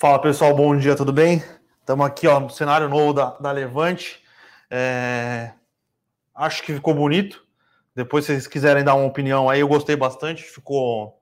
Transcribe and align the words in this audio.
Fala 0.00 0.18
pessoal, 0.18 0.56
bom 0.56 0.74
dia, 0.78 0.96
tudo 0.96 1.12
bem? 1.12 1.44
Estamos 1.78 2.06
aqui 2.06 2.26
ó, 2.26 2.40
no 2.40 2.48
cenário 2.48 2.88
novo 2.88 3.12
da, 3.12 3.32
da 3.32 3.52
Levante. 3.52 4.22
É... 4.70 5.52
Acho 6.34 6.62
que 6.62 6.72
ficou 6.72 6.94
bonito. 6.94 7.46
Depois, 7.94 8.24
se 8.24 8.32
vocês 8.32 8.46
quiserem 8.46 8.82
dar 8.82 8.94
uma 8.94 9.04
opinião 9.04 9.50
aí, 9.50 9.60
eu 9.60 9.68
gostei 9.68 9.94
bastante. 9.96 10.42
Ficou. 10.42 11.20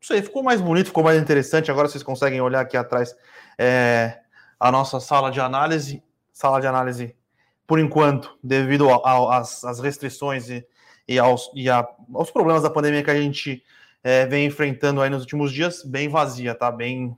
Não 0.00 0.06
sei, 0.08 0.22
ficou 0.22 0.42
mais 0.42 0.62
bonito, 0.62 0.86
ficou 0.86 1.04
mais 1.04 1.20
interessante. 1.20 1.70
Agora 1.70 1.86
vocês 1.86 2.02
conseguem 2.02 2.40
olhar 2.40 2.60
aqui 2.60 2.78
atrás 2.78 3.14
é... 3.58 4.20
a 4.58 4.72
nossa 4.72 4.98
sala 4.98 5.30
de 5.30 5.38
análise. 5.38 6.02
Sala 6.32 6.62
de 6.62 6.66
análise, 6.66 7.14
por 7.66 7.78
enquanto, 7.78 8.38
devido 8.42 8.88
às 9.04 9.80
restrições 9.80 10.48
e, 10.48 10.66
e, 11.06 11.18
aos, 11.18 11.50
e 11.54 11.68
a, 11.68 11.86
aos 12.14 12.30
problemas 12.30 12.62
da 12.62 12.70
pandemia 12.70 13.04
que 13.04 13.10
a 13.10 13.20
gente 13.20 13.62
é, 14.02 14.24
vem 14.24 14.46
enfrentando 14.46 15.02
aí 15.02 15.10
nos 15.10 15.20
últimos 15.20 15.52
dias, 15.52 15.84
bem 15.84 16.08
vazia, 16.08 16.54
tá? 16.54 16.72
Bem 16.72 17.14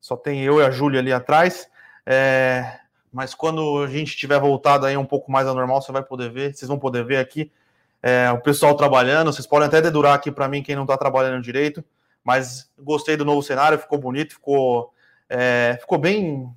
só 0.00 0.16
tem 0.16 0.42
eu 0.42 0.60
e 0.60 0.64
a 0.64 0.70
Júlia 0.70 1.00
ali 1.00 1.12
atrás. 1.12 1.68
É, 2.06 2.78
mas 3.12 3.34
quando 3.34 3.82
a 3.82 3.86
gente 3.86 4.16
tiver 4.16 4.38
voltado 4.38 4.86
aí 4.86 4.96
um 4.96 5.04
pouco 5.04 5.30
mais 5.30 5.46
ao 5.46 5.54
normal, 5.54 5.82
você 5.82 5.92
vai 5.92 6.02
poder 6.02 6.30
ver, 6.30 6.54
vocês 6.54 6.68
vão 6.68 6.78
poder 6.78 7.04
ver 7.04 7.16
aqui 7.16 7.50
é, 8.02 8.30
o 8.30 8.40
pessoal 8.40 8.74
trabalhando. 8.76 9.32
Vocês 9.32 9.46
podem 9.46 9.68
até 9.68 9.80
dedurar 9.80 10.14
aqui 10.14 10.30
para 10.30 10.48
mim 10.48 10.62
quem 10.62 10.76
não 10.76 10.84
está 10.84 10.96
trabalhando 10.96 11.42
direito, 11.42 11.84
mas 12.22 12.70
gostei 12.78 13.16
do 13.16 13.24
novo 13.24 13.42
cenário, 13.42 13.78
ficou 13.78 13.98
bonito, 13.98 14.34
ficou, 14.34 14.92
é, 15.28 15.76
ficou 15.80 15.98
bem 15.98 16.52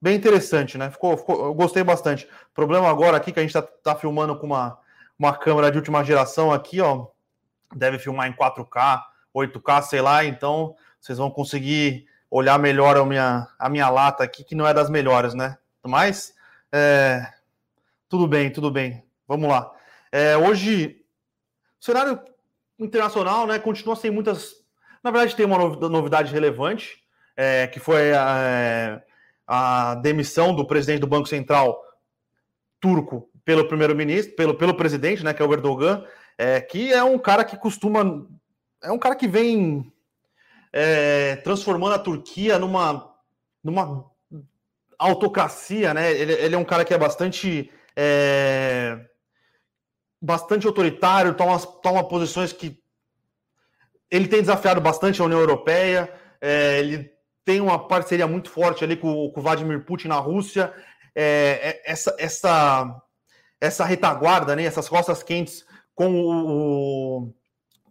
bem 0.00 0.16
interessante, 0.16 0.78
né? 0.78 0.90
Ficou, 0.90 1.16
ficou, 1.16 1.46
eu 1.46 1.54
gostei 1.54 1.82
bastante. 1.82 2.24
O 2.24 2.54
problema 2.54 2.88
agora 2.88 3.16
aqui 3.16 3.32
que 3.32 3.38
a 3.38 3.42
gente 3.42 3.50
está 3.50 3.62
tá 3.62 3.96
filmando 3.96 4.36
com 4.38 4.46
uma, 4.46 4.78
uma 5.18 5.36
câmera 5.36 5.70
de 5.70 5.78
última 5.78 6.04
geração 6.04 6.52
aqui, 6.52 6.80
ó, 6.80 7.06
deve 7.74 7.98
filmar 7.98 8.28
em 8.28 8.32
4K, 8.32 9.02
8K, 9.34 9.82
sei 9.82 10.00
lá, 10.00 10.24
então 10.24 10.76
vocês 11.00 11.18
vão 11.18 11.30
conseguir 11.30 12.06
olhar 12.30 12.58
melhor 12.58 12.96
a 12.96 13.04
minha, 13.04 13.48
a 13.58 13.68
minha 13.68 13.88
lata 13.88 14.22
aqui, 14.22 14.44
que 14.44 14.54
não 14.54 14.66
é 14.66 14.74
das 14.74 14.90
melhores, 14.90 15.34
né? 15.34 15.56
Mas, 15.86 16.34
é, 16.72 17.26
tudo 18.08 18.26
bem, 18.26 18.50
tudo 18.50 18.70
bem. 18.70 19.04
Vamos 19.26 19.48
lá. 19.48 19.70
É, 20.12 20.36
hoje, 20.36 21.02
o 21.80 21.84
cenário 21.84 22.20
internacional 22.78 23.46
né, 23.46 23.58
continua 23.58 23.96
sem 23.96 24.10
muitas. 24.10 24.54
Na 25.02 25.10
verdade, 25.10 25.36
tem 25.36 25.46
uma 25.46 25.58
novidade 25.58 26.32
relevante, 26.32 27.02
é, 27.36 27.66
que 27.66 27.78
foi 27.78 28.12
a, 28.12 29.02
a, 29.46 29.94
demissão 29.96 30.54
do 30.54 30.66
presidente 30.66 31.00
do 31.00 31.06
Banco 31.06 31.28
Central 31.28 31.80
turco 32.80 33.30
pelo 33.44 33.66
primeiro-ministro, 33.66 34.34
pelo, 34.36 34.54
pelo 34.54 34.74
presidente, 34.74 35.24
né, 35.24 35.32
que 35.32 35.42
é 35.42 35.44
o 35.44 35.52
Erdogan, 35.52 36.04
é, 36.36 36.60
que 36.60 36.92
é 36.92 37.02
um 37.02 37.18
cara 37.18 37.44
que 37.44 37.56
costuma. 37.56 38.26
É 38.82 38.92
um 38.92 38.98
cara 38.98 39.16
que 39.16 39.26
vem 39.26 39.92
é, 40.72 41.36
transformando 41.36 41.94
a 41.94 41.98
Turquia 41.98 42.58
numa, 42.58 43.14
numa 43.62 44.04
autocracia, 44.98 45.94
né? 45.94 46.12
Ele, 46.12 46.32
ele 46.32 46.54
é 46.54 46.58
um 46.58 46.64
cara 46.64 46.84
que 46.84 46.92
é 46.92 46.98
bastante 46.98 47.70
é, 47.96 48.98
bastante 50.20 50.66
autoritário, 50.66 51.34
toma, 51.34 51.58
toma 51.58 52.08
posições 52.08 52.52
que 52.52 52.80
ele 54.10 54.28
tem 54.28 54.40
desafiado 54.40 54.80
bastante 54.80 55.20
a 55.20 55.24
União 55.24 55.40
Europeia, 55.40 56.12
é, 56.40 56.78
ele 56.78 57.10
tem 57.44 57.60
uma 57.60 57.88
parceria 57.88 58.26
muito 58.26 58.50
forte 58.50 58.84
ali 58.84 58.96
com, 58.96 59.30
com 59.30 59.40
o 59.40 59.42
Vladimir 59.42 59.84
Putin 59.84 60.08
na 60.08 60.16
Rússia, 60.16 60.72
é, 61.14 61.80
é 61.84 61.90
essa, 61.90 62.14
essa, 62.18 63.02
essa 63.60 63.84
retaguarda, 63.84 64.56
né, 64.56 64.64
essas 64.64 64.88
costas 64.88 65.22
quentes 65.22 65.64
com, 65.94 66.12
o, 66.14 67.34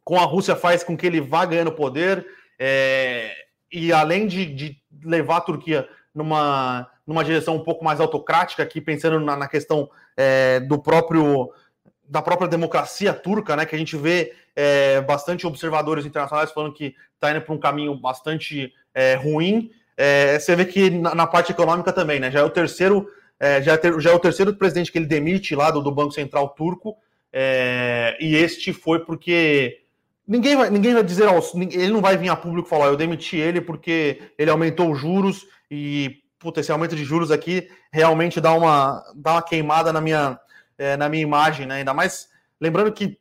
com 0.04 0.18
a 0.18 0.24
Rússia 0.24 0.56
faz 0.56 0.84
com 0.84 0.98
que 0.98 1.06
ele 1.06 1.22
vá 1.22 1.46
ganhando 1.46 1.72
poder, 1.72 2.26
é, 2.60 3.32
e 3.72 3.92
além 3.92 4.28
de, 4.28 4.46
de, 4.46 4.78
levar 5.04 5.38
a 5.38 5.42
Turquia 5.42 5.88
numa, 6.14 6.90
numa 7.06 7.24
direção 7.24 7.56
um 7.56 7.64
pouco 7.64 7.84
mais 7.84 8.00
autocrática, 8.00 8.64
aqui 8.64 8.82
pensando 8.82 9.20
na, 9.20 9.36
na 9.36 9.48
questão 9.48 9.90
é, 10.16 10.60
do 10.62 10.80
próprio 10.80 11.52
da 12.10 12.22
própria 12.22 12.48
democracia 12.48 13.14
turca, 13.14 13.54
né, 13.58 13.66
que 13.66 13.76
a 13.76 13.78
gente 13.78 13.98
vê 13.98 14.34
é, 14.56 15.02
bastante 15.02 15.46
observadores 15.46 16.06
internacionais 16.06 16.54
falando 16.54 16.74
que 16.74 16.96
está 17.14 17.32
indo 17.32 17.42
para 17.42 17.54
um 17.54 17.60
caminho 17.60 17.94
bastante 17.96 18.74
é, 18.94 19.16
ruim. 19.16 19.70
É, 19.98 20.40
você 20.40 20.56
vê 20.56 20.64
que 20.64 20.90
na, 20.90 21.14
na, 21.14 21.28
parte 21.28 21.52
econômica 21.52 21.92
também, 21.92 22.18
né, 22.18 22.32
já 22.32 22.40
é 22.40 22.44
o 22.44 22.50
terceiro 22.50 23.10
é, 23.38 23.62
já, 23.62 23.78
ter, 23.78 24.00
já 24.00 24.12
é 24.12 24.14
o 24.14 24.20
terceiro 24.20 24.56
presidente 24.56 24.90
que 24.90 24.98
ele 24.98 25.06
demite 25.06 25.54
lá 25.54 25.70
do, 25.70 25.82
do 25.82 25.92
Banco 25.92 26.14
Central 26.14 26.48
turco, 26.50 26.98
e 27.34 28.36
este 28.36 28.74
foi 28.74 29.00
porque 29.06 29.82
Ninguém 30.28 30.58
vai, 30.58 30.70
ninguém 30.70 30.94
vai 30.94 31.04
dizer, 31.04 31.30
ele 31.72 31.94
não 31.94 32.02
vai 32.02 32.18
vir 32.18 32.30
a 32.30 32.36
público 32.36 32.68
falar, 32.68 32.88
eu 32.88 32.98
demiti 32.98 33.38
ele 33.38 33.62
porque 33.62 34.34
ele 34.38 34.52
aumentou 34.52 34.92
os 34.92 35.00
juros 35.00 35.48
e 35.72 36.22
puta, 36.38 36.60
esse 36.60 36.72
aumento 36.72 36.96
de 36.96 37.04
juros 37.04 37.32
aqui 37.32 37.70
realmente 37.92 38.40
dá 38.40 38.54
uma, 38.54 39.04
dá 39.16 39.34
uma 39.34 39.42
queimada 39.42 39.92
na 39.92 40.02
minha, 40.02 40.40
é, 40.78 40.98
na 40.98 41.10
minha 41.10 41.24
imagem, 41.24 41.66
né? 41.66 41.76
Ainda 41.76 41.94
mais 41.94 42.30
lembrando 42.60 42.92
que 42.92 43.18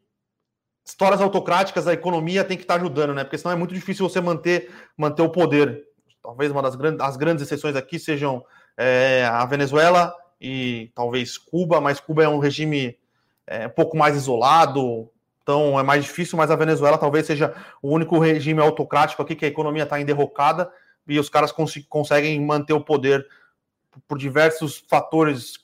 histórias 0.84 1.20
autocráticas, 1.20 1.86
a 1.86 1.92
economia 1.92 2.44
tem 2.44 2.56
que 2.56 2.64
estar 2.64 2.76
ajudando, 2.76 3.14
né? 3.14 3.24
Porque 3.24 3.38
senão 3.38 3.52
é 3.52 3.56
muito 3.56 3.74
difícil 3.74 4.08
você 4.08 4.20
manter, 4.20 4.70
manter 4.96 5.22
o 5.22 5.30
poder. 5.30 5.84
Talvez 6.22 6.50
uma 6.50 6.62
das 6.62 6.76
grandes, 6.76 7.00
as 7.00 7.16
grandes 7.16 7.44
exceções 7.44 7.74
aqui 7.74 7.98
sejam 7.98 8.44
é, 8.76 9.24
a 9.30 9.44
Venezuela 9.46 10.14
e 10.40 10.90
talvez 10.94 11.38
Cuba, 11.38 11.80
mas 11.80 11.98
Cuba 11.98 12.24
é 12.24 12.28
um 12.28 12.38
regime 12.38 12.96
é, 13.46 13.66
um 13.66 13.70
pouco 13.70 13.96
mais 13.96 14.14
isolado, 14.16 15.10
então 15.46 15.78
é 15.78 15.82
mais 15.84 16.02
difícil, 16.02 16.36
mas 16.36 16.50
a 16.50 16.56
Venezuela 16.56 16.98
talvez 16.98 17.24
seja 17.24 17.54
o 17.80 17.94
único 17.94 18.18
regime 18.18 18.60
autocrático 18.60 19.22
aqui 19.22 19.36
que 19.36 19.44
a 19.44 19.48
economia 19.48 19.84
está 19.84 20.00
em 20.00 20.04
derrocada 20.04 20.68
e 21.06 21.20
os 21.20 21.28
caras 21.28 21.52
cons 21.52 21.72
conseguem 21.88 22.44
manter 22.44 22.72
o 22.72 22.80
poder 22.80 23.24
por 24.08 24.18
diversos 24.18 24.84
fatores 24.90 25.60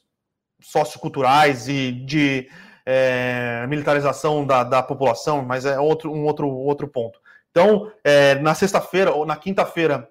socioculturais 0.60 1.66
e 1.66 1.90
de 1.90 2.48
é, 2.86 3.66
militarização 3.68 4.46
da, 4.46 4.62
da, 4.62 4.84
população, 4.84 5.42
mas 5.42 5.66
é 5.66 5.80
outro, 5.80 6.12
um 6.12 6.26
outro, 6.26 6.48
outro 6.48 6.86
ponto. 6.86 7.18
Então, 7.50 7.90
é, 8.04 8.36
na 8.36 8.54
sexta-feira 8.54 9.10
ou 9.10 9.26
na 9.26 9.34
quinta-feira, 9.34 10.08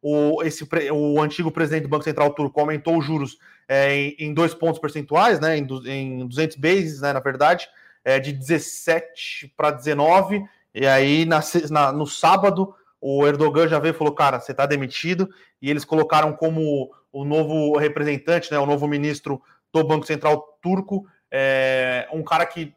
o, 0.00 0.44
esse, 0.44 0.64
o 0.92 1.20
antigo 1.20 1.50
presidente 1.50 1.82
do 1.82 1.88
Banco 1.88 2.04
Central 2.04 2.32
turco 2.34 2.60
aumentou 2.60 2.98
os 2.98 3.04
juros 3.04 3.36
é, 3.66 3.92
em, 3.92 4.16
em, 4.20 4.32
dois 4.32 4.54
pontos 4.54 4.80
percentuais, 4.80 5.40
né, 5.40 5.58
em, 5.58 5.66
em 5.86 6.28
200 6.28 6.56
bases, 6.56 7.00
né, 7.00 7.12
na 7.12 7.18
verdade, 7.18 7.68
é, 8.08 8.18
de 8.18 8.32
17 8.32 9.52
para 9.54 9.70
19, 9.70 10.42
e 10.74 10.86
aí 10.86 11.26
na, 11.26 11.40
na, 11.68 11.92
no 11.92 12.06
sábado 12.06 12.74
o 12.98 13.26
Erdogan 13.26 13.68
já 13.68 13.78
veio 13.78 13.92
e 13.92 13.96
falou: 13.96 14.14
cara, 14.14 14.40
você 14.40 14.52
está 14.52 14.64
demitido, 14.64 15.28
e 15.60 15.68
eles 15.68 15.84
colocaram 15.84 16.32
como 16.32 16.90
o 17.12 17.22
novo 17.22 17.76
representante, 17.76 18.50
né, 18.50 18.58
o 18.58 18.64
novo 18.64 18.88
ministro 18.88 19.42
do 19.70 19.84
Banco 19.84 20.06
Central 20.06 20.58
turco, 20.62 21.06
é, 21.30 22.08
um 22.10 22.22
cara 22.22 22.46
que 22.46 22.74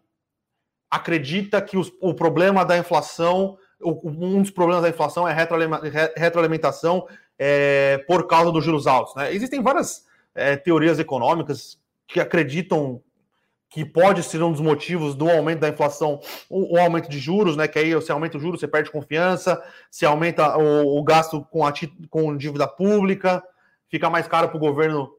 acredita 0.89 1.61
que 1.61 1.77
os, 1.77 1.89
o 2.01 2.13
problema 2.13 2.65
da 2.65 2.77
inflação, 2.77 3.57
um 3.81 4.41
dos 4.41 4.51
problemas 4.51 4.83
da 4.83 4.89
inflação 4.89 5.25
é 5.25 5.33
retroalimentação 6.17 7.07
é, 7.39 7.99
por 8.05 8.27
causa 8.27 8.51
dos 8.51 8.65
juros 8.65 8.85
altos. 8.85 9.15
Né? 9.15 9.33
Existem 9.33 9.63
várias 9.63 10.05
é, 10.35 10.57
teorias 10.57 10.99
econômicas 10.99 11.79
que 12.05 12.19
acreditam 12.19 13.01
que 13.71 13.85
pode 13.85 14.21
ser 14.21 14.43
um 14.43 14.51
dos 14.51 14.59
motivos 14.59 15.15
do 15.15 15.29
aumento 15.29 15.61
da 15.61 15.69
inflação, 15.69 16.19
o, 16.49 16.75
o 16.75 16.77
aumento 16.77 17.09
de 17.09 17.17
juros, 17.17 17.55
né? 17.55 17.69
Que 17.69 17.79
aí 17.79 18.01
se 18.01 18.11
aumenta 18.11 18.37
o 18.37 18.39
juros, 18.39 18.59
você 18.59 18.67
perde 18.67 18.91
confiança, 18.91 19.63
se 19.89 20.05
aumenta 20.05 20.57
o, 20.57 20.99
o 20.99 21.03
gasto 21.05 21.41
com, 21.45 21.65
a, 21.65 21.71
com 22.09 22.35
dívida 22.35 22.67
pública, 22.67 23.41
fica 23.87 24.09
mais 24.09 24.27
caro 24.27 24.49
para 24.49 24.57
o 24.57 24.59
governo 24.59 25.15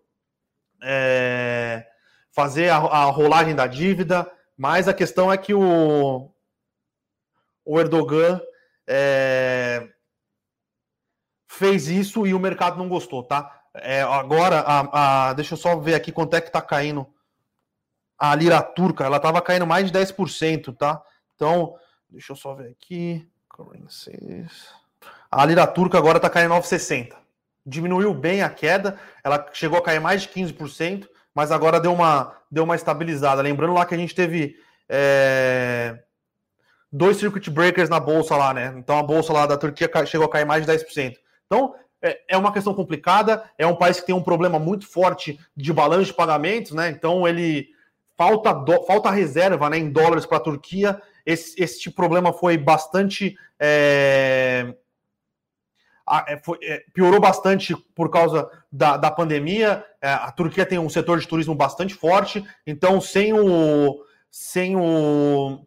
é, 0.83 1.87
fazer 2.31 2.69
a, 2.69 2.77
a, 2.77 3.05
rolagem 3.07 3.55
da 3.55 3.67
dívida. 3.67 4.31
Mas 4.55 4.87
a 4.87 4.93
questão 4.93 5.33
é 5.33 5.39
que 5.39 5.55
o, 5.55 6.31
o 7.65 7.81
Erdogan 7.81 8.39
é, 8.87 9.89
fez 11.49 11.89
isso 11.89 12.27
e 12.27 12.35
o 12.35 12.39
mercado 12.39 12.77
não 12.77 12.87
gostou, 12.87 13.23
tá? 13.23 13.63
É, 13.77 14.03
agora, 14.03 14.61
a, 14.61 15.31
a, 15.31 15.33
deixa 15.33 15.55
eu 15.55 15.59
só 15.59 15.75
ver 15.79 15.95
aqui 15.95 16.13
quanto 16.13 16.37
é 16.37 16.41
que 16.43 16.49
está 16.49 16.61
caindo 16.61 17.07
a 18.23 18.37
lira 18.37 18.63
turca, 18.63 19.05
ela 19.05 19.17
estava 19.17 19.43
caindo 19.43 19.67
mais 19.67 19.91
de 19.91 19.99
10%, 19.99 20.77
tá? 20.77 21.03
Então, 21.35 21.75
deixa 22.09 22.31
eu 22.31 22.37
só 22.37 22.55
ver 22.55 22.71
aqui. 22.71 23.29
A 25.29 25.45
lira 25.45 25.67
turca 25.67 25.99
agora 25.99 26.19
está 26.19 26.31
caindo 26.31 26.55
9,60. 26.55 27.17
Diminuiu 27.67 28.15
bem 28.15 28.41
a 28.41 28.49
queda, 28.49 28.97
ela 29.25 29.45
chegou 29.53 29.77
a 29.77 29.83
cair 29.83 30.01
mais 30.01 30.23
de 30.23 30.29
15%, 30.29 31.09
mas 31.35 31.51
agora 31.51 31.81
deu 31.81 31.93
uma, 31.93 32.33
deu 32.49 32.63
uma 32.63 32.77
estabilizada. 32.77 33.43
Lembrando 33.43 33.73
lá 33.73 33.85
que 33.85 33.95
a 33.97 33.99
gente 33.99 34.15
teve 34.15 34.55
é, 34.89 35.99
dois 36.93 37.17
circuit 37.17 37.51
breakers 37.51 37.89
na 37.89 37.99
bolsa 37.99 38.37
lá, 38.37 38.55
né? 38.55 38.73
Então 38.77 38.97
a 38.99 39.03
bolsa 39.03 39.33
lá 39.33 39.47
da 39.47 39.57
Turquia 39.57 39.91
chegou 40.07 40.29
a 40.29 40.31
cair 40.31 40.47
mais 40.47 40.65
de 40.65 40.73
10%. 40.73 41.17
Então, 41.47 41.75
é, 42.01 42.21
é 42.29 42.37
uma 42.37 42.53
questão 42.53 42.73
complicada, 42.73 43.43
é 43.59 43.67
um 43.67 43.75
país 43.75 43.99
que 43.99 44.07
tem 44.07 44.15
um 44.15 44.23
problema 44.23 44.61
muito 44.61 44.87
forte 44.87 45.41
de 45.57 45.73
balanço 45.73 46.05
de 46.05 46.15
pagamentos, 46.15 46.71
né? 46.71 46.89
Então 46.89 47.27
ele 47.27 47.69
falta, 48.23 48.53
do, 48.53 48.83
falta 48.85 49.11
reserva 49.11 49.69
né, 49.69 49.79
em 49.79 49.91
dólares 49.91 50.25
para 50.25 50.37
a 50.37 50.41
Turquia. 50.41 51.03
Esse, 51.27 51.61
esse 51.61 51.91
problema 51.91 52.33
foi 52.33 52.57
bastante 52.57 53.37
é, 53.59 54.75
é, 56.29 56.37
foi, 56.39 56.59
é, 56.63 56.85
piorou 56.93 57.21
bastante 57.21 57.77
por 57.95 58.11
causa 58.11 58.49
da, 58.71 58.97
da 58.97 59.11
pandemia. 59.11 59.85
É, 60.01 60.09
a 60.09 60.31
Turquia 60.31 60.65
tem 60.65 60.79
um 60.79 60.89
setor 60.89 61.19
de 61.19 61.27
turismo 61.27 61.55
bastante 61.55 61.95
forte, 61.95 62.45
então 62.65 63.01
sem 63.01 63.33
o 63.33 64.05
sem 64.31 64.77
o, 64.77 65.67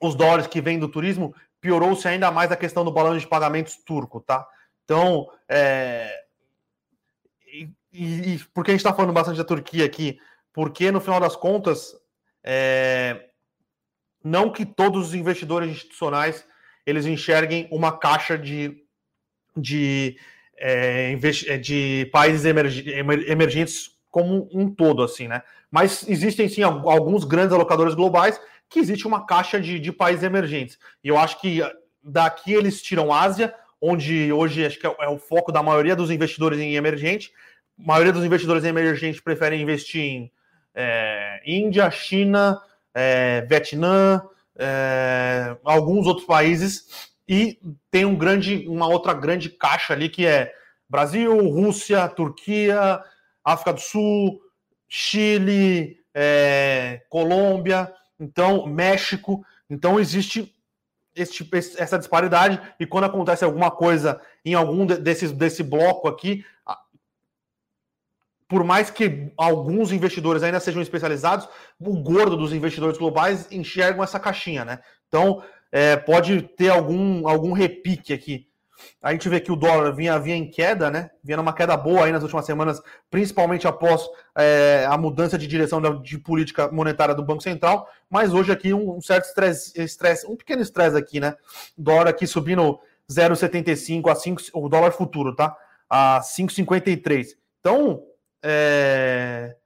os 0.00 0.14
dólares 0.14 0.46
que 0.46 0.60
vêm 0.60 0.78
do 0.78 0.88
turismo, 0.88 1.34
piorou-se 1.60 2.06
ainda 2.06 2.30
mais 2.30 2.52
a 2.52 2.56
questão 2.56 2.84
do 2.84 2.92
balanço 2.92 3.20
de 3.20 3.26
pagamentos 3.26 3.76
turco, 3.76 4.20
tá? 4.20 4.46
Então, 4.84 5.30
é, 5.48 6.12
e, 7.50 8.34
e, 8.34 8.38
por 8.52 8.64
que 8.64 8.70
a 8.70 8.74
gente 8.74 8.80
está 8.80 8.92
falando 8.92 9.14
bastante 9.14 9.38
da 9.38 9.44
Turquia 9.44 9.86
aqui? 9.86 10.18
Porque, 10.52 10.90
no 10.90 11.00
final 11.00 11.20
das 11.20 11.36
contas, 11.36 11.94
é, 12.44 13.28
não 14.22 14.50
que 14.50 14.64
todos 14.64 15.08
os 15.08 15.14
investidores 15.14 15.70
institucionais 15.70 16.44
eles 16.84 17.06
enxerguem 17.06 17.68
uma 17.70 17.96
caixa 17.96 18.36
de, 18.36 18.82
de, 19.56 20.16
é, 20.56 21.16
é 21.46 21.58
de 21.58 22.08
países 22.12 22.44
emergentes 22.44 23.92
como 24.10 24.48
um 24.52 24.68
todo, 24.68 25.02
assim, 25.02 25.26
né? 25.28 25.42
Mas 25.70 26.06
existem 26.06 26.48
sim 26.48 26.62
alguns 26.62 27.24
grandes 27.24 27.54
alocadores 27.54 27.94
globais 27.94 28.38
que 28.68 28.78
existe 28.78 29.06
uma 29.06 29.24
caixa 29.24 29.60
de, 29.60 29.78
de 29.78 29.90
países 29.90 30.22
emergentes. 30.22 30.78
E 31.02 31.08
eu 31.08 31.16
acho 31.16 31.40
que 31.40 31.60
daqui 32.02 32.52
eles 32.52 32.82
tiram 32.82 33.12
Ásia, 33.12 33.54
onde 33.80 34.32
hoje 34.32 34.64
acho 34.66 34.78
que 34.78 34.86
é, 34.86 34.94
é 35.00 35.08
o 35.08 35.18
foco 35.18 35.50
da 35.50 35.62
maioria 35.62 35.96
dos 35.96 36.10
investidores 36.10 36.58
em 36.58 36.74
emergente. 36.74 37.32
A 37.78 37.86
maioria 37.86 38.12
dos 38.12 38.24
investidores 38.24 38.64
em 38.64 38.68
emergente 38.68 39.22
preferem 39.22 39.62
investir 39.62 40.02
em 40.02 40.32
é, 40.74 41.40
Índia, 41.46 41.90
China, 41.90 42.60
é, 42.94 43.42
Vietnã, 43.42 44.22
é, 44.56 45.56
alguns 45.64 46.06
outros 46.06 46.26
países 46.26 47.10
e 47.28 47.58
tem 47.90 48.04
um 48.04 48.16
grande, 48.16 48.66
uma 48.68 48.86
outra 48.86 49.14
grande 49.14 49.48
caixa 49.48 49.92
ali 49.92 50.08
que 50.08 50.26
é 50.26 50.52
Brasil, 50.88 51.34
Rússia, 51.48 52.08
Turquia, 52.08 53.02
África 53.44 53.72
do 53.72 53.80
Sul, 53.80 54.40
Chile, 54.88 55.98
é, 56.14 57.02
Colômbia, 57.08 57.92
então 58.20 58.66
México. 58.66 59.44
Então 59.70 59.98
existe 59.98 60.54
esse, 61.14 61.48
essa 61.78 61.98
disparidade, 61.98 62.60
e 62.78 62.86
quando 62.86 63.04
acontece 63.04 63.44
alguma 63.44 63.70
coisa 63.70 64.20
em 64.44 64.54
algum 64.54 64.84
desses, 64.86 65.32
desse 65.32 65.62
bloco 65.62 66.08
aqui, 66.08 66.44
por 68.52 68.62
mais 68.62 68.90
que 68.90 69.32
alguns 69.34 69.92
investidores 69.92 70.42
ainda 70.42 70.60
sejam 70.60 70.82
especializados, 70.82 71.48
o 71.80 72.02
gordo 72.02 72.36
dos 72.36 72.52
investidores 72.52 72.98
globais 72.98 73.50
enxergam 73.50 74.04
essa 74.04 74.20
caixinha, 74.20 74.62
né? 74.62 74.80
Então, 75.08 75.42
é, 75.72 75.96
pode 75.96 76.42
ter 76.42 76.68
algum, 76.68 77.26
algum 77.26 77.52
repique 77.52 78.12
aqui. 78.12 78.46
A 79.02 79.10
gente 79.12 79.26
vê 79.26 79.40
que 79.40 79.50
o 79.50 79.56
dólar 79.56 79.92
vinha, 79.92 80.18
vinha 80.18 80.36
em 80.36 80.50
queda, 80.50 80.90
né? 80.90 81.08
Vinha 81.24 81.38
numa 81.38 81.54
queda 81.54 81.74
boa 81.78 82.04
aí 82.04 82.12
nas 82.12 82.22
últimas 82.22 82.44
semanas, 82.44 82.78
principalmente 83.10 83.66
após 83.66 84.06
é, 84.36 84.86
a 84.86 84.98
mudança 84.98 85.38
de 85.38 85.46
direção 85.46 85.80
da, 85.80 85.88
de 85.88 86.18
política 86.18 86.70
monetária 86.70 87.14
do 87.14 87.24
Banco 87.24 87.42
Central. 87.42 87.88
Mas 88.10 88.34
hoje 88.34 88.52
aqui 88.52 88.74
um, 88.74 88.98
um 88.98 89.00
certo 89.00 89.24
estresse, 89.76 90.26
um 90.26 90.36
pequeno 90.36 90.60
estresse 90.60 90.94
aqui, 90.94 91.20
né? 91.20 91.34
Dólar 91.74 92.08
aqui 92.08 92.26
subindo 92.26 92.78
0,75 93.10 94.10
a 94.10 94.14
5, 94.14 94.42
o 94.52 94.68
dólar 94.68 94.90
futuro, 94.90 95.34
tá? 95.34 95.56
A 95.88 96.20
5,53. 96.20 97.28
Então, 97.60 98.02
é, 98.42 99.56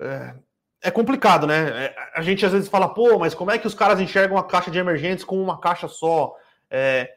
é, 0.00 0.34
é 0.82 0.90
complicado, 0.90 1.46
né? 1.46 1.86
É, 1.86 1.96
a 2.14 2.22
gente 2.22 2.44
às 2.44 2.52
vezes 2.52 2.68
fala, 2.68 2.88
pô, 2.88 3.18
mas 3.18 3.34
como 3.34 3.50
é 3.50 3.58
que 3.58 3.66
os 3.66 3.74
caras 3.74 4.00
enxergam 4.00 4.38
a 4.38 4.44
caixa 4.44 4.70
de 4.70 4.78
emergentes 4.78 5.24
com 5.24 5.40
uma 5.40 5.60
caixa 5.60 5.88
só? 5.88 6.34
É, 6.70 7.12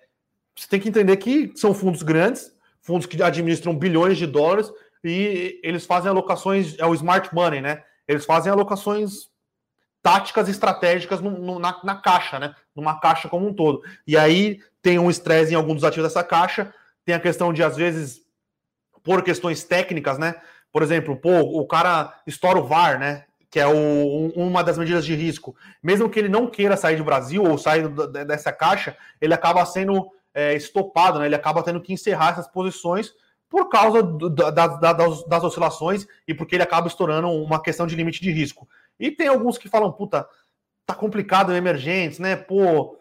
você 0.56 0.68
tem 0.68 0.80
que 0.80 0.90
entender 0.90 1.18
que 1.18 1.52
são 1.56 1.74
fundos 1.74 2.04
grandes, 2.04 2.52
fundos 2.82 3.06
que 3.06 3.22
administram 3.22 3.76
bilhões 3.76 4.18
de 4.18 4.26
dólares 4.26 4.72
e 5.04 5.60
eles 5.64 5.86
fazem 5.86 6.10
alocações, 6.10 6.78
é 6.78 6.86
o 6.86 6.94
smart 6.94 7.34
money, 7.34 7.62
né? 7.62 7.84
Eles 8.08 8.26
fazem 8.26 8.52
alocações 8.52 9.30
táticas 10.02 10.50
estratégicas 10.50 11.22
no, 11.22 11.32
no, 11.32 11.60
na, 11.60 11.80
na, 11.84 11.96
caixa, 11.96 12.40
né? 12.40 12.56
Numa 12.76 13.00
caixa 13.00 13.30
como 13.30 13.48
um 13.48 13.54
todo. 13.54 13.82
E 14.08 14.18
aí 14.18 14.60
tem 14.82 14.98
um 14.98 15.10
estresse 15.10 15.54
em 15.54 15.56
alguns 15.56 15.76
dos 15.76 15.84
ativos 15.84 16.10
dessa 16.10 16.24
caixa, 16.24 16.74
tem 17.06 17.16
a 17.16 17.20
questão 17.20 17.54
de, 17.54 17.64
às 17.64 17.76
vezes, 17.76 18.22
por 19.04 19.24
questões 19.24 19.64
técnicas, 19.64 20.18
né? 20.18 20.36
Por 20.72 20.84
exemplo, 20.84 21.16
pô, 21.18 21.40
o 21.40 21.66
cara 21.66 22.22
estoura 22.26 22.60
o 22.60 22.64
VAR, 22.64 23.00
né? 23.00 23.26
Que 23.50 23.60
é 23.60 23.68
o, 23.68 24.32
uma 24.36 24.64
das 24.64 24.78
medidas 24.78 25.06
de 25.06 25.16
risco. 25.16 25.56
Mesmo 25.82 26.10
que 26.10 26.20
ele 26.20 26.30
não 26.30 26.48
queira 26.48 26.78
sair 26.78 26.98
do 26.98 27.04
Brasil 27.04 27.44
ou 27.44 27.58
sair 27.58 27.90
dessa 28.26 28.52
caixa, 28.52 28.96
ele 29.20 29.34
acaba 29.34 29.66
sendo 29.66 30.10
é, 30.34 30.54
estopado, 30.54 31.20
né? 31.20 31.26
Ele 31.26 31.36
acaba 31.36 31.64
tendo 31.64 31.82
que 31.82 31.94
encerrar 31.94 32.32
essas 32.32 32.48
posições 32.48 33.14
por 33.50 33.68
causa 33.68 34.04
do, 34.04 34.30
da, 34.30 34.52
da, 34.52 34.94
das, 34.94 35.26
das, 35.26 35.44
oscilações 35.44 36.06
e 36.28 36.34
porque 36.36 36.56
ele 36.56 36.64
acaba 36.64 36.88
estourando 36.88 37.28
uma 37.30 37.62
questão 37.62 37.88
de 37.88 37.96
limite 37.96 38.22
de 38.22 38.32
risco. 38.32 38.70
E 39.00 39.10
tem 39.10 39.28
alguns 39.28 39.58
que 39.58 39.68
falam, 39.68 39.92
puta, 39.92 40.28
tá 40.86 40.94
complicado 40.94 41.56
emergentes, 41.56 42.20
né? 42.20 42.36
Pô, 42.36 43.00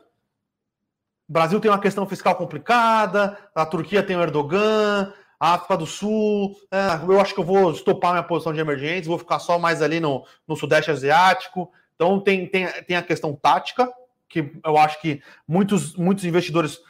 Brasil 1.29 1.61
tem 1.61 1.71
uma 1.71 1.81
questão 1.81 2.07
fiscal 2.07 2.35
complicada, 2.35 3.37
a 3.55 3.67
Turquia 3.67 4.03
tem 4.03 4.17
o 4.17 4.23
Erdogan, 4.23 5.13
África 5.41 5.77
do 5.77 5.87
Sul, 5.87 6.57
é, 6.71 7.01
eu 7.07 7.21
acho 7.21 7.33
que 7.33 7.41
eu 7.41 7.45
vou 7.45 7.71
estopar 7.71 8.13
minha 8.13 8.23
posição 8.23 8.53
de 8.53 8.61
emergentes, 8.61 9.07
vou 9.07 9.19
ficar 9.19 9.39
só 9.39 9.59
mais 9.59 9.81
ali 9.81 10.01
no, 10.01 10.25
no 10.47 10.57
Sudeste 10.57 10.91
Asiático. 10.91 11.71
Então 11.95 12.21
tem, 12.21 12.47
tem, 12.47 12.67
tem 12.85 12.97
a 12.97 13.03
questão 13.03 13.35
tática, 13.35 13.89
que 14.29 14.53
eu 14.65 14.77
acho 14.77 15.01
que 15.01 15.23
muitos, 15.47 15.97
muitos 15.97 16.25
investidores 16.25 16.81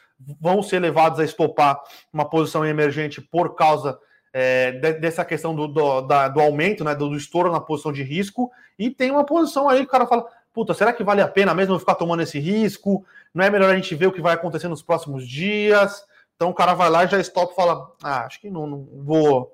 vão 0.41 0.63
ser 0.63 0.81
levados 0.81 1.21
a 1.21 1.25
estopar 1.25 1.81
uma 2.13 2.29
posição 2.29 2.65
emergente 2.65 3.21
por 3.21 3.55
causa 3.55 3.99
é, 4.33 4.73
dessa 4.73 5.25
questão 5.25 5.55
do, 5.55 5.69
do, 5.69 6.01
da, 6.03 6.29
do 6.29 6.41
aumento, 6.41 6.85
né, 6.85 6.95
do, 6.95 7.09
do, 7.09 7.17
estouro 7.17 7.51
na 7.51 7.61
posição 7.61 7.93
de 7.93 8.03
risco, 8.03 8.51
e 8.79 8.91
tem 8.91 9.11
uma 9.11 9.25
posição 9.25 9.69
aí 9.69 9.81
que 9.81 9.87
o 9.87 9.91
cara 9.91 10.07
fala, 10.07 10.27
puta, 10.53 10.75
será 10.75 10.93
que 10.93 11.05
vale 11.05 11.21
a 11.21 11.29
pena 11.29 11.55
mesmo 11.55 11.79
ficar 11.79 11.95
tomando 11.95 12.23
esse 12.23 12.39
risco? 12.39 13.05
Não 13.33 13.45
é 13.45 13.51
melhor 13.51 13.71
a 13.71 13.75
gente 13.75 13.95
ver 13.95 14.07
o 14.07 14.13
que 14.13 14.21
vai 14.21 14.35
acontecer 14.35 14.69
nos 14.69 14.83
próximos 14.83 15.27
dias? 15.27 16.05
Então 16.39 16.51
o 16.51 16.55
cara 16.55 16.73
vai 16.73 16.89
lá 16.89 17.05
já 17.05 17.19
stop 17.19 17.53
e 17.53 17.57
fala: 17.57 17.93
ah, 18.01 18.25
acho 18.25 18.41
que 18.41 18.49
não, 18.49 18.65
não, 18.65 18.89
vou 19.03 19.53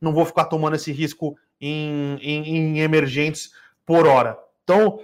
não 0.00 0.12
vou 0.12 0.26
ficar 0.26 0.46
tomando 0.46 0.74
esse 0.74 0.90
risco 0.90 1.38
em, 1.60 2.18
em, 2.20 2.56
em 2.56 2.80
emergentes 2.80 3.52
por 3.86 4.04
hora. 4.04 4.36
Então 4.64 4.98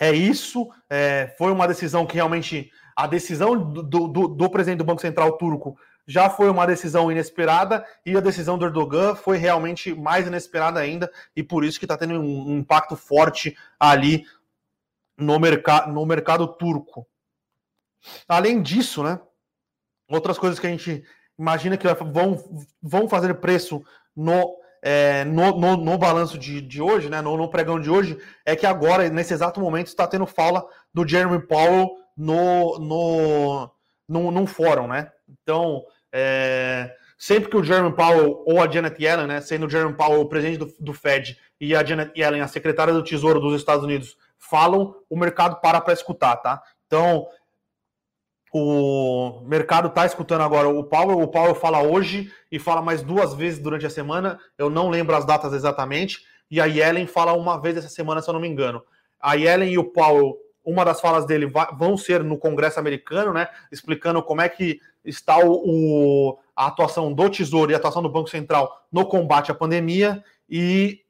é 0.00 0.10
isso. 0.12 0.68
É, 0.90 1.32
foi 1.38 1.52
uma 1.52 1.68
decisão 1.68 2.04
que 2.04 2.16
realmente 2.16 2.72
a 2.96 3.06
decisão 3.06 3.56
do, 3.56 3.82
do, 3.82 4.28
do, 4.28 4.50
presidente 4.50 4.78
do 4.78 4.84
Banco 4.84 5.00
Central 5.00 5.38
turco 5.38 5.78
já 6.04 6.28
foi 6.28 6.50
uma 6.50 6.66
decisão 6.66 7.10
inesperada 7.10 7.86
e 8.04 8.16
a 8.16 8.20
decisão 8.20 8.58
do 8.58 8.64
Erdogan 8.64 9.14
foi 9.14 9.36
realmente 9.36 9.94
mais 9.94 10.26
inesperada 10.26 10.80
ainda 10.80 11.10
e 11.36 11.42
por 11.42 11.64
isso 11.64 11.78
que 11.78 11.84
está 11.84 11.96
tendo 11.96 12.14
um, 12.14 12.58
impacto 12.58 12.96
forte 12.96 13.56
ali 13.78 14.24
no, 15.16 15.38
mercado 15.38 15.92
no 15.92 16.04
mercado 16.04 16.48
turco. 16.48 17.06
Além 18.26 18.60
disso, 18.60 19.04
né? 19.04 19.20
Outras 20.08 20.38
coisas 20.38 20.58
que 20.58 20.66
a 20.66 20.70
gente 20.70 21.04
imagina 21.38 21.76
que 21.76 21.86
vão, 21.86 22.38
vão 22.82 23.08
fazer 23.08 23.34
preço 23.34 23.82
no, 24.14 24.56
é, 24.82 25.24
no, 25.24 25.58
no, 25.58 25.76
no, 25.76 25.98
balanço 25.98 26.38
de, 26.38 26.60
de 26.60 26.80
hoje, 26.80 27.10
né, 27.10 27.20
no, 27.20 27.36
no, 27.36 27.50
pregão 27.50 27.80
de 27.80 27.90
hoje, 27.90 28.18
é 28.44 28.54
que 28.54 28.66
agora, 28.66 29.08
nesse 29.08 29.34
exato 29.34 29.60
momento, 29.60 29.88
está 29.88 30.06
tendo 30.06 30.26
fala 30.26 30.64
do 30.94 31.06
Jeremy 31.06 31.46
Powell 31.46 31.90
no, 32.16 32.78
no, 32.78 33.70
no, 34.08 34.30
num 34.30 34.46
fórum, 34.46 34.86
né? 34.86 35.10
Então, 35.28 35.84
é, 36.12 36.94
sempre 37.18 37.50
que 37.50 37.56
o 37.56 37.64
Jeremy 37.64 37.94
Powell 37.94 38.42
ou 38.46 38.62
a 38.62 38.70
Janet 38.70 39.02
Yellen, 39.02 39.26
né, 39.26 39.40
sendo 39.40 39.66
o 39.66 39.70
Jeremy 39.70 39.94
Powell 39.94 40.20
o 40.20 40.28
presidente 40.28 40.58
do, 40.58 40.72
do 40.78 40.92
Fed 40.92 41.36
e 41.60 41.74
a 41.74 41.84
Janet 41.84 42.12
Yellen 42.18 42.40
a 42.40 42.48
secretária 42.48 42.92
do 42.92 43.04
Tesouro 43.04 43.40
dos 43.40 43.56
Estados 43.56 43.84
Unidos 43.84 44.16
falam, 44.38 44.94
o 45.10 45.16
mercado 45.18 45.60
para 45.60 45.80
para 45.80 45.94
escutar, 45.94 46.36
tá? 46.36 46.62
Então, 46.86 47.26
o 48.52 49.40
mercado 49.44 49.88
está 49.88 50.06
escutando 50.06 50.42
agora 50.42 50.68
o 50.68 50.84
Powell. 50.84 51.20
O 51.20 51.28
Powell 51.28 51.54
fala 51.54 51.82
hoje 51.82 52.32
e 52.50 52.58
fala 52.58 52.80
mais 52.80 53.02
duas 53.02 53.34
vezes 53.34 53.58
durante 53.58 53.86
a 53.86 53.90
semana. 53.90 54.38
Eu 54.56 54.70
não 54.70 54.88
lembro 54.88 55.16
as 55.16 55.24
datas 55.24 55.52
exatamente. 55.52 56.24
E 56.50 56.60
a 56.60 56.64
Yellen 56.64 57.06
fala 57.06 57.32
uma 57.32 57.60
vez 57.60 57.76
essa 57.76 57.88
semana, 57.88 58.22
se 58.22 58.28
eu 58.28 58.34
não 58.34 58.40
me 58.40 58.48
engano. 58.48 58.82
A 59.20 59.34
Yellen 59.34 59.72
e 59.72 59.78
o 59.78 59.84
Powell, 59.84 60.38
uma 60.64 60.84
das 60.84 61.00
falas 61.00 61.26
dele 61.26 61.50
vão 61.76 61.96
ser 61.96 62.22
no 62.22 62.38
Congresso 62.38 62.78
americano, 62.78 63.32
né? 63.32 63.48
Explicando 63.70 64.22
como 64.22 64.40
é 64.40 64.48
que 64.48 64.80
está 65.04 65.38
o, 65.38 65.52
o, 65.52 66.38
a 66.54 66.66
atuação 66.66 67.12
do 67.12 67.28
Tesouro 67.28 67.70
e 67.70 67.74
a 67.74 67.78
atuação 67.78 68.02
do 68.02 68.08
Banco 68.08 68.30
Central 68.30 68.86
no 68.90 69.06
combate 69.06 69.50
à 69.50 69.54
pandemia. 69.54 70.22
E 70.48 71.00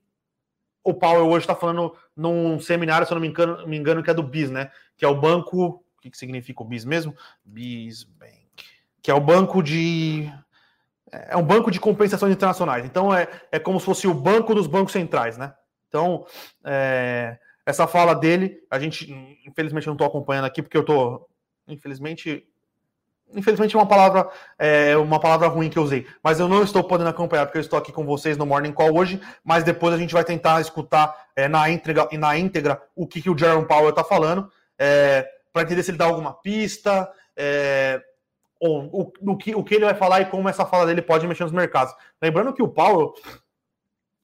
o 0.83 0.95
Powell 0.95 1.29
hoje 1.29 1.45
está 1.45 1.55
falando 1.55 1.95
num 2.17 2.59
seminário, 2.59 3.07
se 3.07 3.13
eu 3.13 3.17
não 3.17 3.23
me 3.23 3.29
engano, 3.29 3.67
me 3.67 3.77
engano, 3.77 4.03
que 4.03 4.11
é 4.11 4.15
do 4.15 4.23
BIS, 4.23 4.51
né? 4.51 4.71
Que 4.97 5.05
é 5.05 5.09
o 5.09 5.21
Banco 5.21 5.85
que, 6.07 6.11
que 6.11 6.19
significa 6.19 6.63
o 6.63 6.67
BIS 6.67 6.85
mesmo? 6.85 7.15
BIS 7.45 8.05
Bank, 8.05 8.65
que 9.03 9.11
é 9.11 9.15
o 9.15 9.21
banco 9.21 9.63
de. 9.63 10.33
É 11.13 11.37
um 11.37 11.43
banco 11.43 11.71
de 11.71 11.79
compensações 11.81 12.33
internacionais. 12.33 12.85
Então 12.85 13.15
é, 13.15 13.29
é 13.53 13.59
como 13.59 13.79
se 13.79 13.87
fosse 13.87 14.07
o 14.07 14.15
banco 14.15 14.55
dos 14.55 14.67
bancos 14.67 14.93
centrais, 14.93 15.39
né? 15.39 15.55
Então, 15.89 16.27
é, 16.65 17.39
essa 17.65 17.87
fala 17.87 18.15
dele, 18.15 18.59
a 18.71 18.79
gente, 18.79 19.11
infelizmente, 19.47 19.87
não 19.87 19.95
estou 19.95 20.07
acompanhando 20.07 20.45
aqui, 20.45 20.63
porque 20.63 20.77
eu 20.77 20.83
estou, 20.83 21.29
infelizmente, 21.67 22.47
infelizmente 23.35 23.77
uma 23.77 23.87
palavra 23.87 24.29
é 24.59 24.97
uma 24.97 25.19
palavra 25.19 25.49
ruim 25.49 25.69
que 25.69 25.79
eu 25.79 25.83
usei, 25.83 26.07
mas 26.23 26.39
eu 26.39 26.49
não 26.49 26.63
estou 26.63 26.85
podendo 26.85 27.11
acompanhar 27.11 27.47
porque 27.47 27.59
eu 27.59 27.63
estou 27.63 27.79
aqui 27.79 27.93
com 27.93 28.05
vocês 28.05 28.37
no 28.37 28.47
Morning 28.47 28.73
Call 28.73 28.97
hoje, 28.97 29.21
mas 29.43 29.65
depois 29.65 29.95
a 29.95 29.99
gente 29.99 30.15
vai 30.15 30.25
tentar 30.25 30.61
escutar 30.61 31.15
é, 31.35 31.49
na 31.49 31.69
íntegra 31.69 32.09
na 32.13 32.39
íntegra 32.39 32.81
o 32.95 33.07
que, 33.07 33.21
que 33.21 33.31
o 33.31 33.37
Jerome 33.37 33.67
Powell 33.67 33.91
está 33.91 34.05
falando, 34.05 34.51
é, 34.79 35.29
para 35.57 35.63
entender 35.63 35.83
se 35.83 35.91
ele 35.91 35.97
dá 35.97 36.05
alguma 36.05 36.35
pista, 36.35 37.11
é, 37.35 37.99
ou 38.61 39.11
o, 39.23 39.37
que, 39.39 39.55
o 39.55 39.65
que 39.65 39.75
ele 39.75 39.87
vai 39.87 39.95
falar 39.95 40.21
e 40.21 40.27
como 40.27 40.51
essa 40.51 40.67
fala 40.67 40.85
dele 40.85 41.01
pode 41.01 41.27
mexer 41.27 41.45
nos 41.45 41.53
mercados. 41.53 41.95
Lembrando 42.21 42.53
que 42.53 42.63
o 42.63 42.69
Powell 42.69 43.15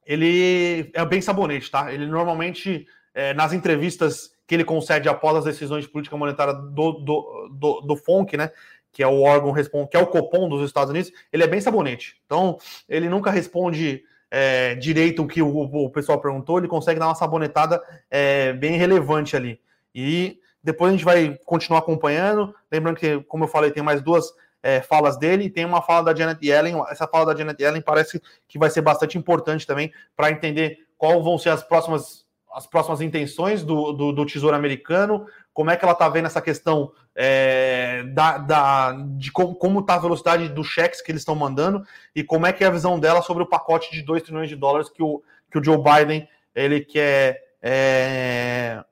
ele 0.05 0.91
é 0.93 1.03
bem 1.07 1.23
sabonete, 1.23 1.71
tá? 1.71 1.91
Ele 1.91 2.05
normalmente 2.05 2.87
é, 3.15 3.33
nas 3.33 3.55
entrevistas 3.55 4.33
que 4.47 4.55
ele 4.55 4.63
concede 4.63 5.09
após 5.09 5.39
as 5.39 5.45
decisões 5.45 5.85
de 5.85 5.91
política 5.91 6.19
monetária 6.19 6.53
do, 6.53 6.93
do, 6.93 7.49
do, 7.51 7.81
do 7.81 7.97
FONC, 7.97 8.37
né? 8.37 8.51
Que 8.93 9.03
é 9.03 9.07
o 9.07 9.23
órgão 9.23 9.55
que 9.55 9.97
é 9.97 10.01
o 10.01 10.07
Copom 10.07 10.51
dos 10.51 10.63
Estados 10.67 10.91
Unidos, 10.91 11.11
ele 11.33 11.45
é 11.45 11.47
bem 11.47 11.63
sabonete. 11.63 12.21
Então, 12.27 12.59
ele 12.87 13.09
nunca 13.09 13.31
responde 13.31 14.05
é, 14.31 14.75
direito 14.75 15.23
o 15.23 15.27
que 15.27 15.41
o, 15.41 15.49
o, 15.49 15.89
pessoal 15.89 16.21
perguntou, 16.21 16.59
ele 16.59 16.69
consegue 16.69 17.01
dar 17.01 17.07
uma 17.07 17.15
sabonetada 17.15 17.83
é, 18.11 18.53
bem 18.53 18.77
relevante 18.77 19.35
ali. 19.35 19.59
E 19.95 20.39
depois 20.63 20.91
a 20.91 20.97
gente 20.97 21.05
vai 21.05 21.39
continuar 21.45 21.81
acompanhando. 21.81 22.55
Lembrando 22.71 22.97
que, 22.97 23.21
como 23.25 23.45
eu 23.45 23.49
falei, 23.49 23.71
tem 23.71 23.83
mais 23.83 24.01
duas 24.01 24.33
é, 24.63 24.81
falas 24.81 25.19
dele, 25.19 25.45
e 25.45 25.51
tem 25.51 25.65
uma 25.65 25.83
fala 25.83 26.05
da 26.05 26.15
Janet 26.15 26.45
Yellen. 26.47 26.83
Essa 26.89 27.07
fala 27.07 27.27
da 27.27 27.37
Janet 27.37 27.61
Yellen 27.61 27.83
parece 27.83 28.23
que 28.47 28.59
vai 28.59 28.71
ser 28.71 28.81
bastante 28.81 29.19
importante 29.19 29.67
também 29.67 29.93
para 30.17 30.31
entender 30.31 30.87
qual 30.97 31.23
vão 31.23 31.37
ser 31.37 31.51
as 31.51 31.63
próximas 31.63 32.23
as 32.55 32.67
próximas 32.67 33.01
intenções 33.01 33.65
do, 33.65 33.93
do, 33.93 34.13
do, 34.13 34.27
Tesouro 34.27 34.55
Americano, 34.55 35.27
como 35.55 35.71
é 35.71 35.77
que 35.77 35.83
ela 35.85 35.95
está 35.95 36.07
vendo 36.09 36.27
essa 36.27 36.43
questão 36.43 36.93
é, 37.15 38.03
da, 38.13 38.37
da, 38.37 38.93
de 39.17 39.33
como 39.33 39.81
está 39.81 39.95
a 39.95 39.99
velocidade 39.99 40.51
dos 40.51 40.67
cheques 40.67 41.01
que 41.01 41.11
eles 41.11 41.23
estão 41.23 41.35
mandando 41.35 41.83
e 42.15 42.23
como 42.23 42.47
é 42.47 42.53
que 42.53 42.63
é 42.63 42.67
a 42.67 42.71
visão 42.71 43.01
dela 43.01 43.23
sobre 43.23 43.43
o 43.43 43.49
pacote 43.49 43.91
de 43.91 44.03
2 44.03 44.23
trilhões 44.23 44.51
de 44.51 44.57
dólares 44.57 44.91
que 44.91 45.03
o, 45.03 45.23
que 45.51 45.59
o 45.59 45.65
Joe 45.65 45.79
Biden 45.79 46.29
ele 46.55 46.81
quer, 46.81 47.43
é, 47.63 48.85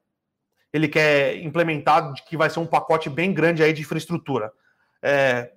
ele 0.73 0.89
quer 0.89 1.37
implementar, 1.39 2.13
que 2.29 2.37
vai 2.37 2.49
ser 2.49 2.61
um 2.61 2.67
pacote 2.67 3.11
bem 3.11 3.33
grande 3.33 3.63
aí 3.63 3.73
de 3.73 3.83
infraestrutura. 3.83 4.53
É, 5.03 5.53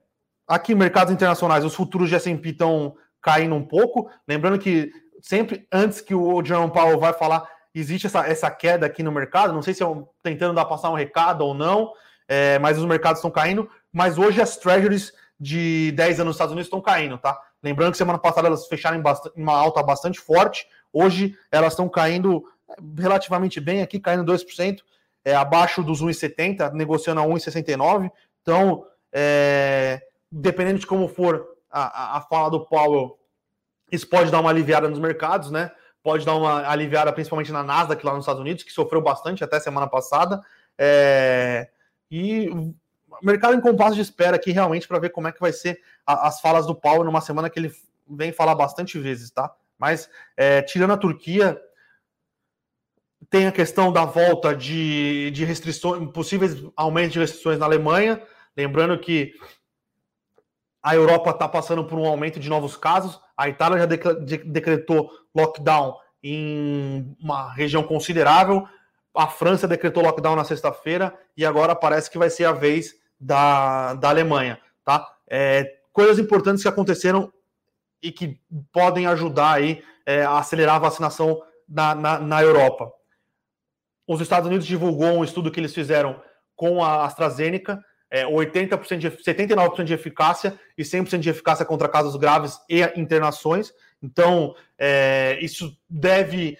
aqui, 0.48 0.74
mercados 0.74 1.14
internacionais, 1.14 1.64
os 1.66 1.76
futuros 1.76 2.10
de 2.10 2.16
S&P 2.16 2.50
estão 2.50 2.96
caindo 3.22 3.56
um 3.56 3.64
pouco, 3.64 4.10
lembrando 4.28 4.60
que 4.60 4.92
sempre 5.22 5.68
antes 5.72 6.02
que 6.02 6.14
o 6.14 6.44
Jerome 6.44 6.72
Powell 6.72 7.00
vai 7.00 7.14
falar 7.14 7.48
existe 7.74 8.08
essa, 8.08 8.28
essa 8.28 8.52
queda 8.52 8.86
aqui 8.86 9.02
no 9.02 9.12
mercado. 9.12 9.54
Não 9.54 9.62
sei 9.62 9.74
se 9.74 9.84
eu 9.84 10.10
tentando 10.22 10.54
dar 10.54 10.66
passar 10.66 10.90
um 10.92 10.96
recado 10.96 11.42
ou 11.42 11.54
não, 11.54 11.92
é, 12.28 12.60
mas 12.60 12.78
os 12.78 12.86
mercados 12.86 13.20
estão 13.20 13.32
caindo. 13.32 13.70
Mas 13.92 14.18
hoje 14.18 14.42
as 14.42 14.58
treasuries 14.58 15.12
de 15.40 15.92
10 15.94 16.20
anos 16.20 16.28
nos 16.28 16.36
Estados 16.36 16.52
Unidos 16.52 16.68
estão 16.68 16.82
caindo, 16.82 17.18
tá? 17.18 17.40
Lembrando 17.62 17.92
que 17.92 17.98
semana 17.98 18.20
passada 18.20 18.48
elas 18.48 18.68
fecharam 18.68 18.98
em 18.98 19.42
uma 19.42 19.56
alta 19.56 19.82
bastante 19.82 20.20
forte. 20.20 20.68
Hoje 20.92 21.36
elas 21.52 21.74
estão 21.74 21.90
caindo 21.90 22.44
relativamente 22.98 23.60
bem 23.60 23.82
aqui, 23.82 24.00
caindo 24.00 24.32
2%, 24.32 24.80
é, 25.24 25.36
abaixo 25.36 25.84
dos 25.84 26.02
1,70, 26.02 26.72
negociando 26.74 27.22
a 27.22 27.24
1,69. 27.24 28.12
Então, 28.42 28.86
é, 29.12 30.02
dependendo 30.32 30.80
de 30.80 30.88
como 30.88 31.08
for 31.08 31.48
a, 31.70 32.18
a, 32.18 32.22
fala 32.22 32.50
do 32.50 32.66
Powell, 32.66 33.18
isso 33.92 34.08
pode 34.08 34.32
dar 34.32 34.40
uma 34.40 34.50
aliviada 34.50 34.90
nos 34.90 35.00
mercados, 35.00 35.52
né? 35.52 35.72
pode 36.04 36.26
dar 36.26 36.36
uma 36.36 36.68
aliviada, 36.68 37.14
principalmente 37.14 37.52
na 37.52 37.64
Nasdaq 37.64 38.06
lá 38.06 38.12
nos 38.12 38.24
Estados 38.24 38.42
Unidos, 38.42 38.64
que 38.64 38.72
sofreu 38.72 39.02
bastante 39.02 39.44
até 39.44 39.60
semana 39.60 39.88
passada. 39.88 40.42
É... 40.78 41.70
E 42.12 42.52
mercado 43.24 43.56
em 43.56 43.62
compasso 43.62 43.96
de 43.96 44.02
espera 44.02 44.36
aqui 44.36 44.52
realmente 44.52 44.88
para 44.88 45.00
ver 45.00 45.10
como 45.10 45.30
é 45.30 45.32
que 45.32 45.40
vai 45.40 45.54
ser 45.54 45.80
a, 46.06 46.28
as 46.28 46.42
falas 46.42 46.68
do 46.68 46.76
Paulo 46.76 47.06
numa 47.06 47.22
semana 47.22 47.50
que 47.50 47.58
ele 47.58 47.72
vem 48.08 48.34
falar 48.34 48.54
bastante 48.54 49.00
vezes, 49.00 49.32
tá? 49.32 49.52
Mas 49.80 50.10
é, 50.36 50.62
tirando 50.62 50.92
a 50.92 50.98
Turquia, 50.98 51.60
tem 53.34 53.48
a 53.48 53.52
questão 53.52 53.92
da 53.92 54.06
volta 54.06 54.56
de, 54.56 55.32
de 55.32 55.44
restrições, 55.44 56.08
possíveis 56.12 56.64
aumentos 56.76 57.14
de 57.14 57.20
restrições 57.20 57.58
na 57.58 57.66
Alemanha. 57.66 58.22
Lembrando 58.56 58.96
que 59.00 59.34
a 60.84 60.94
Europa 60.94 61.32
está 61.32 61.50
passando 61.50 61.84
por 61.84 61.98
um 61.98 62.06
aumento 62.06 62.40
de 62.40 62.48
novos 62.48 62.78
casos. 62.78 63.20
A 63.36 63.50
Itália 63.50 63.80
já 63.80 63.88
decretou 64.46 65.10
lockdown 65.36 65.96
em 66.22 67.18
uma 67.20 67.52
região 67.52 67.82
considerável. 67.82 68.68
A 69.16 69.26
França 69.26 69.68
decretou 69.68 70.04
lockdown 70.04 70.36
na 70.36 70.44
sexta-feira 70.44 71.12
e 71.36 71.44
agora 71.44 71.76
parece 71.76 72.12
que 72.12 72.20
vai 72.20 72.30
ser 72.30 72.46
a 72.46 72.52
vez 72.52 72.94
da, 73.20 73.96
da 73.96 74.10
Alemanha. 74.10 74.60
Tá? 74.86 75.12
É, 75.28 75.80
coisas 75.92 76.20
importantes 76.20 76.62
que 76.62 76.70
aconteceram 76.70 77.34
e 78.00 78.12
que 78.12 78.40
podem 78.72 79.08
ajudar 79.08 79.54
aí, 79.54 79.84
é, 80.06 80.24
a 80.24 80.38
acelerar 80.38 80.76
a 80.76 80.80
vacinação 80.80 81.42
na, 81.68 81.96
na, 81.96 82.20
na 82.20 82.44
Europa. 82.44 82.94
Os 84.08 84.22
Estados 84.22 84.48
Unidos 84.48 84.66
divulgou 84.66 85.18
um 85.18 85.24
estudo 85.24 85.52
que 85.52 85.60
eles 85.60 85.74
fizeram 85.74 86.22
com 86.56 86.84
a 86.84 87.06
AstraZeneca 87.06 87.84
é, 88.14 88.28
80% 88.28 88.98
de, 89.00 89.10
79% 89.10 89.84
de 89.84 89.94
eficácia 89.94 90.60
e 90.78 90.84
100% 90.84 91.18
de 91.18 91.32
eficácia 91.32 91.66
contra 91.66 91.90
casos 91.90 92.16
graves 92.16 92.60
e 92.70 92.84
internações. 92.96 93.74
Então, 94.04 94.56
é, 94.78 95.40
isso 95.42 95.76
deve 95.90 96.60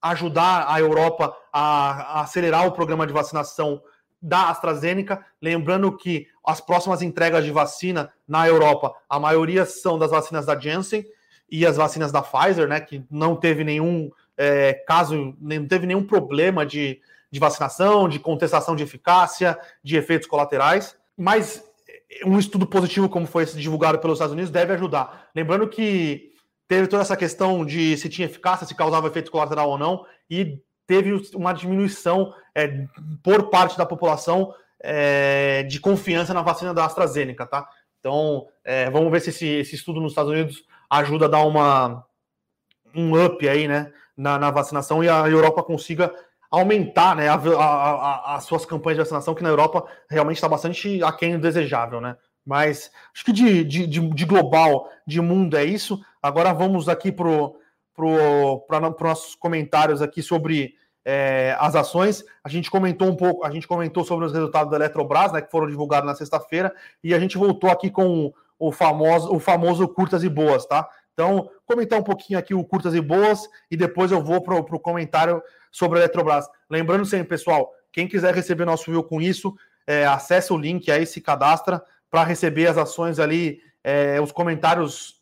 ajudar 0.00 0.64
a 0.72 0.80
Europa 0.80 1.36
a, 1.52 1.90
a, 1.90 2.20
acelerar 2.22 2.66
o 2.66 2.72
programa 2.72 3.06
de 3.06 3.12
vacinação 3.12 3.82
da 4.22 4.48
AstraZeneca. 4.48 5.22
Lembrando 5.42 5.94
que 5.94 6.26
as 6.42 6.62
próximas 6.62 7.02
entregas 7.02 7.44
de 7.44 7.50
vacina 7.50 8.10
na 8.26 8.48
Europa, 8.48 8.94
a 9.06 9.20
maioria 9.20 9.66
são 9.66 9.98
das 9.98 10.10
vacinas 10.10 10.46
da 10.46 10.58
Janssen 10.58 11.04
e 11.50 11.66
as 11.66 11.76
vacinas 11.76 12.10
da 12.10 12.22
Pfizer, 12.22 12.66
né, 12.66 12.80
que 12.80 13.04
não 13.10 13.36
teve 13.36 13.64
nenhum 13.64 14.10
é, 14.40 14.74
caso, 14.86 15.36
não 15.40 15.66
teve 15.66 15.86
nenhum 15.86 16.04
problema 16.04 16.64
de 16.64 17.00
de 17.30 17.38
vacinação, 17.38 18.08
de 18.08 18.18
contestação 18.18 18.74
de 18.74 18.82
eficácia, 18.82 19.58
de 19.82 19.96
efeitos 19.96 20.26
colaterais, 20.26 20.96
mas 21.16 21.64
um 22.24 22.38
estudo 22.38 22.66
positivo 22.66 23.08
como 23.08 23.26
foi 23.26 23.44
esse 23.44 23.56
divulgado 23.56 23.98
pelos 23.98 24.16
Estados 24.16 24.32
Unidos 24.32 24.50
deve 24.50 24.72
ajudar. 24.72 25.28
Lembrando 25.34 25.68
que 25.68 26.32
teve 26.66 26.88
toda 26.88 27.02
essa 27.02 27.16
questão 27.16 27.64
de 27.64 27.96
se 27.96 28.08
tinha 28.08 28.26
eficácia, 28.26 28.66
se 28.66 28.74
causava 28.74 29.06
efeito 29.06 29.30
colateral 29.30 29.70
ou 29.70 29.78
não, 29.78 30.04
e 30.28 30.60
teve 30.86 31.12
uma 31.34 31.52
diminuição 31.52 32.34
é, 32.54 32.86
por 33.22 33.48
parte 33.48 33.78
da 33.78 33.86
população 33.86 34.52
é, 34.80 35.62
de 35.64 35.78
confiança 35.78 36.34
na 36.34 36.42
vacina 36.42 36.74
da 36.74 36.84
AstraZeneca, 36.84 37.46
tá? 37.46 37.68
Então, 38.00 38.48
é, 38.64 38.90
vamos 38.90 39.10
ver 39.12 39.20
se 39.20 39.30
esse, 39.30 39.46
esse, 39.46 39.74
estudo 39.76 40.00
nos 40.00 40.12
Estados 40.12 40.32
Unidos 40.32 40.64
ajuda 40.88 41.26
a 41.26 41.28
dar 41.28 41.44
uma, 41.44 42.04
um 42.94 43.24
up 43.24 43.46
aí, 43.46 43.68
né, 43.68 43.92
na, 44.20 44.38
na 44.38 44.50
vacinação 44.50 45.02
e 45.02 45.08
a 45.08 45.26
Europa 45.26 45.62
consiga 45.62 46.12
aumentar 46.50 47.16
né, 47.16 47.28
a, 47.28 47.34
a, 47.34 47.64
a, 47.64 48.34
as 48.36 48.44
suas 48.44 48.66
campanhas 48.66 48.98
de 48.98 49.04
vacinação, 49.04 49.34
que 49.34 49.42
na 49.42 49.48
Europa 49.48 49.86
realmente 50.10 50.36
está 50.36 50.48
bastante 50.48 51.02
aquém 51.02 51.32
do 51.32 51.40
desejável, 51.40 52.00
né? 52.00 52.16
Mas 52.44 52.90
acho 53.14 53.24
que 53.24 53.32
de, 53.32 53.64
de, 53.64 53.86
de, 53.86 54.24
global, 54.24 54.90
de 55.06 55.20
mundo 55.20 55.56
é 55.56 55.64
isso. 55.64 56.00
Agora 56.22 56.52
vamos 56.52 56.88
aqui 56.88 57.12
para 57.12 57.24
pro, 57.94 58.60
pro 58.66 59.08
nossos 59.08 59.34
comentários 59.34 60.02
aqui 60.02 60.22
sobre 60.22 60.74
é, 61.04 61.56
as 61.58 61.74
ações. 61.74 62.24
A 62.42 62.48
gente 62.48 62.70
comentou 62.70 63.08
um 63.08 63.16
pouco, 63.16 63.44
a 63.44 63.50
gente 63.50 63.68
comentou 63.68 64.04
sobre 64.04 64.26
os 64.26 64.32
resultados 64.32 64.70
da 64.70 64.76
Eletrobras, 64.76 65.32
né, 65.32 65.40
que 65.40 65.50
foram 65.50 65.68
divulgados 65.68 66.06
na 66.06 66.14
sexta-feira, 66.14 66.74
e 67.02 67.14
a 67.14 67.18
gente 67.18 67.38
voltou 67.38 67.70
aqui 67.70 67.90
com 67.90 68.32
o 68.58 68.72
famoso, 68.72 69.34
o 69.34 69.38
famoso 69.38 69.88
curtas 69.88 70.24
e 70.24 70.28
boas, 70.28 70.66
tá? 70.66 70.88
Então, 71.12 71.50
comentar 71.66 71.98
um 71.98 72.02
pouquinho 72.02 72.38
aqui 72.38 72.54
o 72.54 72.64
curtas 72.64 72.94
e 72.94 73.00
boas 73.00 73.48
e 73.70 73.76
depois 73.76 74.10
eu 74.10 74.22
vou 74.22 74.40
para 74.42 74.54
o 74.56 74.80
comentário 74.80 75.42
sobre 75.70 75.98
a 75.98 76.02
Eletrobras. 76.02 76.46
Lembrando 76.68 77.04
sempre, 77.04 77.28
pessoal, 77.28 77.72
quem 77.92 78.08
quiser 78.08 78.34
receber 78.34 78.64
nosso 78.64 78.90
view 78.90 79.02
com 79.02 79.20
isso, 79.20 79.54
é, 79.86 80.06
acesse 80.06 80.52
o 80.52 80.56
link 80.56 80.90
aí, 80.90 81.04
se 81.04 81.20
cadastra 81.20 81.82
para 82.10 82.24
receber 82.24 82.66
as 82.66 82.78
ações 82.78 83.18
ali, 83.18 83.60
é, 83.82 84.20
os 84.20 84.32
comentários 84.32 85.20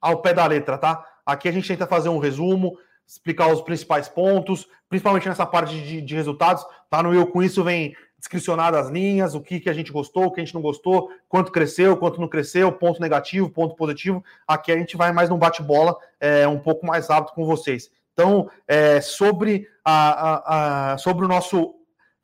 ao 0.00 0.20
pé 0.20 0.34
da 0.34 0.46
letra, 0.46 0.76
tá? 0.76 1.06
Aqui 1.24 1.48
a 1.48 1.52
gente 1.52 1.68
tenta 1.68 1.86
fazer 1.86 2.08
um 2.08 2.18
resumo, 2.18 2.76
explicar 3.06 3.48
os 3.52 3.62
principais 3.62 4.08
pontos, 4.08 4.68
principalmente 4.88 5.28
nessa 5.28 5.46
parte 5.46 5.74
de, 5.80 6.00
de 6.00 6.14
resultados. 6.14 6.64
Tá 6.90 7.02
no 7.02 7.14
Eu 7.14 7.26
Com 7.26 7.42
Isso 7.42 7.62
vem 7.62 7.94
descricionado 8.22 8.76
as 8.76 8.88
linhas, 8.88 9.34
o 9.34 9.40
que, 9.40 9.58
que 9.58 9.68
a 9.68 9.72
gente 9.72 9.90
gostou, 9.90 10.26
o 10.26 10.30
que 10.30 10.40
a 10.40 10.44
gente 10.44 10.54
não 10.54 10.62
gostou, 10.62 11.10
quanto 11.28 11.50
cresceu, 11.50 11.96
quanto 11.96 12.20
não 12.20 12.28
cresceu, 12.28 12.70
ponto 12.70 13.00
negativo, 13.00 13.50
ponto 13.50 13.74
positivo. 13.74 14.24
Aqui 14.46 14.70
a 14.70 14.78
gente 14.78 14.96
vai 14.96 15.10
mais 15.10 15.28
num 15.28 15.36
bate-bola, 15.36 15.96
é, 16.20 16.46
um 16.46 16.58
pouco 16.58 16.86
mais 16.86 17.08
rápido 17.08 17.34
com 17.34 17.44
vocês. 17.44 17.90
Então, 18.12 18.48
é, 18.68 19.00
sobre, 19.00 19.68
a, 19.84 20.92
a, 20.92 20.92
a, 20.92 20.98
sobre 20.98 21.24
o 21.24 21.28
nosso 21.28 21.74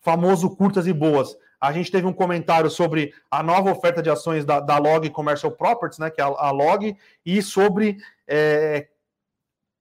famoso 0.00 0.54
curtas 0.54 0.86
e 0.86 0.92
boas, 0.92 1.36
a 1.60 1.72
gente 1.72 1.90
teve 1.90 2.06
um 2.06 2.12
comentário 2.12 2.70
sobre 2.70 3.12
a 3.28 3.42
nova 3.42 3.72
oferta 3.72 4.00
de 4.00 4.08
ações 4.08 4.44
da, 4.44 4.60
da 4.60 4.78
Log 4.78 5.10
Commercial 5.10 5.50
Properties, 5.50 5.98
né, 5.98 6.10
que 6.10 6.20
é 6.20 6.24
a, 6.24 6.28
a 6.28 6.50
Log, 6.52 6.96
e 7.26 7.42
sobre 7.42 7.98
é, 8.28 8.86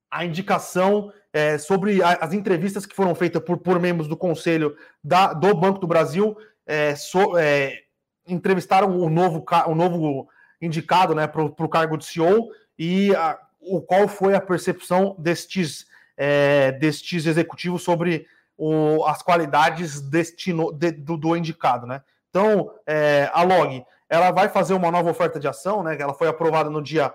a 0.10 0.26
indicação 0.26 1.14
é, 1.38 1.58
sobre 1.60 2.02
as 2.02 2.34
entrevistas 2.34 2.84
que 2.84 2.96
foram 2.96 3.14
feitas 3.14 3.44
por, 3.44 3.60
por 3.60 3.80
membros 3.80 4.08
do 4.08 4.18
conselho 4.18 4.76
da, 5.04 5.34
do 5.34 5.54
Banco 5.54 5.80
do 5.80 5.86
Brasil 5.86 6.36
é, 6.66 6.96
so, 6.96 7.38
é, 7.38 7.84
entrevistaram 8.28 9.00
o 9.00 9.08
novo, 9.08 9.46
o 9.68 9.76
novo 9.76 10.28
indicado 10.60 11.14
né, 11.14 11.28
para 11.28 11.44
o 11.44 11.70
cargo 11.70 11.96
de 11.96 12.06
CEO 12.06 12.50
e 12.78 13.16
a, 13.16 13.38
o 13.62 13.80
qual 13.82 14.08
foi 14.08 14.34
a 14.34 14.42
percepção 14.42 15.16
destes, 15.20 15.86
é, 16.18 16.72
destes 16.72 17.28
executivos 17.28 17.84
sobre 17.84 18.26
o, 18.58 19.06
as 19.06 19.22
qualidades 19.22 20.02
deste, 20.02 20.52
de, 20.74 20.92
do, 20.92 21.18
do, 21.18 21.38
indicado. 21.38 21.86
Né? 21.86 22.02
Então, 22.32 22.72
é, 22.88 23.30
a 23.32 23.44
Log 23.44 23.86
ela 24.10 24.32
vai 24.32 24.50
fazer 24.50 24.74
uma 24.74 24.90
nova 24.90 25.12
oferta 25.12 25.40
de 25.40 25.48
ação, 25.48 25.84
né? 25.84 25.98
Ela 26.00 26.14
foi 26.14 26.30
aprovada 26.30 26.70
no 26.70 26.82
dia 26.82 27.14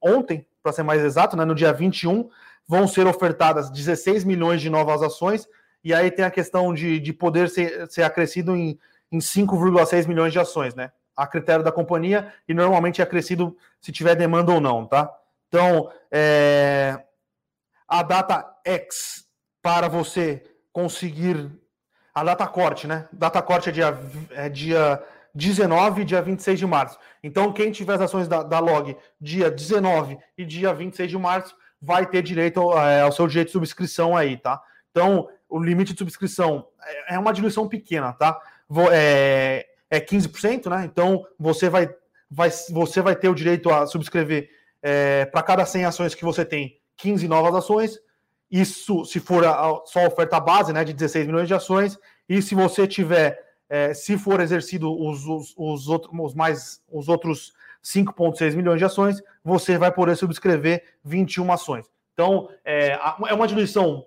ontem, 0.00 0.46
para 0.62 0.72
ser 0.72 0.82
mais 0.82 1.02
exato, 1.02 1.36
né? 1.36 1.44
No 1.44 1.54
dia 1.54 1.72
21, 1.72 2.28
vão 2.66 2.86
ser 2.86 3.06
ofertadas 3.06 3.70
16 3.70 4.24
milhões 4.24 4.60
de 4.60 4.70
novas 4.70 5.02
ações, 5.02 5.48
e 5.82 5.94
aí 5.94 6.10
tem 6.10 6.24
a 6.24 6.30
questão 6.30 6.72
de, 6.74 7.00
de 7.00 7.12
poder 7.12 7.48
ser, 7.48 7.90
ser 7.90 8.02
acrescido 8.02 8.54
em, 8.54 8.78
em 9.10 9.18
5,6 9.18 10.06
milhões 10.06 10.32
de 10.32 10.38
ações, 10.38 10.74
né? 10.74 10.92
A 11.16 11.26
critério 11.26 11.64
da 11.64 11.72
companhia, 11.72 12.32
e 12.48 12.54
normalmente 12.54 13.00
é 13.00 13.04
acrescido 13.04 13.56
se 13.80 13.90
tiver 13.92 14.14
demanda 14.14 14.52
ou 14.52 14.60
não, 14.60 14.86
tá? 14.86 15.10
Então, 15.48 15.90
é, 16.10 17.02
a 17.88 18.02
data 18.02 18.46
X 18.64 19.26
para 19.60 19.88
você 19.88 20.44
conseguir. 20.72 21.50
A 22.14 22.24
data 22.24 22.46
corte, 22.46 22.86
né? 22.86 23.08
Data 23.12 23.40
corte 23.40 23.68
é 23.68 23.72
dia, 23.72 23.98
é 24.30 24.48
dia 24.48 25.02
19 25.34 26.02
e 26.02 26.04
dia 26.04 26.22
26 26.22 26.58
de 26.58 26.66
março. 26.66 26.98
Então, 27.22 27.52
quem 27.52 27.70
tiver 27.70 27.94
as 27.94 28.02
ações 28.02 28.28
da, 28.28 28.42
da 28.42 28.58
Log 28.58 28.96
dia 29.20 29.50
19 29.50 30.18
e 30.36 30.44
dia 30.44 30.72
26 30.72 31.10
de 31.10 31.18
março 31.18 31.56
vai 31.80 32.06
ter 32.06 32.22
direito 32.22 32.72
é, 32.78 33.00
ao 33.00 33.12
seu 33.12 33.26
direito 33.26 33.48
de 33.48 33.52
subscrição 33.52 34.16
aí, 34.16 34.36
tá? 34.36 34.60
Então, 34.90 35.28
o 35.48 35.58
limite 35.58 35.92
de 35.92 35.98
subscrição 35.98 36.66
é, 36.82 37.14
é 37.14 37.18
uma 37.18 37.32
diluição 37.32 37.68
pequena, 37.68 38.12
tá? 38.12 38.40
É, 38.92 39.66
é 39.90 40.00
15%, 40.00 40.68
né? 40.68 40.84
Então, 40.84 41.26
você 41.38 41.68
vai, 41.68 41.88
vai, 42.30 42.50
você 42.70 43.00
vai 43.00 43.16
ter 43.16 43.28
o 43.28 43.34
direito 43.34 43.70
a 43.70 43.86
subscrever 43.86 44.50
é, 44.82 45.24
para 45.26 45.42
cada 45.42 45.64
100 45.64 45.84
ações 45.84 46.14
que 46.14 46.24
você 46.24 46.44
tem, 46.44 46.78
15 46.96 47.26
novas 47.28 47.54
ações. 47.54 47.98
Isso 48.50 49.04
se 49.04 49.20
for 49.20 49.44
a, 49.44 49.80
só 49.84 50.00
a 50.04 50.08
oferta 50.08 50.40
base, 50.40 50.72
né, 50.72 50.84
de 50.84 50.92
16 50.92 51.26
milhões 51.26 51.48
de 51.48 51.54
ações. 51.54 51.98
E 52.28 52.40
se 52.42 52.54
você 52.54 52.86
tiver 52.86 53.49
é, 53.70 53.94
se 53.94 54.18
for 54.18 54.40
exercido 54.40 54.92
os, 54.92 55.24
os, 55.24 55.54
os, 55.56 55.88
outros, 55.88 56.10
os, 56.90 57.08
outros 57.08 57.52
5,6 57.82 58.56
milhões 58.56 58.80
de 58.80 58.84
ações, 58.84 59.22
você 59.44 59.78
vai 59.78 59.92
poder 59.92 60.16
subscrever 60.16 60.82
21 61.04 61.52
ações. 61.52 61.86
Então, 62.12 62.50
é, 62.64 62.98
é 63.28 63.32
uma 63.32 63.46
diluição 63.46 64.04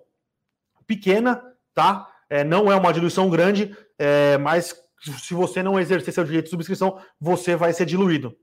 pequena, 0.86 1.41
tá? 1.74 2.10
É, 2.29 2.43
não 2.43 2.70
é 2.70 2.75
uma 2.75 2.91
diluição 2.91 3.29
grande, 3.29 3.75
é, 3.98 4.38
mas 4.38 4.75
se 5.17 5.34
você 5.34 5.63
não 5.63 5.79
exercer 5.79 6.13
seu 6.13 6.25
direito 6.25 6.46
de 6.46 6.51
subscrição, 6.51 7.00
você 7.20 7.55
vai 7.55 7.72
ser 7.72 7.86
diluído. 7.86 8.38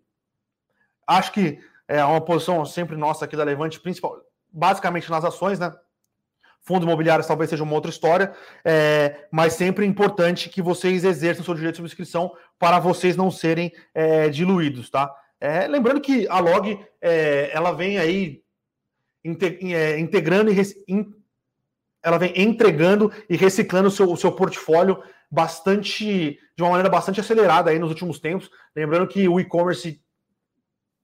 Acho 1.07 1.33
que 1.33 1.61
é 1.87 2.03
uma 2.03 2.21
posição 2.21 2.65
sempre 2.65 2.97
nossa 2.97 3.27
aqui 3.27 3.37
da 3.37 3.45
Levante, 3.45 3.79
principal, 3.79 4.21
basicamente 4.51 5.11
nas 5.11 5.25
ações, 5.25 5.59
né? 5.59 5.71
Fundo 6.63 6.85
imobiliário 6.85 7.27
talvez 7.27 7.51
seja 7.51 7.65
uma 7.65 7.75
outra 7.75 7.91
história, 7.91 8.33
é, 8.65 9.27
mas 9.31 9.55
sempre 9.55 9.85
é 9.85 9.89
importante 9.89 10.49
que 10.49 10.61
vocês 10.61 11.05
exerçam 11.05 11.45
seu 11.45 11.55
direito 11.55 11.75
de 11.75 11.79
subscrição 11.79 12.33
para 12.59 12.79
vocês 12.79 13.17
não 13.17 13.31
serem 13.31 13.73
é, 13.95 14.29
diluídos, 14.29 14.91
tá? 14.91 15.13
É, 15.41 15.67
lembrando 15.67 16.01
que 16.01 16.29
a 16.29 16.39
Log 16.39 16.79
é, 17.01 17.51
ela 17.53 17.73
vem 17.73 17.99
aí 17.99 18.43
é, 19.25 19.99
integrando 19.99 20.53
e 20.53 20.57
ela 22.03 22.19
vem 22.19 22.33
entregando 22.37 23.13
e 23.29 23.37
reciclando 23.37 23.89
o 23.89 23.91
seu, 23.91 24.11
o 24.11 24.17
seu 24.17 24.33
portfólio 24.33 25.03
bastante 25.31 26.39
de 26.57 26.63
uma 26.63 26.71
maneira 26.71 26.91
bastante 26.91 27.21
acelerada 27.21 27.71
aí 27.71 27.79
nos 27.79 27.91
últimos 27.91 28.19
tempos. 28.19 28.51
Lembrando 28.75 29.07
que 29.07 29.29
o 29.29 29.41
e-commerce 29.41 30.03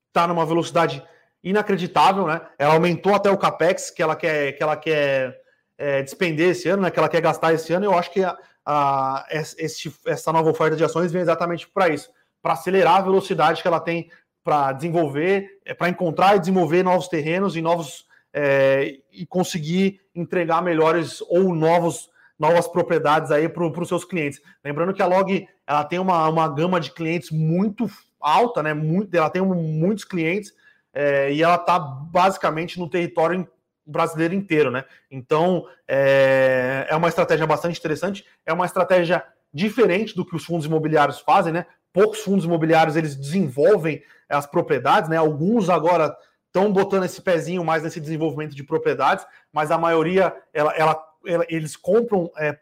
está 0.09 0.27
numa 0.27 0.45
velocidade 0.45 1.03
inacreditável, 1.43 2.27
né? 2.27 2.41
Ela 2.59 2.75
aumentou 2.75 3.15
até 3.15 3.31
o 3.31 3.39
capex 3.39 3.91
que 3.91 4.03
ela 4.03 4.17
quer 4.17 4.53
que 4.53 4.63
ela 4.63 4.77
quer 4.77 5.46
é, 5.79 6.03
despender 6.03 6.51
esse 6.51 6.69
ano, 6.69 6.83
né, 6.83 6.91
que 6.91 6.99
ela 6.99 7.09
quer 7.09 7.21
gastar 7.21 7.53
esse 7.53 7.73
ano, 7.73 7.85
eu 7.85 7.97
acho 7.97 8.11
que 8.11 8.23
a, 8.23 8.37
a, 8.65 9.27
esse, 9.31 9.93
essa 10.07 10.33
nova 10.33 10.51
oferta 10.51 10.77
de 10.77 10.85
ações 10.85 11.13
vem 11.13 11.23
exatamente 11.23 11.69
para 11.69 11.89
isso, 11.89 12.11
para 12.43 12.55
acelerar 12.55 12.97
a 12.97 13.03
velocidade 13.03 13.63
que 13.63 13.69
ela 13.69 13.81
tem 13.81 14.11
para 14.43 14.73
desenvolver, 14.73 15.59
é, 15.65 15.75
para 15.75 15.89
encontrar 15.89 16.37
e 16.37 16.41
desenvolver 16.41 16.83
novos 16.83 17.09
terrenos 17.09 17.57
e 17.57 17.63
novos 17.63 18.07
é, 18.33 18.99
e 19.13 19.27
conseguir 19.27 20.01
entregar 20.15 20.63
melhores 20.63 21.21
ou 21.23 21.55
novos 21.55 22.09
novas 22.39 22.69
propriedades 22.69 23.31
aí 23.31 23.49
para 23.49 23.65
os 23.65 23.89
seus 23.89 24.05
clientes. 24.05 24.41
Lembrando 24.63 24.93
que 24.93 25.03
a 25.03 25.07
Log 25.07 25.49
ela 25.67 25.85
tem 25.85 25.99
uma, 25.99 26.29
uma 26.29 26.47
gama 26.49 26.79
de 26.79 26.93
clientes 26.93 27.31
muito 27.31 27.91
alta, 28.21 28.63
né? 28.63 28.75
Muito, 28.75 29.15
ela 29.15 29.31
tem 29.31 29.43
muitos 29.43 30.05
clientes 30.05 30.53
é, 30.93 31.33
e 31.33 31.43
ela 31.43 31.57
está 31.57 31.79
basicamente 31.79 32.79
no 32.79 32.89
território 32.89 33.49
brasileiro 33.87 34.35
inteiro, 34.35 34.71
né? 34.71 34.85
Então 35.11 35.67
é, 35.87 36.87
é 36.89 36.97
uma 36.97 37.09
estratégia 37.09 37.47
bastante 37.47 37.79
interessante, 37.79 38.25
é 38.45 38.53
uma 38.53 38.67
estratégia 38.67 39.25
diferente 39.53 40.15
do 40.15 40.25
que 40.25 40.37
os 40.37 40.45
fundos 40.45 40.67
imobiliários 40.67 41.21
fazem, 41.21 41.53
né? 41.53 41.67
Poucos 41.93 42.21
fundos 42.21 42.45
imobiliários 42.45 42.97
eles 42.97 43.17
desenvolvem 43.17 44.03
as 44.29 44.47
propriedades, 44.47 45.09
né? 45.09 45.17
Alguns 45.17 45.71
agora 45.71 46.15
estão 46.47 46.73
botando 46.73 47.05
esse 47.05 47.23
pezinho 47.23 47.65
mais 47.65 47.83
nesse 47.83 48.01
desenvolvimento 48.01 48.55
de 48.55 48.65
propriedades, 48.65 49.27
mas 49.53 49.71
a 49.71 49.79
maioria 49.79 50.35
ela, 50.53 50.73
ela, 50.75 51.05
ela 51.25 51.47
eles 51.49 51.77
compram 51.77 52.31
é, 52.37 52.59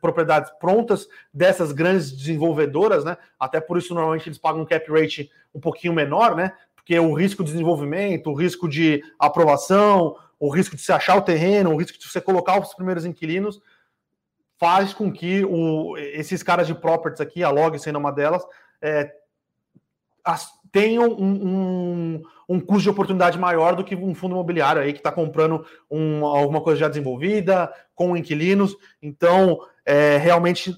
propriedades 0.00 0.50
prontas 0.58 1.06
dessas 1.32 1.72
grandes 1.72 2.10
desenvolvedoras, 2.10 3.04
né? 3.04 3.16
Até 3.38 3.60
por 3.60 3.76
isso 3.78 3.94
normalmente 3.94 4.28
eles 4.28 4.38
pagam 4.38 4.62
um 4.62 4.66
cap 4.66 4.90
rate 4.90 5.30
um 5.54 5.60
pouquinho 5.60 5.92
menor, 5.92 6.34
né? 6.34 6.52
Porque 6.74 6.98
o 6.98 7.12
risco 7.12 7.44
de 7.44 7.50
desenvolvimento, 7.50 8.30
o 8.30 8.34
risco 8.34 8.68
de 8.68 9.02
aprovação, 9.18 10.16
o 10.38 10.50
risco 10.50 10.76
de 10.76 10.82
se 10.82 10.92
achar 10.92 11.16
o 11.16 11.22
terreno, 11.22 11.72
o 11.72 11.76
risco 11.76 11.98
de 11.98 12.06
você 12.06 12.20
colocar 12.20 12.60
os 12.60 12.74
primeiros 12.74 13.04
inquilinos, 13.04 13.60
faz 14.58 14.92
com 14.92 15.12
que 15.12 15.44
o, 15.44 15.96
esses 15.96 16.42
caras 16.42 16.66
de 16.66 16.74
properties 16.74 17.20
aqui, 17.20 17.42
a 17.42 17.50
Log 17.50 17.78
sendo 17.78 17.98
uma 17.98 18.12
delas, 18.12 18.44
é, 18.80 19.12
as, 20.24 20.50
tenham 20.72 21.08
um, 21.08 21.46
um, 21.46 22.22
um, 22.48 22.60
custo 22.60 22.82
de 22.82 22.90
oportunidade 22.90 23.38
maior 23.38 23.74
do 23.74 23.84
que 23.84 23.94
um 23.94 24.14
fundo 24.14 24.34
imobiliário 24.34 24.82
aí 24.82 24.92
que 24.92 24.98
está 24.98 25.12
comprando 25.12 25.64
um, 25.90 26.24
alguma 26.24 26.60
coisa 26.60 26.80
já 26.80 26.88
desenvolvida, 26.88 27.72
com 27.94 28.16
inquilinos. 28.16 28.76
Então, 29.00 29.60
é, 29.84 30.16
realmente, 30.16 30.74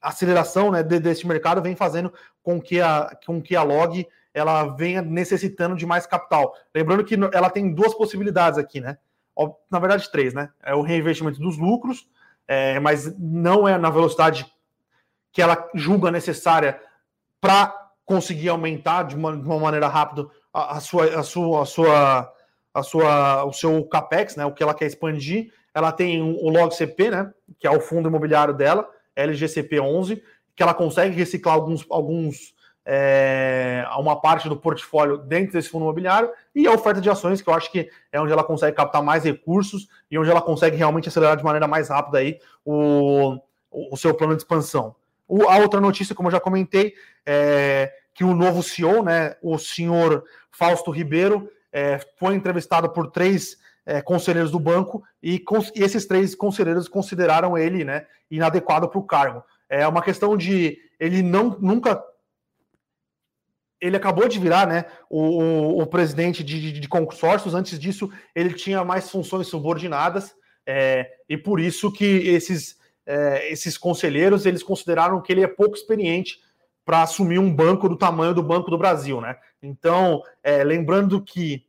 a 0.00 0.08
aceleração 0.08 0.70
né, 0.70 0.82
desse 0.82 1.26
mercado 1.26 1.62
vem 1.62 1.76
fazendo 1.76 2.12
com 2.42 2.60
que 2.60 2.80
a, 2.80 3.16
com 3.24 3.40
que 3.40 3.54
a 3.54 3.62
Log 3.62 4.06
ela 4.32 4.64
venha 4.76 5.02
necessitando 5.02 5.76
de 5.76 5.86
mais 5.86 6.06
capital. 6.06 6.54
Lembrando 6.74 7.04
que 7.04 7.16
ela 7.32 7.50
tem 7.50 7.74
duas 7.74 7.94
possibilidades 7.94 8.58
aqui, 8.58 8.80
né? 8.80 8.98
Na 9.70 9.78
verdade, 9.78 10.10
três, 10.10 10.34
né? 10.34 10.50
É 10.62 10.74
o 10.74 10.82
reinvestimento 10.82 11.40
dos 11.40 11.56
lucros, 11.56 12.06
é, 12.46 12.78
mas 12.78 13.16
não 13.18 13.66
é 13.66 13.78
na 13.78 13.90
velocidade 13.90 14.46
que 15.32 15.40
ela 15.40 15.68
julga 15.74 16.10
necessária 16.10 16.80
para 17.40 17.74
conseguir 18.04 18.48
aumentar 18.48 19.04
de 19.04 19.14
uma, 19.14 19.36
de 19.36 19.46
uma 19.46 19.58
maneira 19.58 19.88
rápida 19.88 20.26
a, 20.52 20.76
a, 20.76 20.80
sua, 20.80 21.04
a, 21.18 21.22
sua, 21.22 21.62
a, 21.62 21.64
sua, 21.64 22.32
a 22.74 22.82
sua, 22.82 23.44
o 23.44 23.52
seu 23.52 23.84
capex, 23.84 24.36
né? 24.36 24.44
O 24.44 24.52
que 24.52 24.62
ela 24.62 24.74
quer 24.74 24.86
expandir. 24.86 25.52
Ela 25.72 25.92
tem 25.92 26.20
o 26.20 26.48
LogCP, 26.48 27.10
né? 27.10 27.32
Que 27.58 27.66
é 27.66 27.70
o 27.70 27.80
fundo 27.80 28.08
imobiliário 28.08 28.52
dela, 28.52 28.88
LGCP 29.14 29.80
11, 29.80 30.22
que 30.54 30.62
ela 30.62 30.74
consegue 30.74 31.14
reciclar 31.16 31.54
alguns, 31.54 31.86
alguns 31.88 32.54
é, 32.84 33.84
uma 33.98 34.20
parte 34.20 34.48
do 34.48 34.56
portfólio 34.56 35.18
dentro 35.18 35.52
desse 35.52 35.68
fundo 35.68 35.84
imobiliário 35.84 36.30
e 36.54 36.66
a 36.66 36.72
oferta 36.72 37.00
de 37.00 37.10
ações, 37.10 37.40
que 37.40 37.48
eu 37.48 37.54
acho 37.54 37.70
que 37.70 37.90
é 38.10 38.20
onde 38.20 38.32
ela 38.32 38.42
consegue 38.42 38.76
captar 38.76 39.02
mais 39.02 39.24
recursos 39.24 39.88
e 40.10 40.18
onde 40.18 40.30
ela 40.30 40.42
consegue 40.42 40.76
realmente 40.76 41.08
acelerar 41.08 41.36
de 41.36 41.44
maneira 41.44 41.68
mais 41.68 41.88
rápida 41.88 42.18
aí 42.18 42.38
o, 42.64 43.38
o 43.70 43.96
seu 43.96 44.14
plano 44.14 44.34
de 44.34 44.42
expansão. 44.42 44.94
O, 45.28 45.48
a 45.48 45.58
outra 45.58 45.80
notícia, 45.80 46.14
como 46.14 46.28
eu 46.28 46.32
já 46.32 46.40
comentei, 46.40 46.94
é 47.24 47.92
que 48.14 48.24
o 48.24 48.34
novo 48.34 48.62
CEO, 48.62 49.02
né, 49.02 49.36
o 49.42 49.56
senhor 49.58 50.24
Fausto 50.50 50.90
Ribeiro, 50.90 51.48
é, 51.72 52.00
foi 52.18 52.34
entrevistado 52.34 52.90
por 52.90 53.10
três 53.10 53.56
é, 53.86 54.02
conselheiros 54.02 54.50
do 54.50 54.58
banco 54.58 55.02
e, 55.22 55.42
e, 55.74 55.82
esses 55.82 56.06
três 56.06 56.34
conselheiros 56.34 56.88
consideraram 56.88 57.56
ele 57.56 57.84
né, 57.84 58.06
inadequado 58.30 58.88
para 58.88 58.98
o 58.98 59.04
cargo. 59.04 59.42
É 59.68 59.86
uma 59.86 60.02
questão 60.02 60.36
de 60.36 60.78
ele 60.98 61.22
não 61.22 61.56
nunca 61.60 62.02
ele 63.80 63.96
acabou 63.96 64.28
de 64.28 64.38
virar 64.38 64.66
né, 64.66 64.84
o, 65.08 65.20
o, 65.20 65.82
o 65.82 65.86
presidente 65.86 66.44
de, 66.44 66.72
de, 66.72 66.80
de, 66.80 66.88
consórcios. 66.88 67.54
Antes 67.54 67.78
disso, 67.78 68.10
ele 68.34 68.52
tinha 68.52 68.84
mais 68.84 69.10
funções 69.10 69.46
subordinadas, 69.46 70.34
é, 70.66 71.10
e 71.28 71.36
por 71.36 71.58
isso 71.58 71.90
que 71.90 72.04
esses, 72.04 72.78
é, 73.06 73.50
esses 73.50 73.78
conselheiros 73.78 74.44
eles 74.44 74.62
consideraram 74.62 75.20
que 75.20 75.32
ele 75.32 75.42
é 75.42 75.48
pouco 75.48 75.74
experiente 75.74 76.38
para 76.84 77.02
assumir 77.02 77.38
um 77.38 77.52
banco 77.52 77.88
do 77.88 77.96
tamanho 77.96 78.34
do 78.34 78.42
Banco 78.42 78.70
do 78.70 78.78
Brasil. 78.78 79.20
Né? 79.20 79.36
Então, 79.62 80.22
é, 80.42 80.62
lembrando 80.62 81.22
que, 81.22 81.64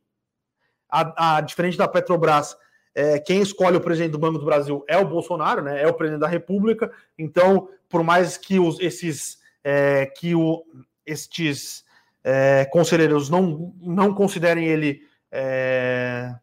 a, 0.89 1.38
a, 1.38 1.41
diferente 1.41 1.78
da 1.78 1.88
Petrobras, 1.88 2.58
é, 2.93 3.19
quem 3.19 3.41
escolhe 3.41 3.78
o 3.78 3.82
presidente 3.82 4.12
do 4.12 4.19
Banco 4.19 4.38
do 4.38 4.45
Brasil 4.45 4.84
é 4.88 4.97
o 4.97 5.08
Bolsonaro, 5.08 5.62
né? 5.62 5.82
é 5.82 5.88
o 5.88 5.93
presidente 5.93 6.21
da 6.21 6.28
República. 6.28 6.91
Então, 7.17 7.69
por 7.88 8.04
mais 8.04 8.36
que 8.36 8.60
os, 8.60 8.80
esses 8.80 9.39
é, 9.63 10.06
que 10.08 10.36
o, 10.36 10.65
estes 11.06 11.86
é, 12.24 12.66
conselheiros 12.66 13.30
não, 13.30 13.74
não 13.82 14.14
considerem 14.14 14.66
ele 14.66 15.02
é, 15.32 16.34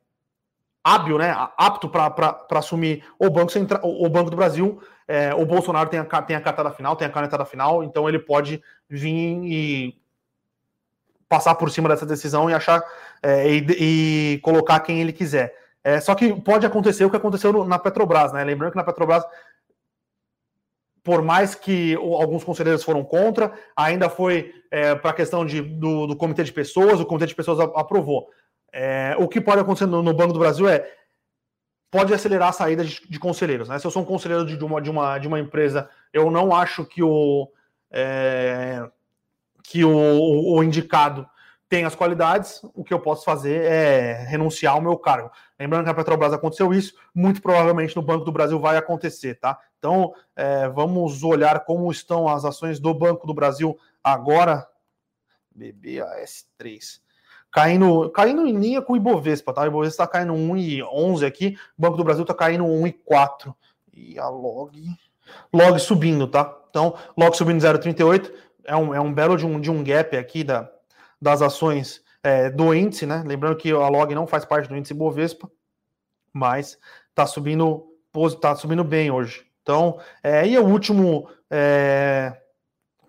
hábil, 0.83 1.19
né, 1.19 1.35
apto 1.57 1.88
para 1.88 2.47
assumir 2.53 3.05
o 3.19 3.29
Banco, 3.29 3.53
Central, 3.53 3.81
o 3.85 4.09
Banco 4.09 4.31
do 4.31 4.37
Brasil, 4.37 4.81
é, 5.07 5.35
o 5.35 5.45
Bolsonaro 5.45 5.91
tem 5.91 6.01
a, 6.01 6.23
tem 6.23 6.37
a 6.37 6.41
cartada 6.41 6.71
final, 6.71 6.97
tem 6.97 7.07
a 7.07 7.11
canetada 7.11 7.45
final, 7.45 7.83
então 7.85 8.09
ele 8.09 8.19
pode 8.19 8.62
vir 8.88 9.45
e 9.45 10.01
passar 11.29 11.55
por 11.57 11.71
cima 11.71 11.88
dessa 11.88 12.07
decisão 12.07 12.49
e 12.49 12.55
achar 12.55 12.83
é, 13.23 13.51
e, 13.51 13.67
e, 14.35 14.38
colocar 14.38 14.81
quem 14.81 15.01
ele 15.01 15.12
quiser. 15.12 15.55
É, 15.85 16.01
só 16.01 16.14
que 16.14 16.33
pode 16.41 16.67
acontecer 16.67 17.05
o 17.05 17.11
que 17.11 17.17
aconteceu 17.17 17.64
na 17.64 17.79
Petrobras, 17.79 18.33
né? 18.33 18.43
Lembrando 18.43 18.73
que 18.73 18.77
na 18.77 18.85
Petrobras, 18.85 19.25
por 21.02 21.22
mais 21.22 21.54
que 21.54 21.94
alguns 21.94 22.44
conselheiros 22.44 22.82
foram 22.82 23.04
contra, 23.04 23.52
ainda 23.76 24.08
foi 24.08 24.52
é, 24.70 24.94
para 24.94 25.11
a 25.11 25.14
questão 25.14 25.44
de, 25.44 25.62
do, 25.62 26.06
do, 26.06 26.16
comitê 26.16 26.44
de 26.44 26.52
pessoas, 26.52 27.00
o 27.00 27.06
comitê 27.06 27.26
de 27.26 27.34
pessoas 27.34 27.61
aprovou. 27.61 28.28
É, 28.72 29.16
o 29.18 29.26
que 29.26 29.40
pode 29.40 29.61
acontecer 29.61 29.87
no, 29.87 30.02
no, 30.02 30.12
Banco 30.12 30.32
do 30.32 30.38
Brasil 30.38 30.68
é 30.68 30.90
pode 31.90 32.12
acelerar 32.12 32.48
a 32.48 32.52
saída 32.52 32.84
de, 32.84 33.00
de 33.08 33.18
conselheiros. 33.18 33.68
Né? 33.68 33.78
Se 33.78 33.87
eu 33.87 33.90
sou 33.90 34.02
um 34.02 34.06
conselheiro 34.06 34.44
de, 34.44 34.56
de, 34.56 34.64
uma, 34.64 34.80
de, 34.80 34.90
uma, 34.90 35.18
de 35.18 35.26
uma 35.26 35.40
empresa, 35.40 35.88
eu 36.12 36.30
não 36.30 36.54
acho 36.54 36.84
que 36.84 37.02
o, 37.02 37.50
é, 37.90 38.87
que 39.62 39.84
o, 39.84 40.54
o 40.54 40.62
indicado 40.62 41.26
tem 41.68 41.85
as 41.85 41.94
qualidades, 41.94 42.62
o 42.74 42.83
que 42.83 42.94
eu 42.94 42.98
posso 42.98 43.24
fazer 43.24 43.62
é 43.64 44.24
renunciar 44.24 44.74
ao 44.74 44.81
meu 44.81 44.96
cargo. 44.96 45.31
Lembrando 45.59 45.83
que 45.83 45.88
na 45.88 45.94
Petrobras 45.94 46.33
aconteceu 46.33 46.72
isso, 46.72 46.94
muito 47.14 47.42
provavelmente 47.42 47.94
no 47.94 48.02
Banco 48.02 48.24
do 48.24 48.33
Brasil 48.33 48.59
vai 48.59 48.76
acontecer, 48.78 49.35
tá? 49.35 49.59
Então, 49.78 50.14
é, 50.35 50.68
vamos 50.68 51.22
olhar 51.22 51.64
como 51.64 51.90
estão 51.90 52.26
as 52.26 52.44
ações 52.44 52.81
do 52.81 52.94
Banco 52.94 53.26
do 53.26 53.35
Brasil 53.35 53.78
agora. 54.02 54.66
BBAS3. 55.57 57.00
Caindo, 57.50 58.11
caindo 58.11 58.46
em 58.46 58.57
linha 58.57 58.81
com 58.81 58.94
o 58.94 58.96
Ibovespa, 58.96 59.52
tá? 59.52 59.62
O 59.62 59.66
Ibovespa 59.66 60.04
está 60.04 60.07
caindo 60.07 60.33
1,11 60.33 61.26
aqui, 61.26 61.59
o 61.76 61.83
Banco 61.83 61.96
do 61.96 62.04
Brasil 62.04 62.22
está 62.22 62.35
caindo 62.35 62.64
1,4. 62.64 63.54
E 63.92 64.18
a 64.18 64.28
Log. 64.28 64.81
Log 65.52 65.78
subindo, 65.78 66.26
tá? 66.26 66.57
Então, 66.70 66.94
Log 67.16 67.37
subindo 67.37 67.61
0,38. 67.61 68.33
É 68.64 68.76
um, 68.76 68.94
é 68.94 69.00
um 69.00 69.12
belo 69.12 69.37
de 69.37 69.44
um, 69.44 69.61
de 69.61 69.70
um 69.70 69.83
gap 69.83 70.16
aqui 70.16 70.44
da, 70.44 70.70
das 71.20 71.42
ações 71.42 72.02
é, 72.22 72.50
do 72.50 72.74
índice, 72.74 73.07
né? 73.07 73.22
Lembrando 73.26 73.57
que 73.57 73.70
a 73.70 73.88
log 73.88 74.14
não 74.14 74.26
faz 74.26 74.44
parte 74.44 74.68
do 74.68 74.76
índice 74.76 74.94
Bovespa, 74.94 75.50
mas 76.33 76.78
está 77.11 77.26
subindo, 77.26 77.87
tá 78.40 78.54
subindo 78.54 78.85
bem 78.85 79.11
hoje. 79.11 79.46
Então, 79.62 80.00
é, 80.22 80.46
e 80.46 80.59
o 80.59 80.64
último 80.64 81.28
é, 81.50 82.37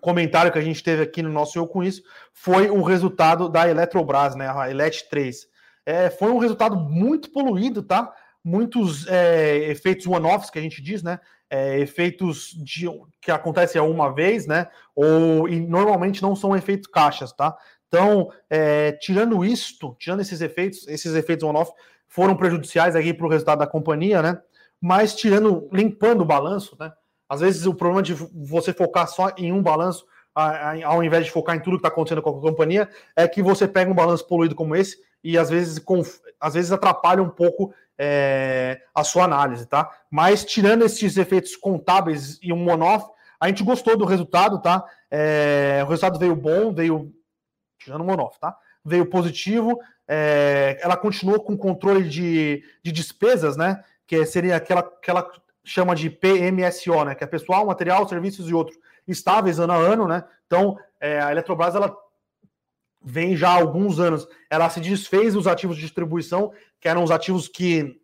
comentário 0.00 0.50
que 0.50 0.58
a 0.58 0.62
gente 0.62 0.82
teve 0.82 1.02
aqui 1.02 1.22
no 1.22 1.30
nosso 1.30 1.58
Eu 1.58 1.66
Com 1.66 1.82
Isso 1.82 2.02
foi 2.32 2.70
o 2.70 2.82
resultado 2.82 3.48
da 3.48 3.68
Eletrobras, 3.68 4.34
né? 4.34 4.48
A 4.48 4.70
Elet 4.70 5.08
3. 5.08 5.48
É, 5.86 6.10
foi 6.10 6.30
um 6.30 6.38
resultado 6.38 6.76
muito 6.76 7.30
poluído, 7.30 7.82
tá? 7.82 8.12
Muitos 8.42 9.06
é, 9.06 9.56
efeitos 9.70 10.06
one-offs 10.06 10.50
que 10.50 10.58
a 10.58 10.62
gente 10.62 10.82
diz, 10.82 11.02
né? 11.02 11.20
É, 11.48 11.78
efeitos 11.80 12.50
de, 12.64 12.86
que 13.20 13.30
acontecem 13.30 13.80
uma 13.80 14.14
vez, 14.14 14.46
né? 14.46 14.68
Ou 14.94 15.48
e 15.48 15.60
normalmente 15.60 16.22
não 16.22 16.36
são 16.36 16.56
efeitos 16.56 16.88
caixas, 16.88 17.32
tá? 17.32 17.56
Então, 17.90 18.30
é, 18.48 18.92
tirando 18.92 19.44
isto, 19.44 19.96
tirando 19.98 20.20
esses 20.20 20.40
efeitos, 20.40 20.86
esses 20.86 21.12
efeitos 21.12 21.42
on-off 21.42 21.72
foram 22.06 22.36
prejudiciais 22.36 22.94
aqui 22.94 23.12
para 23.12 23.26
o 23.26 23.28
resultado 23.28 23.58
da 23.58 23.66
companhia, 23.66 24.22
né? 24.22 24.40
Mas 24.80 25.14
tirando, 25.14 25.68
limpando 25.72 26.20
o 26.20 26.24
balanço, 26.24 26.76
né? 26.78 26.92
Às 27.28 27.40
vezes 27.40 27.66
o 27.66 27.74
problema 27.74 28.00
de 28.00 28.14
você 28.14 28.72
focar 28.72 29.08
só 29.08 29.32
em 29.36 29.52
um 29.52 29.60
balanço, 29.60 30.06
ao 30.84 31.02
invés 31.02 31.24
de 31.24 31.32
focar 31.32 31.56
em 31.56 31.60
tudo 31.60 31.76
que 31.76 31.80
está 31.80 31.88
acontecendo 31.88 32.22
com 32.22 32.30
a 32.30 32.40
companhia, 32.40 32.88
é 33.16 33.26
que 33.26 33.42
você 33.42 33.66
pega 33.66 33.90
um 33.90 33.94
balanço 33.94 34.26
poluído 34.26 34.54
como 34.54 34.76
esse 34.76 34.98
e 35.22 35.36
às 35.36 35.50
vezes, 35.50 35.84
às 36.40 36.54
vezes 36.54 36.72
atrapalha 36.72 37.22
um 37.22 37.28
pouco 37.28 37.74
é, 37.98 38.80
a 38.94 39.02
sua 39.02 39.24
análise, 39.24 39.66
tá? 39.66 39.90
Mas 40.08 40.44
tirando 40.44 40.84
esses 40.84 41.16
efeitos 41.16 41.56
contábeis 41.56 42.38
e 42.40 42.52
um 42.52 42.70
one-off, 42.70 43.06
a 43.38 43.48
gente 43.48 43.64
gostou 43.64 43.96
do 43.96 44.04
resultado, 44.04 44.60
tá? 44.60 44.84
É, 45.10 45.82
o 45.84 45.88
resultado 45.88 46.18
veio 46.18 46.36
bom, 46.36 46.72
veio 46.72 47.12
tirando 47.80 48.08
o 48.08 48.30
tá? 48.40 48.56
Veio 48.84 49.06
positivo, 49.06 49.78
é, 50.06 50.78
ela 50.80 50.96
continuou 50.96 51.40
com 51.40 51.56
controle 51.56 52.08
de, 52.08 52.62
de 52.82 52.92
despesas, 52.92 53.56
né? 53.56 53.82
Que 54.06 54.24
seria 54.24 54.56
aquela 54.56 54.82
que 54.82 55.10
ela 55.10 55.28
chama 55.64 55.94
de 55.94 56.08
PMSO, 56.08 57.04
né? 57.04 57.14
Que 57.14 57.24
é 57.24 57.26
pessoal, 57.26 57.66
material, 57.66 58.08
serviços 58.08 58.48
e 58.48 58.54
outros 58.54 58.78
estáveis 59.06 59.58
ano 59.58 59.72
a 59.72 59.76
ano, 59.76 60.06
né? 60.06 60.24
Então, 60.46 60.78
é, 61.00 61.20
a 61.20 61.30
Eletrobras, 61.30 61.74
ela 61.74 61.96
vem 63.02 63.36
já 63.36 63.50
há 63.50 63.54
alguns 63.54 63.98
anos, 63.98 64.28
ela 64.50 64.68
se 64.68 64.80
desfez 64.80 65.34
dos 65.34 65.46
ativos 65.46 65.76
de 65.76 65.82
distribuição, 65.82 66.52
que 66.78 66.88
eram 66.88 67.02
os 67.02 67.10
ativos 67.10 67.48
que 67.48 67.98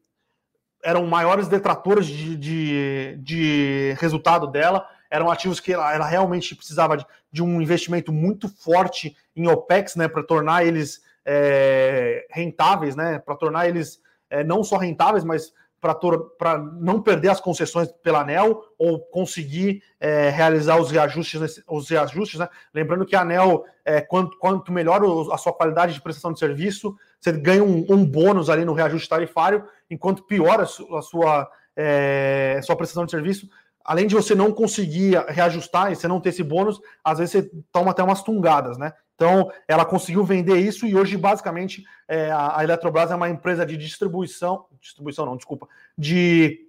eram 0.82 1.06
maiores 1.06 1.48
detratores 1.48 2.06
de, 2.06 2.36
de, 2.36 3.16
de 3.18 3.96
resultado 3.98 4.46
dela, 4.46 4.88
eram 5.10 5.30
ativos 5.30 5.60
que 5.60 5.72
ela, 5.72 5.94
ela 5.94 6.06
realmente 6.06 6.54
precisava 6.54 6.96
de, 6.96 7.06
de, 7.30 7.42
um 7.42 7.60
investimento 7.60 8.12
muito 8.12 8.48
forte 8.48 9.16
em 9.34 9.46
OPEX, 9.48 9.96
né, 9.96 10.08
para 10.08 10.22
tornar 10.22 10.64
eles 10.64 11.02
é, 11.24 12.26
rentáveis, 12.30 12.96
né, 12.96 13.18
para 13.18 13.36
tornar 13.36 13.68
eles 13.68 14.00
é, 14.30 14.42
não 14.42 14.62
só 14.64 14.76
rentáveis, 14.76 15.24
mas 15.24 15.52
para 15.80 16.58
não 16.58 17.00
perder 17.00 17.28
as 17.28 17.40
concessões 17.40 17.88
pela 18.02 18.20
ANEL 18.20 18.64
ou 18.78 18.98
conseguir 18.98 19.82
é, 20.00 20.30
realizar 20.30 20.80
os 20.80 20.90
reajustes, 20.90 21.62
os 21.68 21.88
reajustes 21.88 22.40
né? 22.40 22.48
Lembrando 22.74 23.06
que 23.06 23.14
a 23.14 23.20
ANEL, 23.20 23.64
é, 23.84 24.00
quanto, 24.00 24.36
quanto 24.38 24.72
melhor 24.72 25.02
a 25.32 25.38
sua 25.38 25.52
qualidade 25.52 25.94
de 25.94 26.00
prestação 26.00 26.32
de 26.32 26.38
serviço, 26.38 26.96
você 27.20 27.32
ganha 27.32 27.62
um, 27.62 27.86
um 27.88 28.04
bônus 28.04 28.50
ali 28.50 28.64
no 28.64 28.72
reajuste 28.72 29.08
tarifário, 29.08 29.64
enquanto 29.90 30.24
piora 30.24 30.64
a 30.64 31.02
sua, 31.02 31.48
é, 31.76 32.60
sua 32.62 32.76
prestação 32.76 33.04
de 33.04 33.10
serviço, 33.10 33.48
além 33.86 34.08
de 34.08 34.16
você 34.16 34.34
não 34.34 34.52
conseguir 34.52 35.16
reajustar 35.28 35.92
e 35.92 35.94
você 35.94 36.08
não 36.08 36.20
ter 36.20 36.30
esse 36.30 36.42
bônus, 36.42 36.80
às 37.04 37.18
vezes 37.18 37.32
você 37.32 37.50
toma 37.70 37.92
até 37.92 38.02
umas 38.02 38.20
tungadas, 38.20 38.76
né? 38.76 38.92
Então, 39.14 39.50
ela 39.66 39.84
conseguiu 39.84 40.24
vender 40.24 40.56
isso 40.56 40.86
e 40.86 40.94
hoje, 40.94 41.16
basicamente, 41.16 41.84
é, 42.08 42.30
a 42.32 42.58
Eletrobras 42.62 43.10
é 43.10 43.14
uma 43.14 43.30
empresa 43.30 43.64
de 43.64 43.76
distribuição, 43.76 44.66
distribuição 44.80 45.24
não, 45.24 45.36
desculpa, 45.36 45.68
de 45.96 46.66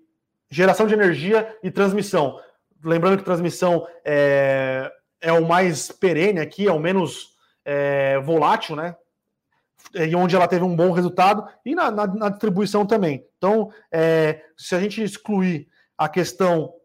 geração 0.49 0.86
de 0.86 0.93
energia 0.93 1.58
e 1.62 1.71
transmissão. 1.71 2.39
Lembrando 2.82 3.17
que 3.17 3.25
transmissão 3.25 3.86
é, 4.06 4.89
é 5.19 5.34
o 5.34 5.45
mais 5.45 5.91
perene 5.91 6.39
aqui, 6.39 6.67
é 6.67 6.71
o 6.71 6.80
menos 6.80 7.36
é, 7.65 8.19
volátil, 8.19 8.75
né? 8.75 8.95
E 9.93 10.15
onde 10.15 10.36
ela 10.36 10.47
teve 10.47 10.63
um 10.63 10.75
bom 10.75 10.91
resultado, 10.91 11.45
e 11.65 11.73
na, 11.73 11.89
na, 11.89 12.08
na 12.08 12.30
distribuição 12.30 12.86
também. 12.86 13.25
Então, 13.38 13.71
é, 13.91 14.41
se 14.56 14.75
a 14.75 14.80
gente 14.80 15.03
excluir 15.03 15.67
a 15.97 16.08
questão 16.08 16.77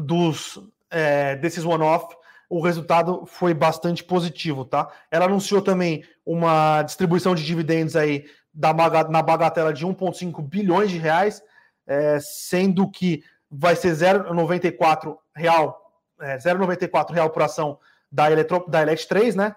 dos 0.00 0.58
é, 0.90 1.36
desses 1.36 1.64
one-off, 1.64 2.16
o 2.48 2.60
resultado 2.60 3.26
foi 3.26 3.52
bastante 3.52 4.02
positivo, 4.02 4.64
tá? 4.64 4.90
Ela 5.10 5.26
anunciou 5.26 5.60
também 5.60 6.02
uma 6.24 6.82
distribuição 6.82 7.34
de 7.34 7.44
dividendos 7.44 7.94
aí 7.94 8.24
da, 8.52 8.72
na 9.08 9.22
bagatela 9.22 9.72
de 9.72 9.86
1,5 9.86 10.42
bilhões 10.42 10.90
de 10.90 10.98
reais, 10.98 11.42
é, 11.86 12.18
sendo 12.20 12.90
que 12.90 13.22
vai 13.50 13.76
ser 13.76 13.92
0,94 13.92 15.16
real, 15.34 15.92
é, 16.20 16.36
0,94 16.36 17.12
real 17.12 17.30
por 17.30 17.42
ação 17.42 17.78
da, 18.10 18.30
Eletro, 18.30 18.64
da 18.68 18.82
Elet 18.82 19.06
3, 19.06 19.34
né? 19.34 19.54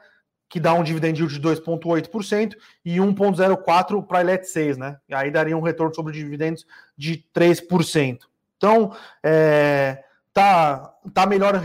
Que 0.49 0.59
dá 0.59 0.73
um 0.73 0.83
dividend 0.83 1.17
yield 1.17 1.39
de 1.39 1.47
2,8% 1.47 2.55
e 2.83 2.97
1,04 2.97 4.05
para 4.05 4.17
a 4.19 4.21
Elet 4.21 4.45
6, 4.45 4.77
né? 4.77 4.97
E 5.07 5.15
aí 5.15 5.31
daria 5.31 5.57
um 5.57 5.61
retorno 5.61 5.95
sobre 5.95 6.13
dividendos 6.13 6.65
de 6.97 7.25
3%. 7.33 8.19
Então, 8.57 8.95
é, 9.23 10.03
tá, 10.33 10.93
tá, 11.13 11.25
melhor, 11.25 11.61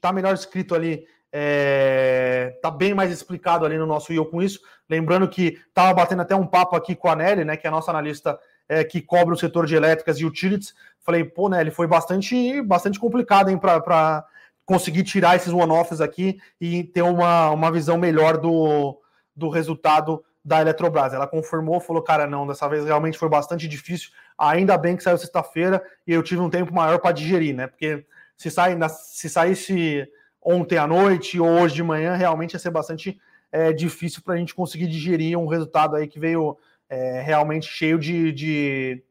tá 0.00 0.12
melhor 0.12 0.34
escrito 0.34 0.74
ali, 0.74 1.04
é, 1.32 2.58
tá 2.62 2.70
bem 2.70 2.94
mais 2.94 3.10
explicado 3.10 3.64
ali 3.64 3.78
no 3.78 3.86
nosso 3.86 4.12
IO 4.12 4.26
com 4.26 4.42
isso. 4.42 4.60
Lembrando 4.88 5.28
que 5.28 5.58
tava 5.72 5.94
batendo 5.94 6.22
até 6.22 6.34
um 6.34 6.46
papo 6.46 6.76
aqui 6.76 6.94
com 6.94 7.08
a 7.08 7.16
Nelly, 7.16 7.44
né, 7.44 7.56
que 7.56 7.66
é 7.66 7.68
a 7.68 7.72
nossa 7.72 7.90
analista 7.90 8.38
é, 8.68 8.84
que 8.84 9.00
cobre 9.00 9.34
o 9.34 9.38
setor 9.38 9.66
de 9.66 9.74
elétricas 9.74 10.18
e 10.18 10.24
utilities. 10.24 10.74
Falei, 11.00 11.24
pô, 11.24 11.48
Nelly, 11.48 11.70
foi 11.70 11.86
bastante, 11.86 12.60
bastante 12.62 12.98
complicado, 12.98 13.50
hein, 13.50 13.58
para 13.58 14.24
conseguir 14.64 15.02
tirar 15.02 15.36
esses 15.36 15.52
one-offs 15.52 16.00
aqui 16.00 16.38
e 16.60 16.84
ter 16.84 17.02
uma, 17.02 17.50
uma 17.50 17.72
visão 17.72 17.98
melhor 17.98 18.38
do, 18.38 19.00
do 19.34 19.48
resultado 19.48 20.22
da 20.44 20.60
Eletrobras. 20.60 21.12
Ela 21.12 21.26
confirmou, 21.26 21.80
falou, 21.80 22.02
cara, 22.02 22.26
não, 22.26 22.46
dessa 22.46 22.68
vez 22.68 22.84
realmente 22.84 23.18
foi 23.18 23.28
bastante 23.28 23.68
difícil. 23.68 24.10
Ainda 24.38 24.76
bem 24.78 24.96
que 24.96 25.02
saiu 25.02 25.18
sexta-feira 25.18 25.82
e 26.06 26.12
eu 26.12 26.22
tive 26.22 26.40
um 26.40 26.50
tempo 26.50 26.72
maior 26.72 26.98
para 26.98 27.12
digerir, 27.12 27.54
né? 27.54 27.66
Porque 27.66 28.04
se, 28.36 28.50
sai, 28.50 28.76
se 28.88 29.28
saísse 29.28 30.08
ontem 30.40 30.78
à 30.78 30.86
noite 30.86 31.38
ou 31.38 31.48
hoje 31.48 31.74
de 31.74 31.82
manhã, 31.82 32.14
realmente 32.14 32.54
ia 32.54 32.58
ser 32.58 32.70
bastante 32.70 33.20
é, 33.52 33.72
difícil 33.72 34.22
para 34.22 34.34
a 34.34 34.36
gente 34.38 34.54
conseguir 34.54 34.86
digerir 34.86 35.38
um 35.38 35.46
resultado 35.46 35.96
aí 35.96 36.08
que 36.08 36.18
veio 36.18 36.56
é, 36.88 37.20
realmente 37.20 37.66
cheio 37.66 37.98
de, 37.98 38.32
de, 38.32 39.02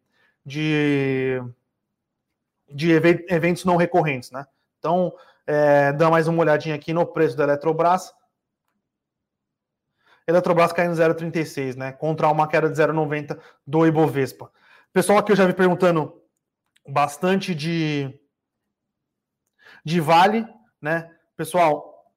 de, 0.46 1.44
de 2.72 2.92
eventos 2.92 3.64
não 3.66 3.76
recorrentes, 3.76 4.32
né? 4.32 4.46
Então, 4.80 5.14
é, 5.46 5.92
dar 5.94 6.10
mais 6.10 6.28
uma 6.28 6.42
olhadinha 6.42 6.76
aqui 6.76 6.94
no 6.94 7.06
preço 7.06 7.36
da 7.38 7.44
Eletrobras. 7.44 8.14
Eletrobras 10.30 10.72
caindo 10.72 10.94
0,36, 10.94 11.76
né? 11.76 11.92
Contra 11.92 12.30
uma 12.30 12.48
queda 12.48 12.70
de 12.70 12.80
0,90 12.80 13.36
do 13.66 13.88
Ibovespa. 13.88 14.52
Pessoal 14.94 15.18
aqui 15.18 15.32
eu 15.32 15.36
já 15.36 15.48
vi 15.48 15.54
perguntando 15.54 16.22
bastante 16.88 17.56
de, 17.56 18.14
de 19.84 20.00
Vale, 20.00 20.48
né? 20.80 21.10
Pessoal, 21.36 22.14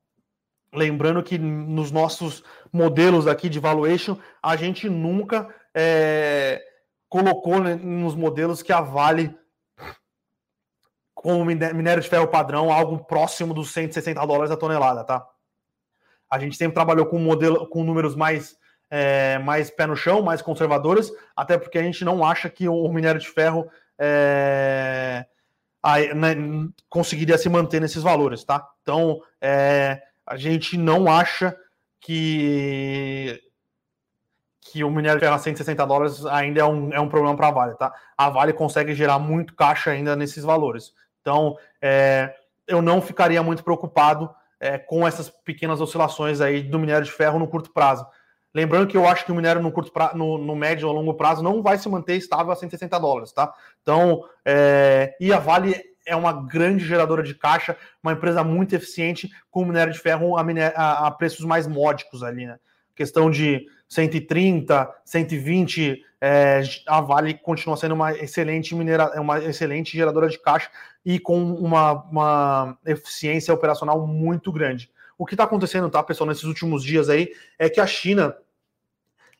lembrando 0.74 1.22
que 1.22 1.38
nos 1.38 1.90
nossos 1.90 2.44
modelos 2.70 3.26
aqui 3.26 3.48
de 3.48 3.58
valuation, 3.58 4.18
a 4.42 4.56
gente 4.56 4.90
nunca 4.90 5.48
é, 5.74 6.62
colocou 7.08 7.60
né, 7.60 7.76
nos 7.76 8.14
modelos 8.14 8.62
que 8.62 8.74
a 8.74 8.82
Vale 8.82 9.34
com 11.14 11.42
minério 11.46 12.02
de 12.02 12.08
ferro 12.10 12.28
padrão 12.28 12.70
algo 12.70 13.04
próximo 13.04 13.54
dos 13.54 13.70
160 13.70 14.26
dólares 14.26 14.50
a 14.50 14.56
tonelada, 14.56 15.02
tá? 15.02 15.26
A 16.32 16.38
gente 16.38 16.56
sempre 16.56 16.72
trabalhou 16.72 17.04
com 17.04 17.18
modelo 17.18 17.66
com 17.68 17.84
números 17.84 18.16
mais 18.16 18.56
é, 18.90 19.38
mais 19.40 19.70
pé 19.70 19.86
no 19.86 19.94
chão, 19.94 20.22
mais 20.22 20.40
conservadores, 20.40 21.12
até 21.36 21.58
porque 21.58 21.76
a 21.76 21.82
gente 21.82 22.06
não 22.06 22.24
acha 22.24 22.48
que 22.48 22.66
o 22.66 22.88
minério 22.88 23.20
de 23.20 23.28
ferro 23.28 23.70
é, 23.98 25.26
a, 25.82 25.98
né, 26.14 26.34
conseguiria 26.88 27.36
se 27.36 27.50
manter 27.50 27.82
nesses 27.82 28.02
valores, 28.02 28.44
tá? 28.44 28.66
Então 28.80 29.20
é, 29.42 30.00
a 30.26 30.38
gente 30.38 30.78
não 30.78 31.06
acha 31.06 31.54
que 32.00 33.38
que 34.62 34.82
o 34.82 34.90
minério 34.90 35.18
de 35.18 35.26
ferro 35.26 35.36
a 35.36 35.38
160 35.38 35.86
dólares 35.86 36.24
ainda 36.24 36.62
é 36.62 36.64
um, 36.64 36.94
é 36.94 37.00
um 37.00 37.10
problema 37.10 37.36
para 37.36 37.48
a 37.48 37.50
Vale, 37.50 37.74
tá? 37.76 37.92
A 38.16 38.30
Vale 38.30 38.54
consegue 38.54 38.94
gerar 38.94 39.18
muito 39.18 39.54
caixa 39.54 39.90
ainda 39.90 40.16
nesses 40.16 40.44
valores. 40.44 40.94
Então, 41.20 41.58
é, 41.82 42.34
eu 42.66 42.80
não 42.80 43.02
ficaria 43.02 43.42
muito 43.42 43.62
preocupado 43.62 44.30
é, 44.62 44.78
com 44.78 45.04
essas 45.04 45.28
pequenas 45.28 45.80
oscilações 45.80 46.40
aí 46.40 46.62
do 46.62 46.78
minério 46.78 47.04
de 47.04 47.10
ferro 47.10 47.36
no 47.36 47.48
curto 47.48 47.72
prazo. 47.72 48.06
Lembrando 48.54 48.86
que 48.86 48.96
eu 48.96 49.08
acho 49.08 49.24
que 49.24 49.32
o 49.32 49.34
minério 49.34 49.60
no 49.60 49.72
curto 49.72 49.90
prazo, 49.90 50.16
no, 50.16 50.38
no 50.38 50.54
médio 50.54 50.86
ou 50.86 50.94
longo 50.94 51.14
prazo 51.14 51.42
não 51.42 51.60
vai 51.60 51.76
se 51.78 51.88
manter 51.88 52.16
estável 52.16 52.52
a 52.52 52.56
160 52.56 52.96
dólares, 53.00 53.32
tá? 53.32 53.52
Então, 53.82 54.22
é, 54.44 55.16
e 55.18 55.32
a 55.32 55.38
Vale 55.40 55.74
é 56.06 56.14
uma 56.14 56.32
grande 56.32 56.84
geradora 56.84 57.24
de 57.24 57.34
caixa, 57.34 57.76
uma 58.00 58.12
empresa 58.12 58.44
muito 58.44 58.74
eficiente 58.74 59.28
com 59.50 59.64
minério 59.64 59.92
de 59.92 59.98
ferro 59.98 60.36
a, 60.36 60.44
a, 60.76 61.06
a 61.08 61.10
preços 61.10 61.44
mais 61.44 61.66
módicos 61.66 62.22
ali, 62.22 62.46
né? 62.46 62.56
Questão 62.94 63.30
de 63.30 63.66
130, 63.92 64.90
120, 65.04 66.02
é, 66.18 66.62
a 66.86 67.02
Vale 67.02 67.34
continua 67.34 67.76
sendo 67.76 67.94
uma 67.94 68.12
excelente 68.14 68.74
minera, 68.74 69.20
uma 69.20 69.38
excelente 69.38 69.94
geradora 69.94 70.30
de 70.30 70.38
caixa 70.38 70.70
e 71.04 71.18
com 71.18 71.52
uma, 71.52 71.92
uma 72.04 72.78
eficiência 72.86 73.52
operacional 73.52 74.06
muito 74.06 74.50
grande. 74.50 74.90
O 75.18 75.26
que 75.26 75.34
está 75.34 75.44
acontecendo, 75.44 75.90
tá, 75.90 76.02
pessoal, 76.02 76.26
nesses 76.26 76.44
últimos 76.44 76.82
dias 76.82 77.10
aí, 77.10 77.34
é 77.58 77.68
que 77.68 77.80
a 77.82 77.86
China 77.86 78.34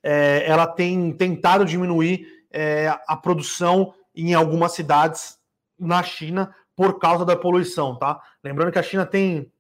é, 0.03 0.45
ela 0.47 0.67
tem 0.67 1.11
tentado 1.13 1.65
diminuir 1.65 2.45
é, 2.51 2.95
a 3.09 3.17
produção 3.17 3.95
em 4.15 4.35
algumas 4.35 4.73
cidades 4.73 5.39
na 5.79 6.03
China 6.03 6.55
por 6.77 6.99
causa 6.99 7.25
da 7.25 7.35
poluição, 7.35 7.97
tá? 7.97 8.21
Lembrando 8.45 8.71
que 8.71 8.79
a 8.79 8.83
China 8.83 9.07
tem 9.07 9.51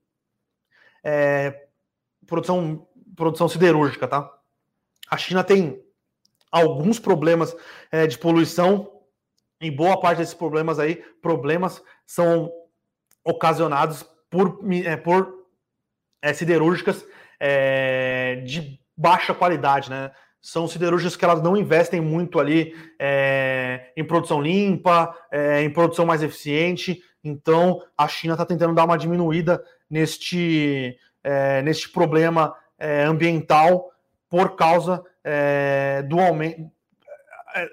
é, 1.03 1.67
produção, 2.27 2.87
produção 3.17 3.49
siderúrgica, 3.49 4.07
tá? 4.07 4.42
A 5.13 5.19
China 5.19 5.45
tem 5.45 5.79
alguns 6.51 6.99
problemas 6.99 7.55
é, 7.91 8.07
de 8.07 8.17
poluição 8.17 8.91
e 9.61 9.71
boa 9.71 10.01
parte 10.01 10.17
desses 10.17 10.33
problemas 10.33 10.79
aí, 10.79 11.05
problemas 11.21 11.83
são 12.07 12.51
ocasionados 13.23 14.07
por, 14.31 14.59
é, 14.73 14.97
por 14.97 15.47
é, 16.23 16.33
siderúrgicas 16.33 17.05
é, 17.39 18.37
de 18.47 18.81
baixa 18.97 19.35
qualidade, 19.35 19.91
né? 19.91 20.13
São 20.41 20.67
siderúrgicas 20.67 21.15
que 21.15 21.27
elas 21.27 21.43
não 21.43 21.59
investem 21.59 22.01
muito 22.01 22.41
ali 22.41 22.75
é, 22.99 23.93
em 23.95 24.03
produção 24.03 24.41
limpa, 24.41 25.15
é, 25.31 25.61
em 25.61 25.69
produção 25.69 26.07
mais 26.07 26.23
eficiente. 26.23 27.03
Então, 27.23 27.83
a 27.99 28.09
China 28.09 28.33
está 28.33 28.47
tentando 28.47 28.75
dar 28.75 28.87
uma 28.87 28.97
diminuída 28.97 29.63
neste, 29.91 30.99
neste 31.63 31.91
problema 31.91 32.57
ambiental 33.07 33.92
por 34.33 34.57
causa 34.57 35.05
é, 35.23 36.01
do 36.09 36.19
aumento. 36.19 36.71
É, 37.55 37.69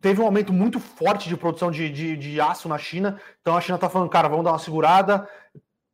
teve 0.00 0.20
um 0.20 0.24
aumento 0.24 0.52
muito 0.52 0.78
forte 0.78 1.28
de 1.28 1.36
produção 1.36 1.68
de, 1.68 1.90
de, 1.90 2.16
de 2.16 2.40
aço 2.40 2.68
na 2.68 2.78
China, 2.78 3.20
então 3.40 3.56
a 3.56 3.60
China 3.60 3.74
está 3.74 3.90
falando, 3.90 4.08
cara, 4.08 4.28
vamos 4.28 4.44
dar 4.44 4.52
uma 4.52 4.58
segurada, 4.60 5.28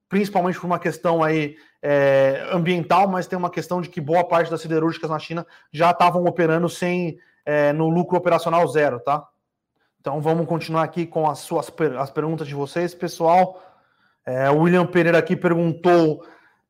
principalmente 0.06 0.60
por 0.60 0.66
uma 0.66 0.78
questão 0.78 1.22
aí 1.22 1.56
é, 1.80 2.46
ambiental, 2.52 3.08
mas 3.08 3.26
tem 3.26 3.38
uma 3.38 3.48
questão 3.48 3.80
de 3.80 3.88
que 3.88 4.02
boa 4.02 4.22
parte 4.22 4.50
das 4.50 4.60
siderúrgicas 4.60 5.08
na 5.08 5.18
China 5.18 5.46
já 5.72 5.90
estavam 5.90 6.26
operando 6.26 6.68
sem 6.68 7.18
é, 7.46 7.72
no 7.72 7.88
lucro 7.88 8.18
operacional 8.18 8.68
zero, 8.68 9.00
tá? 9.00 9.26
Então 9.98 10.20
vamos 10.20 10.46
continuar 10.46 10.82
aqui 10.82 11.06
com 11.06 11.26
as 11.26 11.38
suas 11.38 11.72
as 11.98 12.10
perguntas 12.10 12.46
de 12.46 12.54
vocês, 12.54 12.94
pessoal. 12.94 13.62
É, 14.26 14.50
William 14.50 14.84
Pereira 14.84 15.16
aqui 15.16 15.34
perguntou 15.34 16.22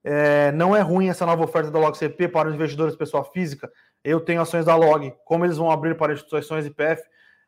é, 0.05 0.53
não 0.53 0.77
é 0.77 0.83
ruim 0.83 1.09
essa 1.09 1.25
nova 1.25 1.43
oferta 1.43 1.71
da 1.71 1.79
LogCP 1.79 2.29
para 2.29 2.49
os 2.49 2.55
investidores 2.55 2.95
pessoa 2.95 3.25
física. 3.25 3.73
Eu 4.05 4.21
tenho 4.21 4.43
ações 4.43 4.67
da 4.67 4.77
Log. 4.77 5.14
Como 5.25 5.47
eles 5.47 5.57
vão 5.57 5.71
abrir 5.71 5.97
para 5.97 6.12
instituições 6.12 6.67
IPF, 6.67 7.03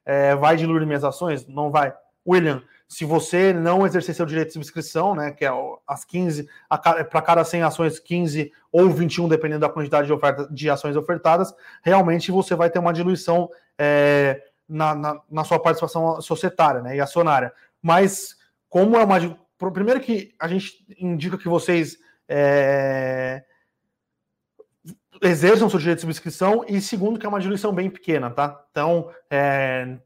é, 0.06 0.34
vai 0.34 0.56
diluir 0.56 0.86
minhas 0.86 1.04
ações? 1.04 1.46
Não 1.46 1.70
vai. 1.70 1.92
William, 2.26 2.62
se 2.88 3.04
você 3.04 3.52
não 3.52 3.86
exercer 3.86 4.14
seu 4.14 4.24
direito 4.24 4.48
de 4.48 4.54
subscrição, 4.54 5.14
né, 5.14 5.32
que 5.32 5.44
é 5.44 5.50
as 5.86 6.04
15, 6.04 6.48
para 6.68 7.22
cada 7.22 7.44
100 7.44 7.62
ações, 7.62 7.98
15 7.98 8.50
ou 8.72 8.88
21, 8.90 9.28
dependendo 9.28 9.60
da 9.60 9.68
quantidade 9.68 10.06
de, 10.06 10.12
oferta, 10.12 10.48
de 10.50 10.70
ações 10.70 10.96
ofertadas, 10.96 11.54
realmente 11.82 12.32
você 12.32 12.54
vai 12.54 12.70
ter 12.70 12.78
uma 12.78 12.92
diluição 12.92 13.50
é, 13.78 14.42
na, 14.68 14.94
na, 14.94 15.20
na, 15.30 15.44
sua 15.44 15.60
participação 15.60 16.20
societária 16.22 16.80
né, 16.80 16.96
e 16.96 17.00
acionária. 17.00 17.52
Mas, 17.82 18.36
como 18.68 18.96
é 18.96 19.04
uma. 19.04 19.38
Primeiro 19.72 20.00
que 20.00 20.34
a 20.38 20.48
gente 20.48 20.84
indica 20.98 21.38
que 21.38 21.48
vocês 21.48 21.98
é, 22.28 23.44
exerçam 25.22 25.68
seu 25.70 25.78
direito 25.78 25.98
de 25.98 26.02
subscrição 26.02 26.64
e 26.68 26.80
segundo 26.80 27.18
que 27.18 27.26
é 27.26 27.28
uma 27.28 27.40
diluição 27.40 27.72
bem 27.72 27.90
pequena, 27.90 28.30
tá? 28.30 28.64
Então, 28.70 29.10
é, 29.30 29.98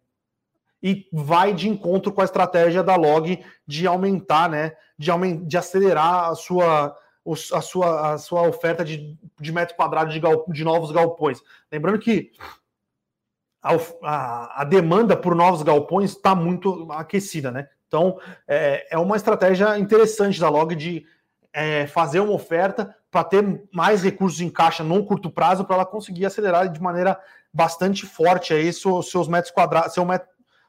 e 0.82 1.06
vai 1.12 1.52
de 1.52 1.68
encontro 1.68 2.12
com 2.12 2.20
a 2.20 2.24
estratégia 2.24 2.82
da 2.82 2.96
log 2.96 3.44
de 3.66 3.86
aumentar, 3.86 4.48
né? 4.48 4.72
De, 4.98 5.10
aument, 5.10 5.44
de 5.46 5.56
acelerar 5.56 6.30
a 6.30 6.34
sua, 6.34 6.96
a 7.52 7.60
sua, 7.60 8.12
a 8.12 8.18
sua 8.18 8.42
oferta 8.48 8.84
de, 8.84 9.18
de 9.38 9.52
metro 9.52 9.76
quadrado 9.76 10.10
de, 10.10 10.20
gal, 10.20 10.44
de 10.48 10.64
novos 10.64 10.90
galpões. 10.90 11.42
Lembrando 11.70 11.98
que 11.98 12.32
a, 13.62 13.74
a, 14.02 14.62
a 14.62 14.64
demanda 14.64 15.16
por 15.16 15.34
novos 15.34 15.62
galpões 15.62 16.12
está 16.12 16.34
muito 16.34 16.90
aquecida, 16.92 17.50
né? 17.50 17.68
Então 17.86 18.18
é, 18.46 18.86
é 18.90 18.98
uma 18.98 19.16
estratégia 19.16 19.78
interessante 19.78 20.40
da 20.40 20.48
log 20.48 20.74
de 20.74 21.04
é, 21.52 21.86
fazer 21.86 22.20
uma 22.20 22.32
oferta 22.32 22.94
para 23.10 23.24
ter 23.24 23.62
mais 23.72 24.02
recursos 24.02 24.40
em 24.40 24.48
caixa 24.48 24.84
no 24.84 25.04
curto 25.04 25.30
prazo 25.30 25.64
para 25.64 25.76
ela 25.76 25.86
conseguir 25.86 26.26
acelerar 26.26 26.68
de 26.68 26.80
maneira 26.80 27.18
bastante 27.52 28.06
forte 28.06 28.54
aí 28.54 28.72
seus, 28.72 29.10
seus 29.10 29.26
metros 29.26 29.52
quadrados, 29.52 29.92
seu 29.92 30.04
met, 30.04 30.24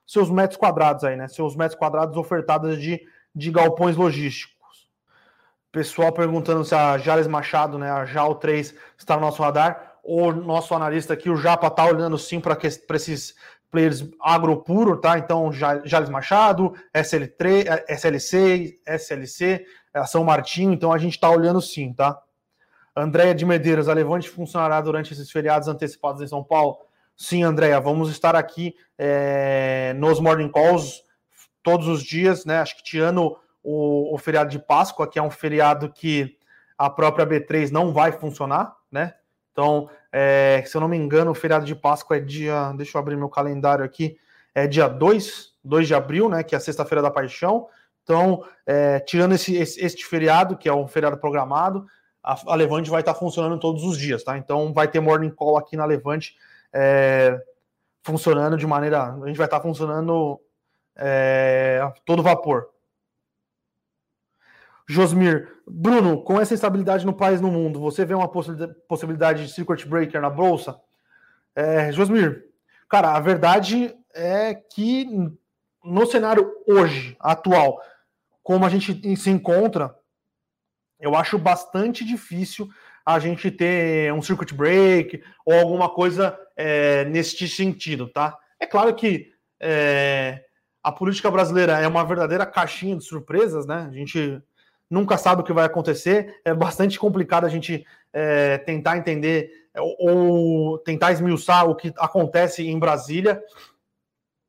seus 0.05 0.29
metros 0.29 0.57
quadrados 0.57 1.03
aí, 1.03 1.15
né? 1.15 1.27
Seus 1.27 1.55
metros 1.55 1.77
quadrados 1.77 2.17
ofertados 2.17 2.81
de, 2.81 3.01
de 3.33 3.51
galpões 3.51 3.95
logísticos. 3.95 4.89
Pessoal 5.71 6.11
perguntando 6.11 6.65
se 6.65 6.75
a 6.75 6.97
Jales 6.97 7.27
Machado, 7.27 7.77
né, 7.77 7.89
a 7.89 8.03
JAL 8.03 8.35
3 8.35 8.75
está 8.97 9.15
no 9.15 9.21
nosso 9.21 9.41
radar. 9.41 9.99
O 10.03 10.31
nosso 10.31 10.73
analista 10.73 11.13
aqui, 11.13 11.29
o 11.29 11.37
Japa, 11.37 11.67
está 11.67 11.85
olhando 11.85 12.17
sim 12.17 12.41
para 12.41 12.57
esses 12.95 13.35
players 13.71 14.03
agro 14.21 14.63
tá? 15.01 15.17
Então, 15.17 15.51
Jales 15.51 16.09
Machado, 16.09 16.73
SL3, 16.93 17.83
SLC, 17.87 18.79
SLC, 18.85 19.65
São 20.05 20.23
Martinho, 20.23 20.73
então 20.73 20.91
a 20.91 20.97
gente 20.97 21.13
está 21.13 21.29
olhando 21.29 21.61
sim, 21.61 21.93
tá? 21.93 22.21
Andréia 22.95 23.33
de 23.33 23.45
Medeiros, 23.45 23.87
a 23.87 23.93
Levante 23.93 24.29
funcionará 24.29 24.81
durante 24.81 25.13
esses 25.13 25.31
feriados 25.31 25.67
antecipados 25.67 26.21
em 26.21 26.27
São 26.27 26.43
Paulo? 26.43 26.77
Sim, 27.15 27.43
Andréia, 27.43 27.79
vamos 27.79 28.09
estar 28.09 28.35
aqui 28.35 28.75
é, 28.97 29.93
nos 29.95 30.19
Morning 30.19 30.51
Calls 30.51 31.03
todos 31.63 31.87
os 31.87 32.03
dias, 32.03 32.45
né? 32.45 32.59
Acho 32.59 32.75
que 32.77 32.83
tirando 32.83 33.37
o, 33.63 34.13
o, 34.13 34.17
feriado 34.17 34.49
de 34.49 34.59
Páscoa, 34.59 35.07
que 35.07 35.19
é 35.19 35.21
um 35.21 35.29
feriado 35.29 35.91
que 35.91 36.37
a 36.77 36.89
própria 36.89 37.25
B3 37.25 37.69
não 37.69 37.93
vai 37.93 38.11
funcionar, 38.11 38.75
né? 38.91 39.13
Então, 39.61 39.87
é, 40.11 40.63
se 40.65 40.75
eu 40.75 40.81
não 40.81 40.87
me 40.87 40.97
engano, 40.97 41.29
o 41.29 41.35
feriado 41.35 41.65
de 41.65 41.75
Páscoa 41.75 42.17
é 42.17 42.19
dia. 42.19 42.73
Deixa 42.75 42.97
eu 42.97 42.99
abrir 42.99 43.15
meu 43.15 43.29
calendário 43.29 43.85
aqui. 43.85 44.17
É 44.55 44.65
dia 44.65 44.87
2, 44.87 45.53
2 45.63 45.87
de 45.87 45.93
abril, 45.93 46.27
né? 46.27 46.41
Que 46.41 46.55
é 46.55 46.57
a 46.57 46.61
sexta-feira 46.61 46.99
da 46.99 47.11
paixão. 47.11 47.67
Então, 48.01 48.43
é, 48.65 48.99
tirando 49.01 49.33
esse, 49.35 49.55
esse, 49.55 49.79
este 49.79 50.03
feriado, 50.03 50.57
que 50.57 50.67
é 50.67 50.73
um 50.73 50.87
feriado 50.87 51.15
programado, 51.17 51.85
a, 52.23 52.35
a, 52.47 52.55
Levante 52.55 52.89
vai 52.89 53.01
estar 53.01 53.13
funcionando 53.13 53.59
todos 53.59 53.83
os 53.83 53.99
dias, 53.99 54.23
tá? 54.23 54.35
Então, 54.35 54.73
vai 54.73 54.87
ter 54.87 54.99
morning 54.99 55.29
call 55.29 55.57
aqui 55.57 55.77
na 55.77 55.85
Levante 55.85 56.35
é, 56.73 57.39
funcionando 58.01 58.57
de 58.57 58.65
maneira. 58.65 59.13
A 59.13 59.27
gente 59.27 59.37
vai 59.37 59.45
estar 59.45 59.61
funcionando 59.61 60.41
é, 60.95 61.87
todo 62.03 62.23
vapor. 62.23 62.70
Josmir, 64.91 65.47
Bruno, 65.65 66.21
com 66.21 66.39
essa 66.39 66.53
instabilidade 66.53 67.05
no 67.05 67.13
país 67.13 67.39
no 67.39 67.49
mundo, 67.49 67.79
você 67.79 68.03
vê 68.03 68.13
uma 68.13 68.27
possibilidade 68.27 69.45
de 69.45 69.53
circuit 69.53 69.87
breaker 69.87 70.19
na 70.19 70.29
bolsa? 70.29 70.77
É, 71.55 71.93
Josmir, 71.93 72.43
cara, 72.89 73.15
a 73.15 73.19
verdade 73.21 73.95
é 74.13 74.53
que 74.53 75.07
no 75.81 76.05
cenário 76.05 76.51
hoje, 76.67 77.15
atual, 77.21 77.81
como 78.43 78.65
a 78.65 78.69
gente 78.69 79.15
se 79.15 79.29
encontra, 79.29 79.95
eu 80.99 81.15
acho 81.15 81.37
bastante 81.37 82.03
difícil 82.03 82.67
a 83.05 83.17
gente 83.17 83.49
ter 83.49 84.11
um 84.11 84.21
circuit 84.21 84.53
break 84.53 85.23
ou 85.45 85.53
alguma 85.53 85.89
coisa 85.89 86.37
é, 86.57 87.05
nesse 87.05 87.47
sentido, 87.47 88.09
tá? 88.09 88.37
É 88.59 88.65
claro 88.65 88.93
que 88.93 89.31
é, 89.57 90.43
a 90.83 90.91
política 90.91 91.31
brasileira 91.31 91.79
é 91.79 91.87
uma 91.87 92.03
verdadeira 92.03 92.45
caixinha 92.45 92.97
de 92.97 93.05
surpresas, 93.05 93.65
né? 93.65 93.87
A 93.89 93.93
gente 93.93 94.43
nunca 94.91 95.17
sabe 95.17 95.41
o 95.41 95.43
que 95.43 95.53
vai 95.53 95.65
acontecer, 95.65 96.41
é 96.43 96.53
bastante 96.53 96.99
complicado 96.99 97.45
a 97.45 97.49
gente 97.49 97.87
é, 98.11 98.57
tentar 98.57 98.97
entender 98.97 99.69
ou, 99.77 99.95
ou 99.99 100.77
tentar 100.79 101.13
esmiuçar 101.13 101.67
o 101.69 101.75
que 101.75 101.93
acontece 101.97 102.67
em 102.67 102.77
Brasília, 102.77 103.41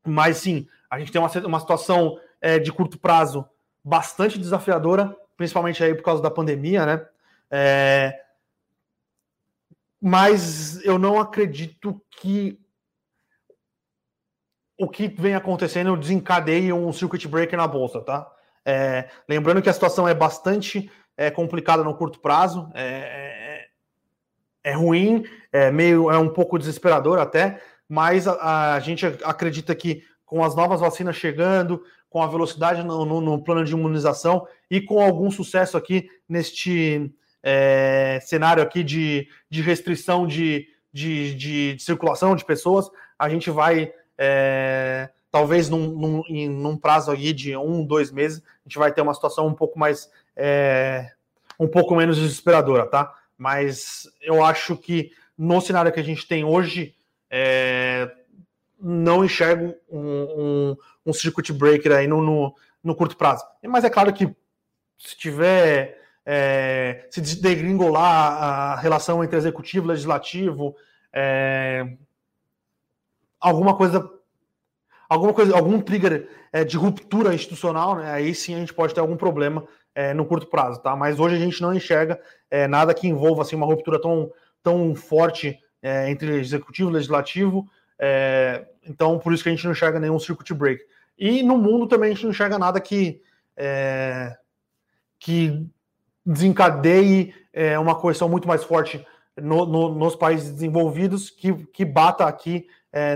mas 0.05 0.39
sim, 0.39 0.67
a 0.91 0.99
gente 0.99 1.13
tem 1.13 1.21
uma, 1.21 1.31
uma 1.47 1.61
situação 1.61 2.19
é, 2.41 2.59
de 2.59 2.73
curto 2.73 2.99
prazo 2.99 3.49
bastante 3.85 4.37
desafiadora, 4.37 5.17
principalmente 5.37 5.83
aí 5.83 5.95
por 5.95 6.03
causa 6.03 6.21
da 6.21 6.31
pandemia, 6.31 6.85
né? 6.85 7.07
É, 7.49 8.21
mas 10.01 10.85
eu 10.85 10.99
não 10.99 11.21
acredito 11.21 12.03
que 12.11 12.59
o 14.77 14.89
que 14.89 15.07
vem 15.07 15.37
acontecendo 15.37 15.97
desencadeie 15.97 16.73
um 16.73 16.93
circuit 16.93 17.29
breaker 17.29 17.57
na 17.57 17.69
bolsa, 17.69 18.01
tá? 18.01 18.29
É, 18.65 19.09
lembrando 19.29 19.61
que 19.61 19.69
a 19.69 19.73
situação 19.73 20.07
é 20.07 20.15
bastante 20.15 20.91
é, 21.17 21.31
complicada 21.31 21.83
no 21.83 21.95
curto 21.95 22.21
prazo, 22.21 22.71
é, 22.75 23.69
é, 24.65 24.71
é 24.71 24.73
ruim, 24.73 25.25
é 25.53 25.71
meio 25.71 26.11
é 26.11 26.19
um 26.19 26.29
pouco 26.29 26.59
desesperador 26.59 27.19
até, 27.19 27.61
mas 27.89 28.27
a, 28.27 28.75
a, 28.75 28.81
gente 28.81 29.05
acredita 29.25 29.75
que 29.75 30.03
com 30.25 30.45
as 30.45 30.55
novas 30.55 30.81
vacinas 30.81 31.17
chegando, 31.17 31.83
com 32.09 32.23
a 32.23 32.27
velocidade 32.27 32.83
no, 32.83 33.05
no, 33.05 33.21
no 33.21 33.43
plano 33.43 33.65
de 33.65 33.73
imunização 33.73 34.47
e 34.71 34.81
com 34.81 35.01
algum 35.01 35.31
sucesso 35.31 35.77
aqui 35.77 36.09
neste 36.29 37.13
é, 37.43 38.21
cenário 38.23 38.63
aqui 38.63 38.83
de, 38.85 39.29
de 39.51 39.61
restrição 39.61 40.27
de, 40.27 40.67
de, 40.93 41.35
de, 41.35 41.75
de, 41.75 41.83
circulação 41.83 42.37
de 42.37 42.45
pessoas, 42.45 42.89
a 43.19 43.29
gente 43.29 43.51
vai 43.51 43.93
é, 44.17 45.11
talvez 45.33 45.71
num, 45.71 45.89
num, 45.89 46.23
em, 46.29 46.49
num 46.49 46.77
prazo 46.77 47.11
aí 47.11 47.33
de 47.33 47.57
um, 47.57 47.85
dois 47.85 48.13
meses, 48.13 48.43
a 48.65 48.69
gente 48.69 48.79
vai 48.79 48.93
ter 48.93 49.01
uma 49.01 49.15
situação 49.15 49.47
um 49.47 49.55
pouco 49.55 49.79
mais 49.79 50.11
é, 50.37 51.11
um 51.59 51.67
pouco 51.67 51.97
menos 51.97 52.19
desesperadora, 52.19 52.87
tá? 52.87 53.15
Mas 53.37 54.07
eu 54.21 54.45
acho 54.45 54.77
que 54.77 55.11
no 55.37 55.61
cenário 55.61 55.91
que 55.91 55.99
a 55.99 56.05
gente 56.05 56.29
tem 56.29 56.45
hoje, 56.45 56.95
é, 57.31 58.11
não 58.79 59.25
enxergo 59.25 59.75
um, 59.91 60.01
um, 60.01 60.77
um, 61.07 61.13
circuit 61.13 61.51
breaker 61.53 61.93
aí 61.93 62.07
no, 62.07 62.21
no, 62.21 62.55
no, 62.85 62.95
curto 62.95 63.17
prazo. 63.17 63.45
Mas 63.67 63.85
é 63.85 63.91
claro 63.91 64.13
que 64.13 64.27
se 64.99 65.17
tiver 65.17 65.99
é, 66.27 67.07
se 67.11 67.21
degringolar 67.41 68.43
a 68.43 68.77
relação 68.77 69.25
entre 69.25 69.37
executivo 69.37 69.87
e 69.87 69.89
legislativo, 69.89 70.77
é, 71.13 71.97
alguma 73.41 73.75
coisa 73.77 74.12
alguma 75.13 75.35
coisa, 75.35 75.55
algum 75.55 75.79
trigger 75.81 76.27
é, 76.53 76.65
de 76.65 76.77
ruptura 76.77 77.35
institucional, 77.35 77.97
né, 77.97 78.11
aí 78.11 78.35
sim 78.35 78.55
a 78.55 78.59
gente 78.59 78.73
pode 78.73 78.95
ter 78.95 79.01
algum 79.01 79.17
problema 79.17 79.65
é, 79.95 80.15
no 80.15 80.25
curto 80.25 80.47
prazo, 80.47 80.81
tá? 80.81 80.97
Mas 80.97 81.21
hoje 81.21 81.37
a 81.37 81.39
gente 81.39 81.61
não 81.61 81.75
enxerga 81.75 82.19
é, 82.51 82.67
nada 82.67 82.95
que 82.95 83.07
envolva 83.07 83.43
assim, 83.43 83.55
uma 83.55 83.67
ruptura 83.67 84.01
tão, 84.01 84.33
tão 84.63 84.95
forte 84.95 85.59
é, 85.83 86.11
entre 86.11 86.41
executivo 86.41 86.91
e 86.91 86.95
legislativo, 86.95 87.69
é, 87.99 88.67
então 88.87 89.19
por 89.19 89.35
isso 89.35 89.43
que 89.43 89.51
a 89.51 89.53
gente 89.53 89.65
não 89.65 89.73
enxerga 89.73 90.01
nenhum 90.01 90.19
circuit 90.19 90.55
break. 90.55 90.83
E 91.19 91.43
no 91.43 91.59
mundo 91.59 91.87
também 91.87 92.11
a 92.11 92.15
gente 92.15 92.25
não 92.25 92.31
enxerga 92.31 92.59
nada 92.59 92.81
que, 92.81 93.21
é, 93.55 94.35
que 95.19 95.67
desencadeie 96.25 97.35
uma 97.79 97.95
correção 97.95 98.31
muito 98.31 98.49
mais 98.49 98.65
forte 98.65 99.07
no, 99.37 99.67
no, 99.67 99.95
nos 99.95 100.17
países 100.17 100.51
desenvolvidos 100.51 101.29
que, 101.29 101.53
que 101.67 101.85
bata 101.85 102.25
aqui 102.25 102.67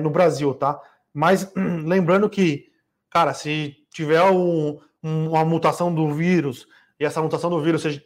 no 0.02 0.10
Brasil, 0.10 0.52
tá? 0.52 0.78
Mas 1.16 1.50
lembrando 1.56 2.28
que, 2.28 2.70
cara, 3.08 3.32
se 3.32 3.74
tiver 3.90 4.22
um, 4.24 4.78
uma 5.02 5.46
mutação 5.46 5.92
do 5.92 6.12
vírus 6.12 6.68
e 7.00 7.06
essa 7.06 7.22
mutação 7.22 7.48
do 7.48 7.58
vírus 7.62 7.82
você, 7.82 8.04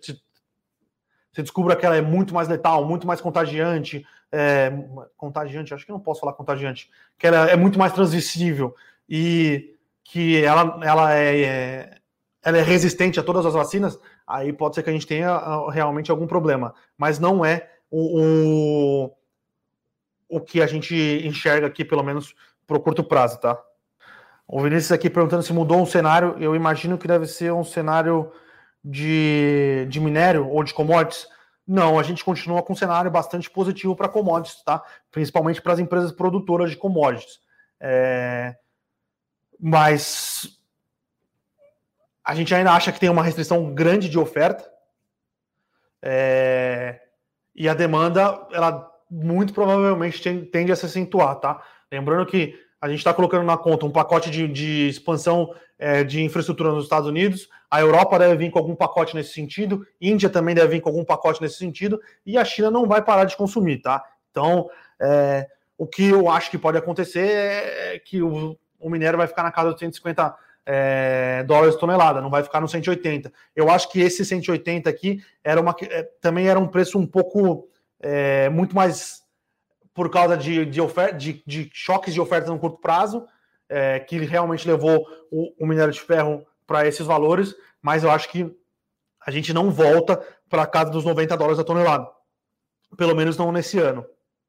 você 1.33 1.43
descubra 1.43 1.75
que 1.75 1.85
ela 1.85 1.97
é 1.97 2.01
muito 2.01 2.33
mais 2.33 2.47
letal, 2.47 2.87
muito 2.87 3.09
mais 3.09 3.21
contagiante, 3.21 4.07
é, 4.31 4.71
contagiante, 5.17 5.75
acho 5.75 5.85
que 5.85 5.91
não 5.91 5.99
posso 5.99 6.21
falar 6.21 6.35
contagiante, 6.35 6.89
que 7.19 7.27
ela 7.27 7.51
é 7.51 7.57
muito 7.57 7.81
mais 7.81 7.93
transmissível 7.93 8.77
e 9.09 9.75
que 10.05 10.41
ela, 10.45 10.79
ela 10.85 11.13
é, 11.13 11.43
é 11.43 12.01
ela 12.43 12.59
é 12.59 12.63
resistente 12.63 13.19
a 13.19 13.25
todas 13.25 13.45
as 13.45 13.55
vacinas, 13.55 13.99
aí 14.25 14.53
pode 14.53 14.77
ser 14.77 14.85
que 14.85 14.89
a 14.89 14.93
gente 14.93 15.07
tenha 15.07 15.31
ah, 15.31 15.71
realmente 15.71 16.11
algum 16.11 16.27
problema. 16.29 16.75
Mas 16.97 17.19
não 17.19 17.45
é 17.45 17.71
o, 17.91 19.05
o, 19.05 19.17
o 20.29 20.41
que 20.41 20.63
a 20.63 20.67
gente 20.67 20.95
enxerga 21.25 21.67
aqui, 21.67 21.85
pelo 21.85 22.03
menos 22.03 22.35
para 22.71 22.79
o 22.79 22.81
curto 22.81 23.03
prazo, 23.03 23.41
tá? 23.41 23.61
O 24.47 24.63
Vinícius 24.63 24.93
aqui 24.93 25.11
perguntando 25.11 25.43
se 25.43 25.53
mudou 25.53 25.83
um 25.83 25.87
cenário. 25.87 26.37
Eu 26.39 26.55
imagino 26.55 26.97
que 26.97 27.09
deve 27.09 27.27
ser 27.27 27.53
um 27.53 27.65
cenário 27.65 28.33
de, 28.85 29.87
de 29.89 29.99
minério 29.99 30.49
ou 30.49 30.63
de 30.63 30.73
commodities. 30.73 31.27
Não, 31.67 31.99
a 31.99 32.03
gente 32.05 32.25
continua 32.25 32.63
com 32.63 32.73
um 32.73 32.77
cenário 32.77 33.11
bastante 33.11 33.51
positivo 33.51 33.97
para 33.97 34.09
commodities, 34.09 34.63
tá? 34.63 34.85
Principalmente 35.11 35.61
para 35.61 35.73
as 35.73 35.81
empresas 35.81 36.13
produtoras 36.13 36.71
de 36.71 36.77
commodities. 36.77 37.41
É... 37.81 38.55
Mas 39.59 40.57
a 42.25 42.37
gente 42.37 42.55
ainda 42.55 42.73
acha 42.73 42.93
que 42.93 43.01
tem 43.01 43.11
uma 43.11 43.25
restrição 43.25 43.75
grande 43.75 44.09
de 44.09 44.19
oferta. 44.19 44.65
É... 46.01 47.01
E 47.53 47.69
a 47.69 47.75
demanda, 47.75 48.47
ela 48.53 48.89
muito 49.11 49.53
provavelmente 49.53 50.23
tende 50.47 50.71
a 50.71 50.77
se 50.77 50.87
acentuar, 50.87 51.35
tá? 51.37 51.61
Lembrando 51.91 52.27
que 52.27 52.59
a 52.81 52.89
gente 52.89 52.99
está 52.99 53.13
colocando 53.13 53.45
na 53.45 53.59
conta 53.59 53.85
um 53.85 53.91
pacote 53.91 54.31
de, 54.31 54.49
de 54.49 54.89
expansão 54.89 55.55
é, 55.79 56.03
de 56.03 56.23
infraestrutura 56.23 56.73
nos 56.73 56.85
Estados 56.85 57.09
Unidos, 57.09 57.49
a 57.71 57.81
Europa 57.81 58.19
deve 58.19 58.37
vir 58.37 58.51
com 58.51 58.59
algum 58.59 58.75
pacote 58.75 59.15
nesse 59.15 59.33
sentido, 59.33 59.87
Índia 60.01 60.31
também 60.31 60.55
deve 60.55 60.77
vir 60.77 60.81
com 60.81 60.89
algum 60.89 61.05
pacote 61.05 61.43
nesse 61.43 61.57
sentido, 61.57 62.01
e 62.25 62.39
a 62.39 62.45
China 62.45 62.71
não 62.71 62.87
vai 62.87 63.03
parar 63.03 63.25
de 63.25 63.37
consumir, 63.37 63.79
tá? 63.79 64.03
Então, 64.31 64.71
é, 65.01 65.47
o 65.77 65.87
que 65.87 66.09
eu 66.09 66.29
acho 66.29 66.51
que 66.51 66.59
pode 66.59 66.79
acontecer 66.79 67.27
é 67.27 67.99
que 67.99 68.23
o, 68.23 68.57
o 68.79 68.91
minério 68.91 69.19
vai 69.19 69.27
ficar 69.27 69.43
na 69.43 69.53
casa 69.53 69.71
dos 69.71 69.79
150 69.79 70.35
é, 70.67 71.43
dólares 71.47 71.77
tonelada, 71.77 72.21
não 72.21 72.31
vai 72.31 72.43
ficar 72.43 72.61
no 72.61 72.69
180. 72.69 73.33
Eu 73.55 73.71
acho 73.71 73.91
que 73.91 74.01
esse 74.01 74.25
180 74.25 74.89
aqui 74.89 75.23
era 75.43 75.61
uma, 75.61 75.75
é, 75.83 76.03
também 76.21 76.49
era 76.49 76.59
um 76.59 76.69
preço 76.69 76.99
um 76.99 77.07
pouco 77.07 77.69
é, 78.01 78.49
muito 78.49 78.75
mais 78.75 79.20
por 79.95 80.11
causa 80.11 80.37
de, 80.37 80.65
de, 80.65 80.81
ofer 80.81 81.17
de, 81.17 81.43
de 81.47 81.71
choques 81.73 82.15
de 82.15 82.21
oferta 82.21 82.51
no 82.51 82.59
curto 82.59 82.79
prazo, 82.79 83.27
é, 83.69 84.01
que 84.01 84.19
realmente 84.19 84.67
levou 84.67 85.07
o, 85.31 85.53
o 85.59 85.67
minério 85.67 85.93
de 85.93 86.01
ferro 86.01 86.45
para 86.67 86.87
esses 86.87 87.07
valores, 87.07 87.55
mas 87.83 88.05
eu 88.05 88.11
acho 88.11 88.29
que 88.29 88.55
a 89.25 89.31
gente 89.31 89.53
não 89.53 89.71
volta 89.71 90.21
para 90.49 90.63
a 90.63 90.67
casa 90.67 90.91
dos 90.91 91.05
90 91.05 91.37
dólares 91.37 91.59
a 91.59 91.65
tonelada. 91.65 92.09
Pelo 92.97 93.15
menos 93.15 93.37
não 93.37 93.53
nesse 93.53 93.79
ano. 93.79 94.05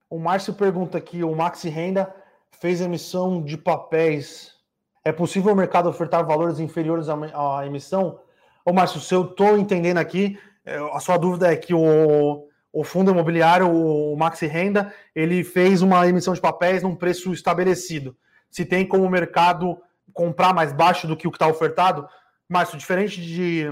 O 0.10 0.18
Márcio 0.18 0.54
pergunta 0.54 0.98
aqui: 0.98 1.24
o 1.24 1.36
Maxi 1.36 1.70
Renda 1.70 2.14
fez 2.52 2.82
emissão 2.82 3.42
de 3.42 3.58
papéis. 3.58 4.56
É 5.04 5.12
possível 5.12 5.54
o 5.54 5.56
mercado 5.56 5.89
ofertar 5.89 6.26
valores 6.26 6.60
inferiores 6.60 7.08
à 7.10 7.66
emissão? 7.66 8.20
Ô, 8.64 8.72
Márcio, 8.72 9.00
se 9.00 9.14
eu 9.14 9.24
estou 9.24 9.58
entendendo 9.58 9.98
aqui, 9.98 10.39
é, 10.66 10.78
a 10.94 11.00
sua 11.00 11.18
dúvida 11.18 11.52
é 11.52 11.56
que 11.56 11.74
o, 11.74 12.48
o 12.74 12.84
fundo 12.84 13.12
imobiliário, 13.12 13.70
o 13.70 14.16
Maxi 14.16 14.48
Renda, 14.48 14.94
ele 15.14 15.44
fez 15.44 15.82
uma 15.82 16.08
emissão 16.08 16.34
de 16.34 16.40
papéis 16.40 16.82
num 16.82 16.96
preço 16.96 17.34
estabelecido. 17.34 18.16
Se 18.50 18.64
tem 18.64 18.88
como 18.88 19.04
o 19.04 19.10
mercado 19.10 19.78
comprar 20.14 20.54
mais 20.54 20.72
baixo 20.72 21.08
do 21.08 21.18
que 21.18 21.28
o 21.28 21.32
que 21.32 21.36
está 21.36 21.48
ofertado, 21.48 22.08
mas 22.48 22.72
diferente 22.72 23.22
de, 23.22 23.66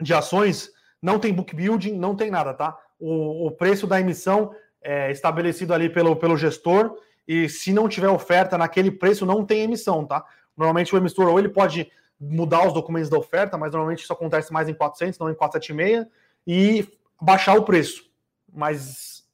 de 0.00 0.12
ações, 0.12 0.70
não 1.00 1.18
tem 1.18 1.32
book 1.32 1.54
building, 1.54 1.92
não 1.92 2.14
tem 2.14 2.30
nada, 2.30 2.52
tá? 2.52 2.76
O, 2.98 3.46
o 3.46 3.50
preço 3.52 3.86
da 3.86 4.00
emissão 4.00 4.54
é 4.82 5.10
estabelecido 5.10 5.72
ali 5.72 5.88
pelo, 5.88 6.14
pelo 6.16 6.36
gestor 6.36 6.96
e 7.26 7.48
se 7.48 7.72
não 7.72 7.88
tiver 7.88 8.08
oferta 8.08 8.58
naquele 8.58 8.90
preço, 8.90 9.24
não 9.24 9.44
tem 9.44 9.62
emissão, 9.62 10.04
tá? 10.04 10.24
Normalmente 10.54 10.94
o 10.94 10.98
emissor 10.98 11.28
ou 11.28 11.38
ele 11.38 11.48
pode 11.48 11.90
mudar 12.18 12.66
os 12.66 12.74
documentos 12.74 13.08
da 13.08 13.18
oferta, 13.18 13.56
mas 13.56 13.72
normalmente 13.72 14.02
isso 14.02 14.12
acontece 14.12 14.52
mais 14.52 14.68
em 14.68 14.74
400, 14.74 15.18
não 15.18 15.30
em 15.30 15.34
476, 15.34 16.06
e 16.46 16.86
baixar 17.18 17.54
o 17.54 17.62
preço 17.62 18.09
mas 18.52 19.24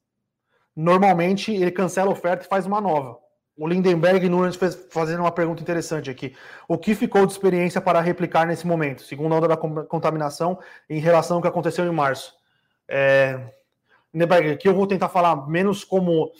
normalmente 0.75 1.51
ele 1.53 1.71
cancela 1.71 2.09
a 2.09 2.13
oferta 2.13 2.45
e 2.45 2.49
faz 2.49 2.65
uma 2.65 2.79
nova. 2.79 3.17
O 3.57 3.67
Lindenberg 3.67 4.29
Nunes 4.29 4.55
fez, 4.55 4.75
fazendo 4.91 5.21
uma 5.21 5.31
pergunta 5.31 5.63
interessante 5.63 6.11
aqui. 6.11 6.35
O 6.67 6.77
que 6.77 6.93
ficou 6.93 7.25
de 7.25 7.31
experiência 7.31 7.81
para 7.81 7.99
replicar 7.99 8.45
nesse 8.45 8.67
momento, 8.67 9.01
segundo 9.01 9.33
a 9.33 9.37
onda 9.37 9.47
da 9.47 9.57
contaminação, 9.57 10.59
em 10.87 10.99
relação 10.99 11.37
ao 11.37 11.41
que 11.41 11.47
aconteceu 11.47 11.83
em 11.85 11.91
março? 11.91 12.35
É, 12.87 13.51
Lindenberg, 14.13 14.51
aqui 14.51 14.67
eu 14.69 14.75
vou 14.75 14.85
tentar 14.85 15.09
falar 15.09 15.47
menos 15.47 15.83
como 15.83 16.31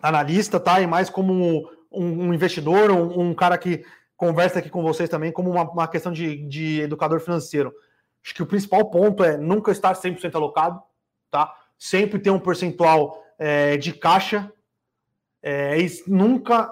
analista, 0.00 0.58
tá? 0.58 0.80
E 0.80 0.86
mais 0.86 1.10
como 1.10 1.68
um, 1.92 2.28
um 2.28 2.34
investidor, 2.34 2.90
um, 2.90 3.20
um, 3.20 3.34
cara 3.34 3.58
que 3.58 3.84
conversa 4.16 4.58
aqui 4.58 4.70
com 4.70 4.82
vocês 4.82 5.10
também, 5.10 5.30
como 5.30 5.50
uma, 5.50 5.70
uma 5.70 5.88
questão 5.88 6.12
de, 6.12 6.46
de 6.48 6.80
educador 6.80 7.20
financeiro. 7.20 7.74
Acho 8.24 8.34
que 8.34 8.42
o 8.42 8.46
principal 8.46 8.90
ponto 8.90 9.22
é 9.22 9.36
nunca 9.36 9.70
estar 9.70 9.94
100% 9.94 10.34
alocado, 10.34 10.82
tá? 11.30 11.54
Sempre 11.78 12.18
ter 12.18 12.30
um 12.30 12.40
percentual 12.40 13.22
é, 13.38 13.76
de 13.76 13.92
caixa 13.92 14.52
é, 15.42 15.76
nunca 16.06 16.70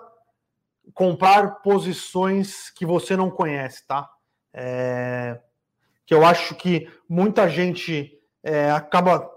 comprar 0.92 1.62
posições 1.62 2.70
que 2.70 2.84
você 2.84 3.16
não 3.16 3.30
conhece, 3.30 3.86
tá? 3.86 4.11
É, 4.52 5.40
que 6.05 6.14
eu 6.14 6.24
acho 6.24 6.55
que 6.55 6.90
muita 7.09 7.48
gente 7.48 8.18
é, 8.42 8.70
acaba 8.70 9.30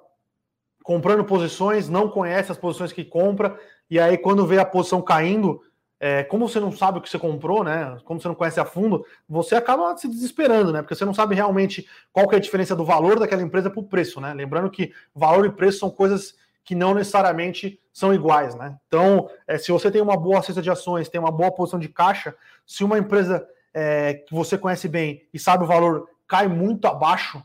comprando 0.83 1.23
posições, 1.23 1.89
não 1.89 2.09
conhece 2.09 2.51
as 2.51 2.57
posições 2.57 2.91
que 2.91 3.05
compra, 3.05 3.59
e 3.89 3.99
aí 3.99 4.17
quando 4.17 4.45
vê 4.45 4.57
a 4.57 4.65
posição 4.65 5.01
caindo, 5.01 5.61
é, 5.99 6.23
como 6.23 6.47
você 6.47 6.59
não 6.59 6.71
sabe 6.71 6.99
o 6.99 7.01
que 7.01 7.09
você 7.09 7.17
comprou, 7.17 7.63
né? 7.63 7.97
Como 8.05 8.21
você 8.21 8.27
não 8.27 8.35
conhece 8.35 8.59
a 8.59 8.65
fundo, 8.65 9.05
você 9.27 9.55
acaba 9.55 9.97
se 9.97 10.07
desesperando, 10.07 10.71
né? 10.71 10.81
Porque 10.81 10.95
você 10.95 11.05
não 11.05 11.13
sabe 11.13 11.33
realmente 11.33 11.87
qual 12.11 12.27
que 12.27 12.35
é 12.35 12.37
a 12.37 12.41
diferença 12.41 12.75
do 12.75 12.85
valor 12.85 13.19
daquela 13.19 13.41
empresa 13.41 13.69
para 13.69 13.79
o 13.79 13.83
preço, 13.83 14.21
né? 14.21 14.33
Lembrando 14.33 14.69
que 14.69 14.93
valor 15.15 15.45
e 15.45 15.51
preço 15.51 15.79
são 15.79 15.89
coisas 15.89 16.35
que 16.63 16.75
não 16.75 16.93
necessariamente 16.93 17.79
são 17.91 18.13
iguais, 18.13 18.53
né? 18.53 18.77
Então, 18.87 19.29
é, 19.47 19.57
se 19.57 19.71
você 19.71 19.89
tem 19.89 20.01
uma 20.01 20.17
boa 20.17 20.41
cesta 20.43 20.61
de 20.61 20.69
ações, 20.69 21.09
tem 21.09 21.19
uma 21.19 21.31
boa 21.31 21.51
posição 21.51 21.79
de 21.79 21.89
caixa, 21.89 22.35
se 22.65 22.83
uma 22.83 22.99
empresa 22.99 23.47
é, 23.73 24.15
que 24.15 24.33
você 24.33 24.57
conhece 24.57 24.87
bem 24.87 25.27
e 25.33 25.39
sabe 25.39 25.63
o 25.63 25.67
valor 25.67 26.07
cai 26.27 26.47
muito 26.47 26.85
abaixo 26.87 27.41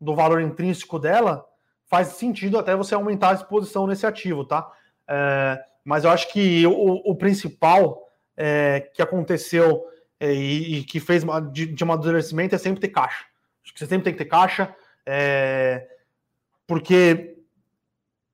do 0.00 0.14
valor 0.14 0.40
intrínseco 0.42 0.98
dela, 0.98 1.44
faz 1.86 2.08
sentido 2.08 2.58
até 2.58 2.76
você 2.76 2.94
aumentar 2.94 3.30
a 3.30 3.34
exposição 3.34 3.86
nesse 3.86 4.06
ativo, 4.06 4.44
tá? 4.44 4.70
É, 5.08 5.64
mas 5.86 6.02
eu 6.02 6.10
acho 6.10 6.32
que 6.32 6.66
o, 6.66 7.10
o 7.10 7.14
principal 7.14 8.02
é, 8.36 8.90
que 8.92 9.00
aconteceu 9.00 9.84
é, 10.18 10.34
e, 10.34 10.78
e, 10.78 10.84
que 10.84 10.98
fez 10.98 11.22
de, 11.52 11.66
de 11.66 11.84
amadurecimento 11.84 12.56
é 12.56 12.58
sempre 12.58 12.80
ter 12.80 12.88
caixa. 12.88 13.24
Acho 13.62 13.72
que 13.72 13.78
você 13.78 13.86
sempre 13.86 14.02
tem 14.02 14.12
que 14.12 14.18
ter 14.18 14.28
caixa, 14.28 14.74
é, 15.06 15.86
porque 16.66 17.36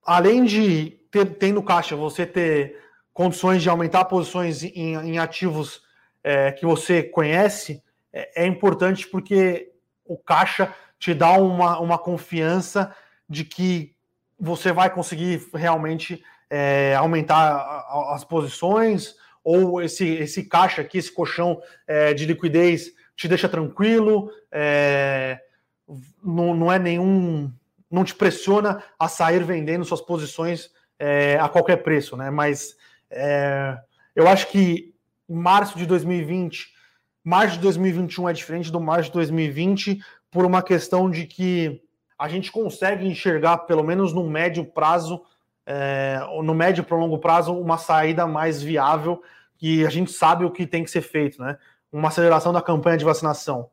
além 0.03 0.47
de 0.47 0.99
ter, 1.11 1.27
tendo 1.37 1.63
caixa, 1.63 1.95
você 1.95 2.25
ter 2.25 2.81
condições 3.13 3.63
de 3.63 3.69
aumentar 3.69 4.07
posições 4.07 4.63
em, 4.63 4.95
em 4.95 5.19
ativos 5.19 5.83
é, 6.25 6.53
que 6.53 6.65
você 6.65 7.03
conhece, 7.03 7.83
é, 8.11 8.45
é, 8.45 8.47
importante 8.47 9.07
porque 9.07 9.73
o 10.07 10.17
caixa 10.17 10.75
te 10.99 11.13
dá 11.13 11.33
uma, 11.33 11.79
uma 11.79 11.99
confiança 11.99 12.97
de 13.29 13.45
que 13.45 13.95
você 14.41 14.73
vai 14.73 14.89
conseguir 14.89 15.47
realmente 15.53 16.25
é, 16.55 16.95
aumentar 16.95 17.87
as 18.11 18.25
posições, 18.25 19.15
ou 19.43 19.81
esse, 19.81 20.07
esse 20.07 20.45
caixa 20.45 20.83
aqui, 20.83 20.99
esse 20.99 21.11
colchão 21.11 21.63
é, 21.87 22.13
de 22.13 22.27
liquidez 22.27 22.93
te 23.17 23.27
deixa 23.27 23.49
tranquilo, 23.49 24.31
é, 24.51 25.41
não, 26.23 26.55
não 26.55 26.71
é 26.71 26.79
nenhum 26.79 27.51
não 27.91 28.05
te 28.05 28.15
pressiona 28.15 28.83
a 28.99 29.09
sair 29.09 29.45
vendendo 29.45 29.85
suas 29.85 30.01
posições 30.01 30.71
é, 30.99 31.39
a 31.39 31.49
qualquer 31.49 31.77
preço, 31.83 32.17
né? 32.17 32.31
Mas 32.31 32.77
é, 33.11 33.79
eu 34.15 34.29
acho 34.29 34.49
que 34.49 34.95
março 35.29 35.77
de 35.77 35.87
2020, 35.87 36.69
março 37.25 37.57
de 37.57 37.63
2021 37.63 38.29
é 38.29 38.33
diferente 38.33 38.73
do 38.73 38.81
março 38.81 39.09
de 39.09 39.15
2020 39.15 40.03
por 40.31 40.45
uma 40.45 40.63
questão 40.63 41.11
de 41.11 41.27
que 41.27 41.83
a 42.19 42.29
gente 42.29 42.53
consegue 42.53 43.07
enxergar, 43.07 43.59
pelo 43.59 43.83
menos 43.83 44.13
no 44.13 44.29
médio 44.29 44.65
prazo, 44.65 45.23
é, 45.67 46.21
no 46.43 46.55
médio 46.55 46.85
para 46.85 46.97
longo 46.97 47.19
prazo, 47.19 47.55
uma 47.55 47.79
saída 47.79 48.27
mais 48.27 48.63
viável 48.63 49.23
e 49.61 49.87
a 49.87 49.91
gente 49.91 50.11
sabe 50.11 50.45
o 50.45 50.51
que 50.51 50.67
tem 50.67 50.83
que 50.83 50.91
ser 50.91 51.03
feito, 51.03 51.41
né? 51.41 51.57
Uma 51.93 52.09
aceleração 52.09 52.53
da 52.53 52.63
campanha 52.63 52.97
de 52.97 53.05
vacinação 53.05 53.69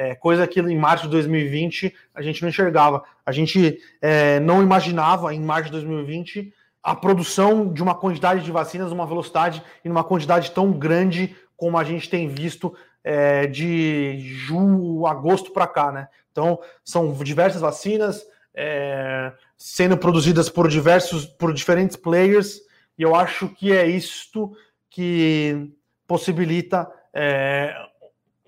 é, 0.00 0.14
coisa 0.14 0.46
que 0.46 0.60
em 0.60 0.78
março 0.78 1.04
de 1.04 1.10
2020 1.10 1.94
a 2.14 2.22
gente 2.22 2.40
não 2.40 2.48
enxergava. 2.48 3.02
A 3.24 3.32
gente 3.32 3.78
é, 4.00 4.40
não 4.40 4.62
imaginava 4.62 5.34
em 5.34 5.40
março 5.40 5.66
de 5.66 5.72
2020 5.72 6.52
a 6.82 6.96
produção 6.96 7.70
de 7.70 7.82
uma 7.82 7.94
quantidade 7.94 8.42
de 8.42 8.50
vacinas, 8.50 8.92
uma 8.92 9.06
velocidade 9.06 9.62
e 9.84 9.88
uma 9.90 10.02
quantidade 10.02 10.50
tão 10.52 10.72
grande 10.72 11.36
como 11.54 11.76
a 11.76 11.84
gente 11.84 12.08
tem 12.08 12.26
visto 12.28 12.74
é, 13.04 13.46
de 13.46 14.18
julho, 14.20 15.06
agosto 15.06 15.52
para 15.52 15.66
cá, 15.66 15.92
né? 15.92 16.08
Então 16.32 16.58
são 16.82 17.12
diversas 17.12 17.60
vacinas 17.60 18.24
é, 18.54 19.32
sendo 19.62 19.94
produzidas 19.94 20.48
por 20.48 20.68
diversos, 20.68 21.26
por 21.26 21.52
diferentes 21.52 21.94
players 21.94 22.62
e 22.96 23.02
eu 23.02 23.14
acho 23.14 23.46
que 23.50 23.72
é 23.76 23.86
isto 23.86 24.56
que 24.88 25.70
possibilita 26.06 26.90
é, 27.12 27.74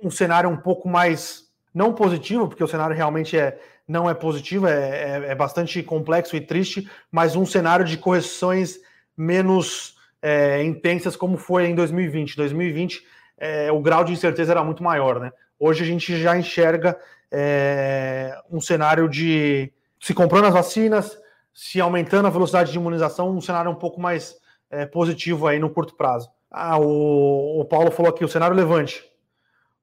um 0.02 0.10
cenário 0.10 0.48
um 0.48 0.56
pouco 0.56 0.88
mais 0.88 1.50
não 1.72 1.92
positivo, 1.92 2.48
porque 2.48 2.64
o 2.64 2.66
cenário 2.66 2.96
realmente 2.96 3.36
é, 3.36 3.60
não 3.86 4.08
é 4.08 4.14
positivo, 4.14 4.66
é, 4.66 4.72
é, 4.72 5.24
é 5.28 5.34
bastante 5.34 5.82
complexo 5.82 6.34
e 6.34 6.40
triste, 6.40 6.90
mas 7.10 7.36
um 7.36 7.44
cenário 7.44 7.84
de 7.84 7.98
correções 7.98 8.78
menos 9.14 9.96
é, 10.22 10.64
intensas 10.64 11.14
como 11.14 11.36
foi 11.36 11.66
em 11.66 11.74
2020. 11.74 12.38
2020 12.38 13.06
é, 13.36 13.70
o 13.70 13.80
grau 13.80 14.02
de 14.02 14.12
incerteza 14.12 14.52
era 14.52 14.64
muito 14.64 14.82
maior, 14.82 15.20
né? 15.20 15.30
Hoje 15.58 15.82
a 15.82 15.86
gente 15.86 16.18
já 16.18 16.38
enxerga 16.38 16.98
é, 17.30 18.34
um 18.50 18.62
cenário 18.62 19.08
de 19.10 19.70
se 20.03 20.12
comprando 20.12 20.48
as 20.48 20.53
vacinas, 20.53 21.18
se 21.55 21.80
aumentando 21.80 22.26
a 22.26 22.30
velocidade 22.30 22.70
de 22.70 22.76
imunização, 22.76 23.30
um 23.30 23.40
cenário 23.40 23.70
um 23.70 23.76
pouco 23.76 23.98
mais 23.98 24.36
é, 24.70 24.84
positivo 24.84 25.46
aí 25.46 25.59
no 25.59 25.70
curto 25.70 25.94
prazo. 25.94 26.28
Ah, 26.50 26.78
o, 26.78 27.61
o 27.61 27.64
Paulo 27.64 27.90
falou 27.90 28.11
aqui, 28.11 28.22
o 28.22 28.28
cenário 28.28 28.55
levante 28.55 29.11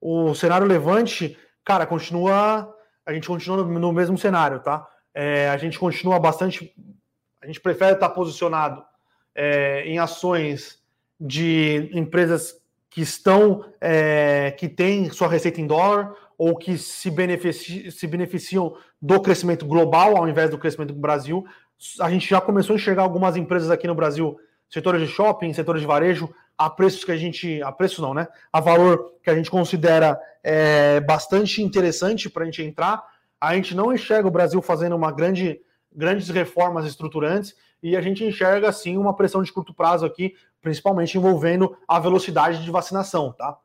o 0.02 0.34
cenário 0.34 0.66
levante, 0.66 1.38
cara, 1.64 1.86
continua. 1.86 2.74
A 3.06 3.14
gente 3.14 3.28
continua 3.28 3.64
no, 3.64 3.94
mesmo 3.94 4.18
cenário, 4.18 4.60
tá? 4.60 4.88
É, 5.14 5.50
a 5.50 5.58
gente 5.58 5.78
continua 5.78 6.20
bastante. 6.20 6.74
A 7.42 7.48
gente 7.48 7.60
prefere 7.60 7.94
estar 7.94 8.10
posicionado 8.10 8.84
é, 9.34 9.84
em 9.86 10.00
ações 10.00 10.80
de 11.20 11.90
empresas 11.94 12.56
que 12.90 13.02
estão, 13.02 13.66
é, 13.82 14.52
que 14.58 14.70
têm 14.70 15.10
sua 15.12 15.28
receita 15.28 15.60
em 15.60 15.68
dólar 15.68 16.16
ou 16.40 16.56
que 16.56 16.78
se, 16.78 17.12
se 17.92 18.08
beneficiam 18.08 18.74
do 19.02 19.20
crescimento 19.20 19.66
global 19.66 20.16
ao 20.16 20.26
invés 20.26 20.50
do 20.50 20.58
crescimento 20.58 20.94
do 20.94 21.00
Brasil. 21.00 21.46
A 22.00 22.10
gente 22.10 22.30
já 22.30 22.40
começou 22.40 22.74
a 22.74 22.78
enxergar 22.78 23.04
algumas 23.04 23.36
empresas 23.36 23.70
aqui 23.70 23.86
no 23.86 23.94
Brasil, 23.94 24.40
setores 24.70 25.02
de 25.02 25.08
shopping, 25.08 25.52
setores 25.52 25.82
de 25.82 25.88
varejo, 25.88 26.34
a 26.58 26.70
preços 26.70 27.04
que 27.04 27.12
a 27.12 27.18
gente. 27.18 27.62
A 27.62 27.74
preço 27.74 28.02
não, 28.02 28.14
né? 28.14 28.26
A 28.54 28.62
valor 28.62 29.16
que 29.22 29.30
a 29.30 29.36
gente 29.36 29.52
considera 29.52 30.18
é, 30.42 31.02
bastante 31.02 31.62
interessante 31.62 32.30
para 32.30 32.44
a 32.44 32.46
gente 32.46 32.64
entrar. 32.64 33.04
A 33.40 33.54
gente 33.56 33.76
não 33.76 33.94
enxerga 33.94 34.28
o 34.28 34.32
Brasil 34.32 34.62
fazendo 34.62 34.96
uma 34.96 35.12
grande, 35.12 35.60
grandes 35.94 36.30
reformas 36.30 36.86
estruturantes 36.86 37.54
e 37.84 37.98
a 37.98 38.02
gente 38.02 38.24
enxerga 38.24 38.72
sim 38.72 38.98
uma 38.98 39.14
pressão 39.14 39.44
de 39.44 39.52
curto 39.52 39.74
prazo 39.74 40.06
aqui, 40.06 40.36
principalmente 40.62 41.18
envolvendo 41.18 41.78
a 41.86 42.00
velocidade 42.00 42.64
de 42.64 42.72
vacinação, 42.72 43.34
tá? 43.34 43.58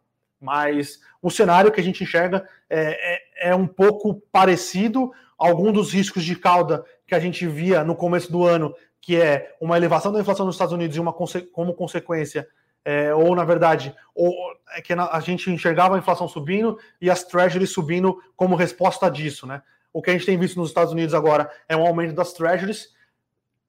Mas 0.44 1.00
o 1.22 1.30
cenário 1.30 1.72
que 1.72 1.80
a 1.80 1.84
gente 1.84 2.04
enxerga 2.04 2.46
é, 2.68 3.48
é, 3.48 3.50
é 3.50 3.54
um 3.54 3.66
pouco 3.66 4.22
parecido. 4.30 5.10
Algum 5.38 5.72
dos 5.72 5.92
riscos 5.92 6.22
de 6.22 6.36
cauda 6.36 6.84
que 7.06 7.14
a 7.14 7.18
gente 7.18 7.46
via 7.46 7.82
no 7.82 7.96
começo 7.96 8.30
do 8.30 8.44
ano, 8.44 8.74
que 9.00 9.20
é 9.20 9.54
uma 9.60 9.76
elevação 9.76 10.12
da 10.12 10.20
inflação 10.20 10.46
nos 10.46 10.54
Estados 10.54 10.74
Unidos 10.74 10.96
e 10.96 11.00
uma 11.00 11.12
como 11.52 11.74
consequência 11.74 12.46
é, 12.84 13.14
ou 13.14 13.34
na 13.34 13.44
verdade, 13.44 13.94
ou, 14.14 14.32
é 14.76 14.82
que 14.82 14.92
a 14.92 15.20
gente 15.20 15.50
enxergava 15.50 15.94
a 15.94 15.98
inflação 15.98 16.28
subindo 16.28 16.78
e 17.00 17.10
as 17.10 17.24
treasuries 17.24 17.70
subindo 17.70 18.20
como 18.36 18.54
resposta 18.54 19.10
disso, 19.10 19.46
né? 19.46 19.62
O 19.92 20.02
que 20.02 20.10
a 20.10 20.12
gente 20.12 20.26
tem 20.26 20.36
visto 20.36 20.58
nos 20.58 20.68
Estados 20.68 20.92
Unidos 20.92 21.14
agora 21.14 21.50
é 21.68 21.76
um 21.76 21.86
aumento 21.86 22.14
das 22.14 22.32
treasuries, 22.32 22.88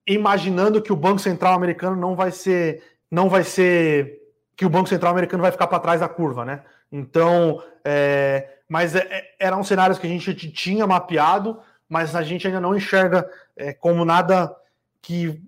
imaginando 0.06 0.82
que 0.82 0.92
o 0.92 0.96
Banco 0.96 1.20
Central 1.20 1.54
americano 1.54 1.96
não 1.96 2.16
vai 2.16 2.32
ser, 2.32 2.84
não 3.10 3.30
vai 3.30 3.44
ser, 3.44 4.20
que 4.56 4.66
o 4.66 4.70
Banco 4.70 4.90
Central 4.90 5.12
americano 5.12 5.44
vai 5.44 5.52
ficar 5.52 5.68
para 5.68 5.80
trás 5.80 6.00
da 6.00 6.08
curva, 6.08 6.46
né? 6.46 6.64
Então, 6.92 7.62
é, 7.84 8.60
mas 8.70 8.96
é, 8.96 9.00
é 9.10 9.36
eram 9.40 9.64
cenários 9.64 10.00
que 10.00 10.08
a 10.08 10.10
gente 10.10 10.34
tinha 10.52 10.88
mapeado, 10.88 11.60
mas 11.90 12.16
a 12.16 12.24
gente 12.24 12.48
ainda 12.48 12.62
não 12.62 12.76
enxerga 12.76 13.30
é, 13.56 13.74
como 13.74 14.06
nada 14.06 14.56
que 15.02 15.42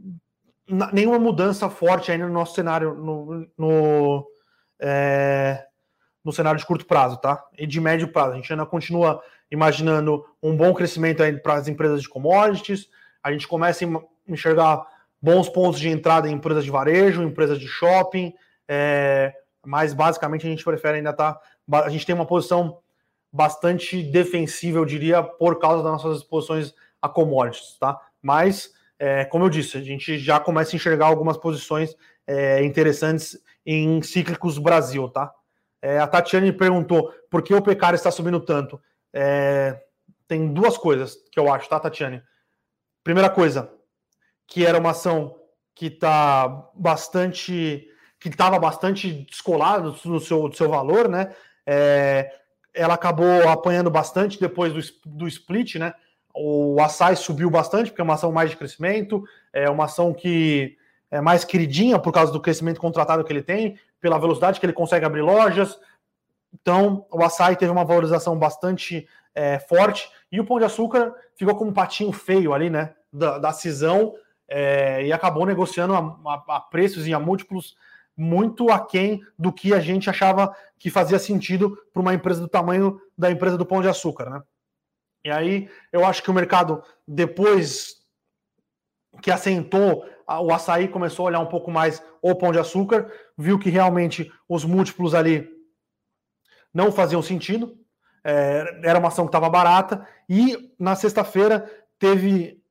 nenhuma 0.91 1.17
mudança 1.17 1.69
forte 1.69 2.11
ainda 2.11 2.27
no 2.27 2.33
nosso 2.33 2.53
cenário, 2.53 2.93
no, 2.93 3.47
no, 3.57 4.27
é, 4.79 5.65
no, 6.23 6.33
cenário 6.33 6.59
de 6.59 6.65
curto 6.65 6.85
prazo, 6.85 7.17
tá? 7.17 7.43
E 7.57 7.65
de 7.65 7.79
médio 7.79 8.09
prazo. 8.09 8.33
A 8.33 8.35
gente 8.35 8.51
ainda 8.51 8.65
continua 8.65 9.21
imaginando 9.49 10.25
um 10.43 10.55
bom 10.55 10.73
crescimento 10.73 11.23
para 11.41 11.53
as 11.53 11.67
empresas 11.67 12.01
de 12.01 12.09
commodities, 12.09 12.89
a 13.23 13.31
gente 13.31 13.47
começa 13.47 13.85
a 13.85 14.31
enxergar 14.31 14.85
bons 15.21 15.49
pontos 15.49 15.79
de 15.79 15.89
entrada 15.89 16.29
em 16.29 16.33
empresas 16.33 16.65
de 16.65 16.71
varejo, 16.71 17.23
empresas 17.23 17.59
de 17.59 17.67
shopping, 17.67 18.33
é, 18.67 19.33
mas 19.65 19.93
basicamente 19.93 20.45
a 20.45 20.49
gente 20.49 20.63
prefere 20.63 20.97
ainda 20.97 21.11
estar. 21.11 21.33
Tá, 21.33 21.83
a 21.83 21.89
gente 21.89 22.05
tem 22.05 22.15
uma 22.15 22.25
posição 22.25 22.79
bastante 23.31 24.01
defensiva, 24.01 24.79
eu 24.79 24.85
diria, 24.85 25.21
por 25.21 25.59
causa 25.59 25.83
das 25.83 25.91
nossas 25.91 26.17
exposições 26.19 26.73
a 27.01 27.09
commodities, 27.09 27.77
tá? 27.79 27.99
Mas, 28.21 28.73
é, 28.97 29.25
como 29.25 29.45
eu 29.45 29.49
disse, 29.49 29.77
a 29.77 29.81
gente 29.81 30.17
já 30.17 30.39
começa 30.39 30.75
a 30.75 30.77
enxergar 30.77 31.07
algumas 31.07 31.37
posições 31.37 31.95
é, 32.25 32.63
interessantes 32.63 33.37
em 33.65 34.01
cíclicos 34.01 34.57
Brasil, 34.57 35.09
tá? 35.09 35.31
É, 35.81 35.99
a 35.99 36.07
Tatiane 36.07 36.51
perguntou 36.51 37.13
por 37.29 37.43
que 37.43 37.53
o 37.53 37.61
Pecari 37.61 37.95
está 37.95 38.09
subindo 38.09 38.39
tanto. 38.39 38.81
É, 39.13 39.79
tem 40.27 40.51
duas 40.51 40.77
coisas 40.77 41.15
que 41.31 41.39
eu 41.39 41.51
acho, 41.51 41.69
tá, 41.69 41.79
Tatiane? 41.79 42.23
Primeira 43.03 43.29
coisa, 43.29 43.71
que 44.47 44.65
era 44.65 44.79
uma 44.79 44.91
ação 44.91 45.35
que 45.75 45.87
está 45.87 46.47
bastante 46.73 47.87
que 48.19 48.29
estava 48.29 48.57
bastante 48.59 49.11
descolada 49.29 49.91
do 49.91 50.19
seu, 50.19 50.47
do 50.47 50.55
seu 50.55 50.69
valor, 50.69 51.07
né? 51.07 51.33
É, 51.65 52.31
ela 52.73 52.93
acabou 52.93 53.47
apanhando 53.49 53.89
bastante 53.89 54.39
depois 54.39 54.73
do, 54.73 55.09
do 55.17 55.27
split, 55.27 55.75
né? 55.75 55.93
O 56.33 56.79
açaí 56.81 57.15
subiu 57.15 57.49
bastante, 57.49 57.89
porque 57.89 58.01
é 58.01 58.03
uma 58.03 58.13
ação 58.13 58.31
mais 58.31 58.49
de 58.49 58.55
crescimento, 58.55 59.23
é 59.51 59.69
uma 59.69 59.85
ação 59.85 60.13
que 60.13 60.77
é 61.09 61.19
mais 61.19 61.43
queridinha 61.43 61.97
por 61.97 62.11
causa 62.11 62.31
do 62.31 62.41
crescimento 62.41 62.79
contratado 62.79 63.23
que 63.23 63.33
ele 63.33 63.41
tem, 63.41 63.79
pela 63.99 64.19
velocidade 64.19 64.59
que 64.59 64.65
ele 64.65 64.73
consegue 64.73 65.05
abrir 65.05 65.21
lojas. 65.21 65.79
Então, 66.53 67.05
o 67.11 67.23
açaí 67.23 67.55
teve 67.55 67.71
uma 67.71 67.85
valorização 67.85 68.37
bastante 68.37 69.07
é, 69.33 69.57
forte 69.59 70.09
e 70.31 70.39
o 70.39 70.45
Pão 70.45 70.59
de 70.59 70.65
Açúcar 70.65 71.13
ficou 71.35 71.55
com 71.55 71.65
um 71.65 71.73
patinho 71.73 72.11
feio 72.11 72.53
ali, 72.53 72.69
né? 72.69 72.93
Da, 73.11 73.37
da 73.39 73.51
cisão 73.51 74.13
é, 74.47 75.05
e 75.05 75.13
acabou 75.13 75.45
negociando 75.45 75.93
a, 75.93 75.99
a, 75.99 76.57
a 76.57 76.59
preços 76.59 77.07
e 77.07 77.13
a 77.13 77.19
múltiplos 77.19 77.75
muito 78.17 78.71
aquém 78.71 79.21
do 79.37 79.53
que 79.53 79.73
a 79.73 79.79
gente 79.79 80.09
achava 80.09 80.53
que 80.79 80.89
fazia 80.89 81.19
sentido 81.19 81.77
para 81.93 82.01
uma 82.01 82.15
empresa 82.15 82.41
do 82.41 82.47
tamanho 82.47 82.99
da 83.15 83.29
empresa 83.29 83.57
do 83.57 83.65
Pão 83.65 83.81
de 83.81 83.87
Açúcar, 83.87 84.29
né? 84.29 84.41
E 85.23 85.29
aí 85.29 85.69
eu 85.91 86.03
acho 86.05 86.23
que 86.23 86.31
o 86.31 86.33
mercado, 86.33 86.81
depois 87.07 87.97
que 89.21 89.29
assentou, 89.29 90.05
o 90.27 90.53
açaí 90.53 90.87
começou 90.87 91.25
a 91.25 91.27
olhar 91.27 91.39
um 91.39 91.47
pouco 91.47 91.69
mais 91.69 92.03
o 92.21 92.35
Pão 92.35 92.51
de 92.51 92.59
Açúcar, 92.59 93.11
viu 93.37 93.59
que 93.59 93.69
realmente 93.69 94.31
os 94.49 94.65
múltiplos 94.65 95.13
ali 95.13 95.47
não 96.73 96.91
faziam 96.91 97.21
sentido, 97.21 97.77
é, 98.23 98.81
era 98.83 98.99
uma 98.99 99.07
ação 99.07 99.25
que 99.25 99.29
estava 99.29 99.49
barata, 99.49 100.07
e 100.29 100.73
na 100.79 100.95
sexta-feira 100.95 101.69
teve, 101.97 102.61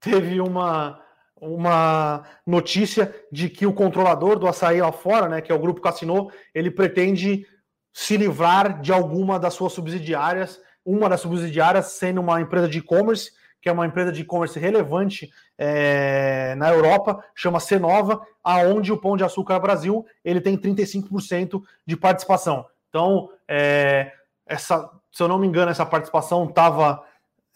teve 0.00 0.40
uma 0.40 1.02
uma 1.40 2.24
notícia 2.46 3.14
de 3.30 3.48
que 3.48 3.66
o 3.66 3.72
controlador 3.72 4.38
do 4.38 4.48
açaí 4.48 4.80
lá 4.80 4.92
fora, 4.92 5.28
né, 5.28 5.40
que 5.40 5.52
é 5.52 5.54
o 5.54 5.58
grupo 5.58 5.80
Cassino, 5.80 6.30
ele 6.54 6.70
pretende 6.70 7.46
se 7.92 8.16
livrar 8.16 8.80
de 8.80 8.92
alguma 8.92 9.38
das 9.38 9.54
suas 9.54 9.72
subsidiárias, 9.72 10.60
uma 10.84 11.08
das 11.08 11.20
subsidiárias 11.20 11.86
sendo 11.92 12.20
uma 12.20 12.40
empresa 12.40 12.68
de 12.68 12.78
e-commerce, 12.78 13.32
que 13.60 13.68
é 13.68 13.72
uma 13.72 13.86
empresa 13.86 14.12
de 14.12 14.22
e-commerce 14.22 14.58
relevante 14.58 15.30
é, 15.58 16.54
na 16.56 16.70
Europa, 16.70 17.24
chama 17.34 17.58
Cenova, 17.58 18.20
aonde 18.44 18.92
o 18.92 18.98
Pão 18.98 19.16
de 19.16 19.24
Açúcar 19.24 19.58
Brasil 19.58 20.06
ele 20.24 20.40
tem 20.40 20.56
35% 20.56 21.62
de 21.84 21.96
participação. 21.96 22.66
Então, 22.88 23.28
é, 23.48 24.12
essa, 24.46 24.88
se 25.10 25.22
eu 25.22 25.28
não 25.28 25.38
me 25.38 25.46
engano, 25.46 25.70
essa 25.70 25.84
participação 25.84 26.44
estava 26.44 27.02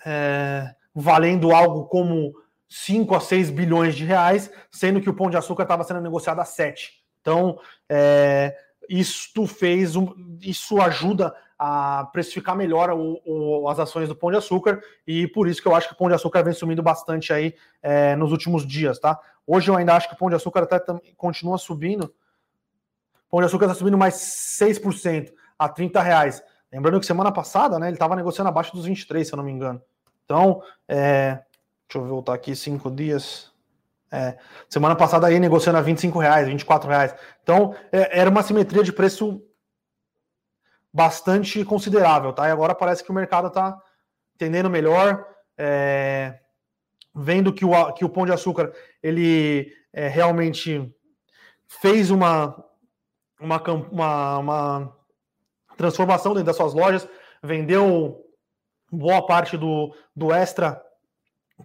é, 0.04 0.74
valendo 0.94 1.52
algo 1.52 1.84
como 1.84 2.34
5 2.70 3.16
a 3.16 3.20
6 3.20 3.50
bilhões 3.50 3.96
de 3.96 4.04
reais, 4.04 4.48
sendo 4.70 5.00
que 5.00 5.10
o 5.10 5.14
pão 5.14 5.28
de 5.28 5.36
açúcar 5.36 5.64
estava 5.64 5.82
sendo 5.82 6.00
negociado 6.00 6.40
a 6.40 6.44
7. 6.44 7.02
Então, 7.20 7.58
é, 7.88 8.56
isto 8.88 9.44
fez 9.44 9.96
um, 9.96 10.38
isso 10.40 10.80
ajuda 10.80 11.34
a 11.58 12.08
precificar 12.12 12.56
melhor 12.56 12.90
o, 12.90 13.20
o, 13.26 13.68
as 13.68 13.78
ações 13.80 14.08
do 14.08 14.14
Pão 14.14 14.30
de 14.30 14.38
Açúcar 14.38 14.80
e 15.06 15.26
por 15.26 15.46
isso 15.46 15.60
que 15.60 15.68
eu 15.68 15.74
acho 15.74 15.88
que 15.88 15.94
o 15.94 15.96
Pão 15.96 16.08
de 16.08 16.14
Açúcar 16.14 16.42
vem 16.42 16.54
sumindo 16.54 16.82
bastante 16.82 17.32
aí 17.32 17.54
é, 17.82 18.16
nos 18.16 18.32
últimos 18.32 18.66
dias, 18.66 18.98
tá? 18.98 19.20
Hoje 19.46 19.70
eu 19.70 19.76
ainda 19.76 19.94
acho 19.94 20.08
que 20.08 20.14
o 20.14 20.16
Pão 20.16 20.30
de 20.30 20.36
Açúcar 20.36 20.62
até 20.62 20.80
continua 21.16 21.58
subindo. 21.58 22.04
O 22.04 23.30
Pão 23.30 23.40
de 23.40 23.46
Açúcar 23.46 23.66
está 23.66 23.74
subindo 23.74 23.98
mais 23.98 24.14
6% 24.14 25.32
a 25.58 25.68
30 25.68 26.00
reais. 26.00 26.42
Lembrando 26.72 27.00
que 27.00 27.06
semana 27.06 27.32
passada, 27.32 27.78
né, 27.78 27.88
ele 27.88 27.96
estava 27.96 28.16
negociando 28.16 28.48
abaixo 28.48 28.72
dos 28.72 28.86
23, 28.86 29.26
se 29.26 29.34
eu 29.34 29.36
não 29.36 29.44
me 29.44 29.50
engano. 29.50 29.82
Então, 30.24 30.62
é, 30.88 31.40
Deixa 31.91 31.99
eu 31.99 32.09
voltar 32.09 32.34
aqui, 32.34 32.55
cinco 32.55 32.88
dias. 32.88 33.53
É, 34.12 34.38
semana 34.68 34.95
passada 34.95 35.26
aí 35.26 35.41
negociando 35.41 35.76
a 35.76 35.82
25 35.82 36.20
reais, 36.20 36.47
24 36.47 36.88
reais. 36.88 37.12
Então, 37.43 37.74
é, 37.91 38.20
era 38.20 38.30
uma 38.30 38.45
simetria 38.45 38.84
de 38.84 38.93
preço 38.93 39.43
bastante 40.93 41.64
considerável, 41.64 42.32
tá? 42.32 42.47
E 42.47 42.53
agora 42.53 42.76
parece 42.76 43.03
que 43.03 43.11
o 43.11 43.14
mercado 43.14 43.49
está 43.49 43.76
entendendo 44.36 44.70
melhor, 44.70 45.26
é, 45.59 46.38
vendo 47.12 47.53
que 47.53 47.64
o, 47.64 47.93
que 47.93 48.05
o 48.05 48.09
Pão 48.09 48.24
de 48.24 48.30
Açúcar, 48.30 48.72
ele 49.03 49.74
é, 49.93 50.07
realmente 50.07 50.95
fez 51.66 52.09
uma, 52.12 52.55
uma, 53.41 53.61
uma, 53.91 54.38
uma 54.38 54.97
transformação 55.76 56.34
dentro 56.34 56.47
das 56.47 56.57
suas 56.57 56.72
lojas, 56.72 57.09
vendeu 57.43 58.24
boa 58.93 59.26
parte 59.26 59.57
do, 59.57 59.93
do 60.14 60.32
extra 60.32 60.80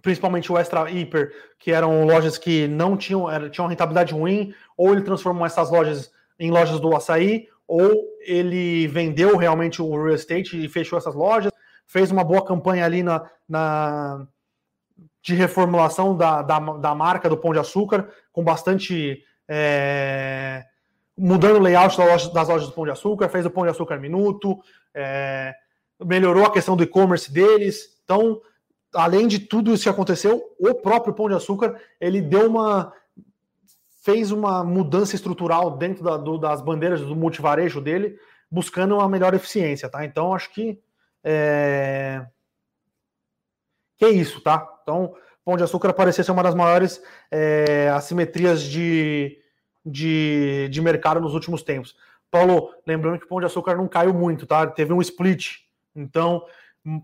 principalmente 0.02 0.50
o 0.52 0.58
Extra 0.58 0.90
Hiper, 0.90 1.32
que 1.58 1.72
eram 1.72 2.04
lojas 2.04 2.38
que 2.38 2.66
não 2.68 2.96
tinham, 2.96 3.30
era, 3.30 3.48
tinham 3.50 3.68
rentabilidade 3.68 4.12
ruim, 4.12 4.54
ou 4.76 4.92
ele 4.92 5.02
transformou 5.02 5.46
essas 5.46 5.70
lojas 5.70 6.10
em 6.38 6.50
lojas 6.50 6.80
do 6.80 6.94
açaí, 6.94 7.48
ou 7.66 8.04
ele 8.20 8.86
vendeu 8.88 9.36
realmente 9.36 9.82
o 9.82 9.90
real 9.90 10.14
estate 10.14 10.64
e 10.64 10.68
fechou 10.68 10.98
essas 10.98 11.14
lojas, 11.14 11.52
fez 11.86 12.10
uma 12.10 12.24
boa 12.24 12.44
campanha 12.44 12.84
ali 12.84 13.02
na, 13.02 13.28
na 13.48 14.26
de 15.22 15.34
reformulação 15.34 16.16
da, 16.16 16.40
da, 16.42 16.58
da, 16.58 16.94
marca 16.94 17.28
do 17.28 17.36
Pão 17.36 17.52
de 17.52 17.58
Açúcar, 17.58 18.08
com 18.32 18.44
bastante. 18.44 19.22
É, 19.48 20.64
mudando 21.18 21.56
o 21.56 21.62
layout 21.62 21.96
das 21.96 22.06
lojas, 22.06 22.32
das 22.32 22.48
lojas 22.48 22.68
do 22.68 22.74
Pão 22.74 22.84
de 22.84 22.90
Açúcar, 22.90 23.28
fez 23.28 23.44
o 23.46 23.50
Pão 23.50 23.64
de 23.64 23.70
Açúcar 23.70 23.98
Minuto, 23.98 24.58
é, 24.94 25.52
melhorou 26.04 26.44
a 26.44 26.52
questão 26.52 26.76
do 26.76 26.82
e-commerce 26.84 27.32
deles. 27.32 27.98
Então, 28.04 28.40
além 28.96 29.28
de 29.28 29.38
tudo 29.38 29.72
isso 29.72 29.84
que 29.84 29.88
aconteceu, 29.88 30.42
o 30.58 30.74
próprio 30.74 31.14
Pão 31.14 31.28
de 31.28 31.34
Açúcar 31.34 31.80
ele 32.00 32.20
deu 32.20 32.48
uma 32.48 32.92
fez 34.02 34.30
uma 34.30 34.62
mudança 34.62 35.16
estrutural 35.16 35.76
dentro 35.76 36.04
da, 36.04 36.16
do, 36.16 36.38
das 36.38 36.60
bandeiras 36.62 37.00
do 37.00 37.16
multivarejo 37.16 37.80
dele, 37.80 38.16
buscando 38.48 38.94
uma 38.94 39.08
melhor 39.08 39.34
eficiência, 39.34 39.88
tá? 39.88 40.04
Então 40.04 40.32
acho 40.32 40.52
que 40.52 40.80
é... 41.24 42.24
que 43.96 44.04
é 44.04 44.10
isso, 44.10 44.40
tá? 44.40 44.78
Então 44.82 45.14
Pão 45.44 45.56
de 45.56 45.62
Açúcar 45.62 45.92
parecia 45.92 46.24
ser 46.24 46.32
uma 46.32 46.42
das 46.42 46.56
maiores 46.56 47.00
é, 47.30 47.88
assimetrias 47.90 48.62
de, 48.62 49.38
de, 49.84 50.68
de 50.68 50.80
mercado 50.82 51.20
nos 51.20 51.34
últimos 51.34 51.62
tempos. 51.62 51.96
Paulo, 52.28 52.74
lembrando 52.84 53.20
que 53.20 53.26
o 53.26 53.28
Pão 53.28 53.38
de 53.38 53.46
Açúcar 53.46 53.76
não 53.76 53.86
caiu 53.86 54.12
muito, 54.12 54.44
tá? 54.44 54.66
Teve 54.66 54.92
um 54.92 55.00
split. 55.00 55.58
Então, 55.94 56.44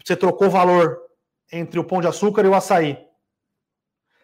você 0.05 0.17
trocou 0.17 0.51
valor 0.51 0.99
entre 1.53 1.79
o 1.79 1.85
pão 1.85 2.01
de 2.01 2.07
açúcar 2.07 2.45
e 2.45 2.49
o 2.49 2.55
açaí. 2.55 2.99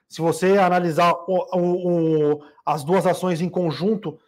Se 0.09 0.23
você 0.23 0.57
analisar 0.57 1.13
o, 1.13 1.57
o, 1.57 2.35
o, 2.37 2.43
as 2.65 2.83
duas 2.83 3.07
ações 3.07 3.43
em 3.43 3.49
conjunto, 3.49 4.19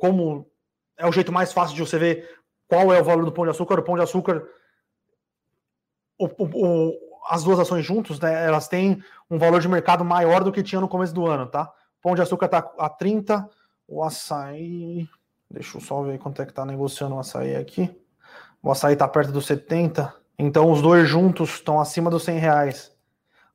como 0.00 0.50
é 0.96 1.06
o 1.06 1.12
jeito 1.12 1.32
mais 1.32 1.52
fácil 1.52 1.76
de 1.76 1.80
você 1.82 1.98
ver 1.98 2.28
qual 2.66 2.92
é 2.92 3.00
o 3.00 3.04
valor 3.04 3.24
do 3.24 3.32
pão 3.32 3.44
de 3.44 3.50
açúcar, 3.50 3.78
o 3.78 3.84
pão 3.84 3.94
de 3.94 4.02
açúcar, 4.02 4.44
as 7.28 7.44
duas 7.44 7.60
ações 7.60 7.84
juntos, 7.84 8.18
né, 8.18 8.44
elas 8.44 8.66
têm 8.66 9.02
um 9.30 9.38
valor 9.38 9.60
de 9.60 9.68
mercado 9.68 10.04
maior 10.04 10.42
do 10.42 10.50
que 10.50 10.62
tinha 10.62 10.80
no 10.80 10.88
começo 10.88 11.14
do 11.14 11.26
ano, 11.26 11.46
tá? 11.46 11.72
O 11.98 12.02
pão 12.02 12.14
de 12.14 12.22
açúcar 12.22 12.46
está 12.46 12.58
a 12.78 12.88
30, 12.88 13.48
o 13.86 14.02
açaí. 14.02 15.08
Deixa 15.50 15.78
eu 15.78 15.80
só 15.80 16.02
ver 16.02 16.18
quanto 16.18 16.42
é 16.42 16.44
que 16.44 16.52
está 16.52 16.64
negociando 16.64 17.14
o 17.14 17.18
açaí 17.18 17.56
aqui. 17.56 17.90
O 18.62 18.70
açaí 18.70 18.94
está 18.94 19.06
perto 19.08 19.32
dos 19.32 19.46
70. 19.46 20.14
Então 20.38 20.70
os 20.70 20.80
dois 20.80 21.08
juntos 21.08 21.50
estão 21.50 21.80
acima 21.80 22.10
dos 22.10 22.22
100 22.22 22.38
reais. 22.38 22.92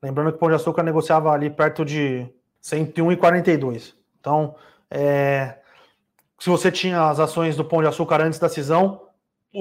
Lembrando 0.02 0.30
que 0.30 0.36
o 0.36 0.38
Pão 0.38 0.50
de 0.50 0.56
Açúcar 0.56 0.82
negociava 0.82 1.32
ali 1.32 1.48
perto 1.48 1.82
de 1.84 2.28
101,42. 2.62 3.94
Então, 4.20 4.54
é, 4.90 5.58
se 6.38 6.50
você 6.50 6.70
tinha 6.70 7.08
as 7.08 7.18
ações 7.18 7.56
do 7.56 7.64
Pão 7.64 7.80
de 7.80 7.88
Açúcar 7.88 8.20
antes 8.20 8.38
da 8.38 8.50
cisão, 8.50 9.08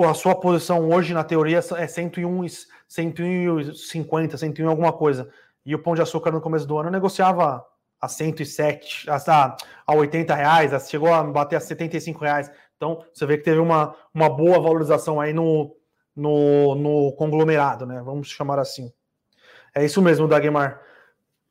a 0.05 0.13
sua 0.13 0.35
posição 0.35 0.89
hoje, 0.89 1.13
na 1.13 1.23
teoria, 1.23 1.59
é 1.77 1.87
101, 1.87 2.41
101,50, 2.89 4.37
101 4.37 4.69
alguma 4.69 4.91
coisa. 4.91 5.29
E 5.65 5.73
o 5.73 5.79
Pão 5.79 5.95
de 5.95 6.01
Açúcar 6.01 6.31
no 6.31 6.41
começo 6.41 6.67
do 6.67 6.77
ano 6.77 6.89
negociava 6.89 7.63
a 8.01 8.07
107, 8.09 9.09
a, 9.09 9.55
a 9.87 9.95
80 9.95 10.35
reais, 10.35 10.89
chegou 10.89 11.13
a 11.13 11.23
bater 11.23 11.55
a 11.55 11.59
75 11.61 12.19
reais. 12.21 12.51
Então, 12.75 13.01
você 13.13 13.25
vê 13.25 13.37
que 13.37 13.45
teve 13.45 13.59
uma, 13.59 13.95
uma 14.13 14.29
boa 14.29 14.59
valorização 14.59 15.21
aí 15.21 15.31
no, 15.31 15.73
no, 16.15 16.75
no 16.75 17.13
conglomerado, 17.13 17.85
né? 17.85 18.01
Vamos 18.03 18.29
chamar 18.29 18.59
assim. 18.59 18.91
É 19.75 19.83
isso 19.83 20.01
mesmo, 20.01 20.27
Dagmar. 20.27 20.81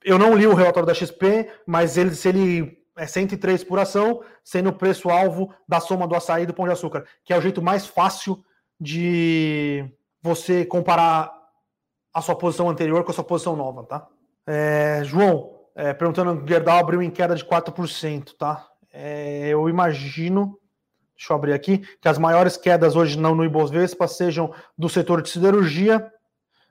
eu 0.05 0.19
não 0.19 0.35
li 0.35 0.47
o 0.47 0.55
relatório 0.55 0.87
da 0.87 0.95
XP, 0.95 1.51
mas 1.67 1.97
ele, 1.97 2.15
se 2.15 2.29
ele 2.29 2.83
é 2.97 3.07
103 3.07 3.65
por 3.65 3.79
ação, 3.79 4.23
sendo 4.45 4.71
o 4.71 4.73
preço-alvo 4.73 5.53
da 5.67 5.81
soma 5.81 6.07
do 6.07 6.15
açaí 6.15 6.45
e 6.45 6.47
do 6.47 6.55
pão 6.55 6.67
de 6.67 6.73
açúcar, 6.73 7.05
que 7.25 7.33
é 7.33 7.39
o 7.39 7.41
jeito 7.41 7.61
mais 7.63 7.87
fácil 7.87 8.45
de 8.81 9.85
você 10.21 10.65
comparar 10.65 11.33
a 12.15 12.21
sua 12.21 12.37
posição 12.37 12.69
anterior 12.69 13.03
com 13.05 13.11
a 13.11 13.15
sua 13.15 13.25
posição 13.25 13.57
nova, 13.57 13.85
tá? 13.85 14.07
É, 14.47 15.03
João, 15.05 15.61
é, 15.75 15.95
perguntando, 15.95 16.47
Gerdau 16.47 16.79
abriu 16.79 17.03
em 17.03 17.11
queda 17.11 17.35
de 17.35 17.45
4%, 17.45 18.37
tá? 18.37 18.69
É, 18.93 19.49
eu 19.49 19.69
imagino, 19.69 20.59
deixa 21.23 21.33
eu 21.33 21.37
abrir 21.37 21.53
aqui, 21.53 21.79
que 22.01 22.09
as 22.09 22.19
maiores 22.19 22.57
quedas 22.57 22.97
hoje 22.97 23.17
não 23.17 23.33
no 23.33 23.45
Ibovespa 23.45 24.09
sejam 24.09 24.53
do 24.77 24.89
setor 24.89 25.23
de 25.23 25.31
siderurgia, 25.31 26.13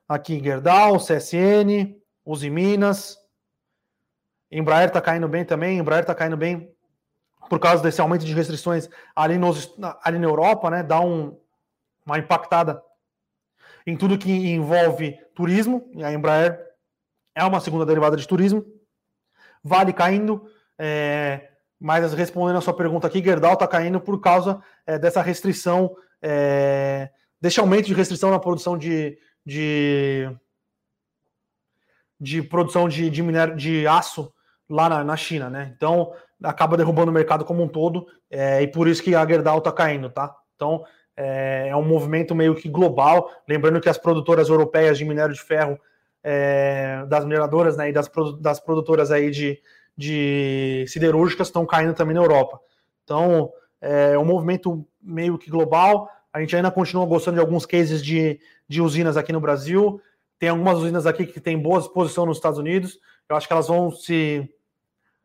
aqui 0.09 0.43
Gerdau, 0.43 0.97
CSN, 0.97 1.95
Uzi 2.25 2.49
Minas, 2.49 3.17
Embraer 4.51 4.89
está 4.89 4.99
caindo 4.99 5.29
bem 5.29 5.45
também, 5.45 5.77
Embraer 5.77 6.01
está 6.01 6.13
caindo 6.13 6.35
bem 6.35 6.69
por 7.49 7.59
causa 7.59 7.81
desse 7.81 8.01
aumento 8.01 8.25
de 8.25 8.33
restrições 8.33 8.89
ali, 9.15 9.37
nos, 9.37 9.73
ali 10.03 10.19
na 10.19 10.27
Europa, 10.27 10.69
né? 10.69 10.83
Dá 10.83 10.99
um, 10.99 11.39
uma 12.05 12.19
impactada 12.19 12.83
em 13.87 13.95
tudo 13.95 14.17
que 14.17 14.29
envolve 14.29 15.17
turismo, 15.33 15.89
e 15.93 16.03
a 16.03 16.11
Embraer 16.11 16.59
é 17.33 17.43
uma 17.45 17.61
segunda 17.61 17.85
derivada 17.85 18.17
de 18.17 18.27
turismo. 18.27 18.65
Vale 19.63 19.93
caindo, 19.93 20.45
é, 20.77 21.50
mas 21.82 22.13
respondendo 22.13 22.57
a 22.57 22.61
sua 22.61 22.75
pergunta 22.75 23.07
aqui, 23.07 23.23
Gerdau 23.23 23.53
está 23.53 23.67
caindo 23.67 23.99
por 23.99 24.21
causa 24.21 24.61
é, 24.86 24.99
dessa 24.99 25.19
restrição, 25.19 25.95
é, 26.21 27.09
desse 27.41 27.59
aumento 27.59 27.88
de 27.88 27.95
restrição 27.95 28.29
na 28.29 28.38
produção 28.38 28.77
de, 28.77 29.17
de, 29.43 30.29
de 32.19 32.43
produção 32.43 32.88
de, 32.88 33.09
de 33.09 33.23
minério 33.23 33.55
de 33.55 33.88
aço 33.88 34.32
lá 34.69 34.88
na, 34.88 35.03
na, 35.03 35.17
China, 35.17 35.49
né? 35.49 35.73
Então 35.75 36.13
acaba 36.43 36.77
derrubando 36.77 37.09
o 37.09 37.13
mercado 37.13 37.43
como 37.43 37.63
um 37.63 37.67
todo, 37.67 38.05
é, 38.29 38.61
e 38.61 38.67
por 38.67 38.88
isso 38.88 39.01
que 39.01 39.15
a 39.15 39.25
Gerdau 39.25 39.57
está 39.57 39.71
caindo, 39.71 40.07
tá? 40.11 40.36
Então 40.55 40.86
é, 41.17 41.75
um 41.75 41.84
movimento 41.84 42.36
meio 42.36 42.53
que 42.53 42.69
global. 42.69 43.32
Lembrando 43.49 43.82
que 43.82 43.89
as 43.89 43.97
produtoras 43.97 44.49
europeias 44.49 44.99
de 44.99 45.05
minério 45.05 45.34
de 45.34 45.41
ferro, 45.41 45.79
das 47.07 47.25
mineradoras 47.25 47.75
né, 47.75 47.89
e 47.89 47.91
das, 47.91 48.07
das 48.39 48.59
produtoras 48.59 49.09
aí 49.09 49.32
de, 49.32 49.59
de 50.01 50.85
siderúrgicas 50.87 51.47
estão 51.47 51.65
caindo 51.65 51.93
também 51.93 52.15
na 52.15 52.21
Europa. 52.21 52.59
Então 53.03 53.51
é 53.79 54.17
um 54.17 54.25
movimento 54.25 54.85
meio 55.01 55.37
que 55.37 55.49
global. 55.49 56.09
A 56.33 56.39
gente 56.39 56.55
ainda 56.55 56.71
continua 56.71 57.05
gostando 57.05 57.35
de 57.35 57.41
alguns 57.41 57.65
cases 57.65 58.03
de, 58.03 58.39
de 58.67 58.81
usinas 58.81 59.15
aqui 59.15 59.31
no 59.31 59.39
Brasil. 59.39 60.01
Tem 60.39 60.49
algumas 60.49 60.79
usinas 60.79 61.05
aqui 61.05 61.25
que 61.25 61.39
têm 61.39 61.57
boa 61.57 61.79
exposição 61.79 62.25
nos 62.25 62.37
Estados 62.37 62.57
Unidos. 62.57 62.99
Eu 63.29 63.35
acho 63.35 63.47
que 63.47 63.53
elas 63.53 63.67
vão 63.67 63.91
se 63.91 64.49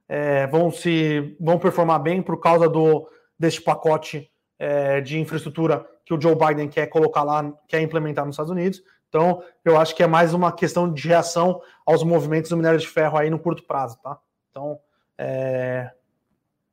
é, 0.08 0.46
vão 0.46 0.70
se 0.70 1.36
vão 1.40 1.58
performar 1.58 2.00
bem 2.00 2.22
por 2.22 2.38
causa 2.38 2.68
do 2.68 3.08
deste 3.38 3.60
pacote 3.62 4.30
é, 4.58 5.00
de 5.00 5.18
infraestrutura 5.18 5.86
que 6.04 6.14
o 6.14 6.20
Joe 6.20 6.36
Biden 6.36 6.68
quer 6.68 6.86
colocar 6.86 7.22
lá, 7.22 7.52
quer 7.66 7.80
implementar 7.80 8.24
nos 8.24 8.34
Estados 8.34 8.52
Unidos. 8.52 8.82
Então, 9.08 9.42
eu 9.64 9.78
acho 9.78 9.94
que 9.94 10.02
é 10.02 10.06
mais 10.06 10.34
uma 10.34 10.52
questão 10.52 10.92
de 10.92 11.08
reação 11.08 11.60
aos 11.84 12.02
movimentos 12.02 12.50
do 12.50 12.56
minério 12.56 12.78
de 12.78 12.86
ferro 12.86 13.16
aí 13.16 13.30
no 13.30 13.38
curto 13.38 13.64
prazo, 13.64 13.98
tá? 14.02 14.18
Então, 14.57 14.80
é, 15.18 15.90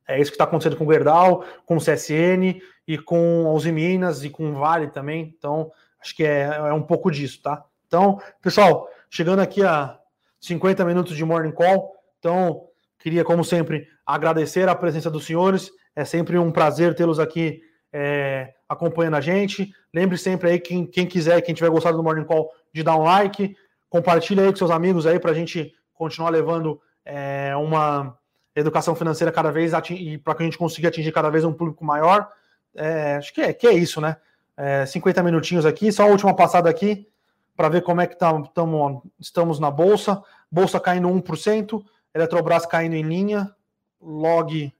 é 0.08 0.18
isso 0.18 0.30
que 0.30 0.36
está 0.36 0.44
acontecendo 0.44 0.76
com 0.76 0.86
o 0.86 0.92
Gerdau, 0.92 1.44
com 1.66 1.76
o 1.76 1.78
CSN 1.78 2.62
e 2.88 2.96
com 2.96 3.52
os 3.52 3.66
Minas 3.66 4.24
e 4.24 4.30
com 4.30 4.52
o 4.52 4.54
Vale 4.54 4.88
também. 4.88 5.34
Então, 5.36 5.70
acho 6.00 6.16
que 6.16 6.24
é, 6.24 6.44
é 6.44 6.72
um 6.72 6.82
pouco 6.82 7.10
disso, 7.10 7.42
tá? 7.42 7.62
Então, 7.86 8.18
pessoal, 8.40 8.88
chegando 9.10 9.40
aqui 9.40 9.62
a 9.62 9.98
50 10.40 10.82
minutos 10.86 11.14
de 11.14 11.22
Morning 11.26 11.52
Call, 11.52 11.94
então, 12.18 12.68
queria, 12.98 13.22
como 13.22 13.44
sempre, 13.44 13.86
agradecer 14.06 14.66
a 14.66 14.74
presença 14.74 15.10
dos 15.10 15.26
senhores. 15.26 15.70
É 15.94 16.06
sempre 16.06 16.38
um 16.38 16.50
prazer 16.50 16.94
tê-los 16.94 17.18
aqui 17.18 17.60
é, 17.92 18.54
acompanhando 18.66 19.16
a 19.16 19.20
gente. 19.20 19.70
Lembre 19.92 20.16
sempre 20.16 20.48
aí, 20.48 20.58
quem, 20.58 20.86
quem 20.86 21.06
quiser, 21.06 21.42
quem 21.42 21.54
tiver 21.54 21.68
gostado 21.68 21.98
do 21.98 22.02
Morning 22.02 22.24
Call, 22.24 22.50
de 22.72 22.82
dar 22.82 22.96
um 22.96 23.02
like, 23.02 23.54
compartilha 23.90 24.42
aí 24.42 24.50
com 24.50 24.56
seus 24.56 24.70
amigos 24.70 25.06
aí 25.06 25.20
para 25.20 25.32
a 25.32 25.34
gente 25.34 25.70
continuar 25.92 26.30
levando 26.30 26.80
é, 27.04 27.54
uma 27.56 28.16
educação 28.54 28.94
financeira 28.94 29.32
cada 29.32 29.50
vez 29.50 29.72
e 29.90 30.18
para 30.18 30.34
que 30.34 30.42
a 30.42 30.46
gente 30.46 30.58
consiga 30.58 30.88
atingir 30.88 31.12
cada 31.12 31.30
vez 31.30 31.44
um 31.44 31.52
público 31.52 31.84
maior. 31.84 32.28
É, 32.74 33.16
acho 33.16 33.32
que 33.32 33.40
é, 33.40 33.52
que 33.52 33.66
é 33.66 33.72
isso, 33.72 34.00
né? 34.00 34.16
É, 34.56 34.86
50 34.86 35.22
minutinhos 35.22 35.66
aqui, 35.66 35.90
só 35.90 36.04
a 36.04 36.06
última 36.06 36.34
passada 36.34 36.70
aqui 36.70 37.08
para 37.56 37.68
ver 37.68 37.82
como 37.82 38.00
é 38.00 38.06
que 38.06 38.16
tá, 38.16 38.32
tamo, 38.54 39.02
estamos 39.18 39.58
na 39.58 39.70
bolsa. 39.70 40.22
Bolsa 40.50 40.78
caindo 40.78 41.08
1%, 41.08 41.84
Eletrobras 42.14 42.64
caindo 42.64 42.94
em 42.94 43.02
linha, 43.02 43.52
log 44.00 44.72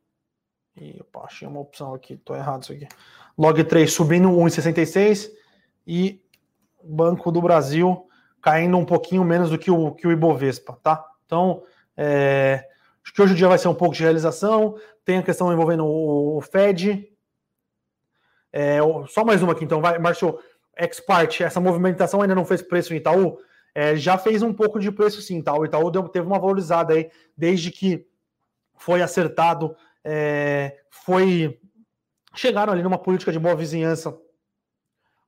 e, 0.77 1.01
opa, 1.01 1.25
achei 1.25 1.47
uma 1.47 1.61
opção 1.61 1.95
aqui, 1.95 2.17
tô 2.17 2.35
errado 2.35 2.63
isso 2.63 2.73
aqui. 2.73 2.89
Log 3.39 3.63
3 3.63 3.93
subindo 3.93 4.29
1,66 4.29 5.31
e 5.87 6.21
Banco 6.83 7.31
do 7.31 7.41
Brasil 7.41 8.09
caindo 8.41 8.77
um 8.77 8.85
pouquinho 8.85 9.25
menos 9.25 9.51
do 9.51 9.59
que 9.59 9.71
o, 9.71 9.93
que 9.93 10.07
o 10.07 10.13
Ibovespa, 10.13 10.79
tá? 10.83 11.05
Então, 11.25 11.63
é, 11.97 12.67
acho 13.03 13.13
que 13.13 13.23
hoje 13.23 13.33
o 13.33 13.37
dia 13.37 13.49
vai 13.49 13.59
ser 13.59 13.69
um 13.69 13.75
pouco 13.75 13.95
de 13.95 14.03
realização. 14.03 14.79
Tem 15.05 15.19
a 15.19 15.23
questão 15.23 15.53
envolvendo 15.53 15.85
o, 15.85 16.39
o 16.39 16.41
Fed. 16.41 17.09
É, 18.53 18.79
só 19.09 19.25
mais 19.25 19.43
uma 19.43 19.53
aqui, 19.53 19.65
então, 19.65 19.81
vai, 19.81 19.99
Márcio. 19.99 20.39
Expart, 20.77 21.41
essa 21.41 21.61
movimentação 21.61 22.21
ainda 22.21 22.35
não 22.35 22.45
fez 22.45 22.61
preço 22.61 22.93
em 22.93 22.97
Itaú? 22.97 23.39
É, 23.73 23.95
já 23.95 24.19
fez 24.19 24.43
um 24.43 24.53
pouco 24.53 24.81
de 24.81 24.91
preço 24.91 25.23
sim, 25.23 25.41
tá? 25.41 25.57
O 25.57 25.65
Itaú 25.65 25.89
deu, 25.89 26.09
teve 26.09 26.27
uma 26.27 26.39
valorizada 26.39 26.95
aí, 26.95 27.11
desde 27.37 27.71
que 27.71 28.05
foi 28.77 29.01
acertado 29.01 29.77
é, 30.05 30.79
foi 30.91 31.59
chegaram 32.35 32.73
ali 32.73 32.83
numa 32.83 32.99
política 32.99 33.33
de 33.33 33.39
boa 33.39 33.55
vizinhança 33.55 34.17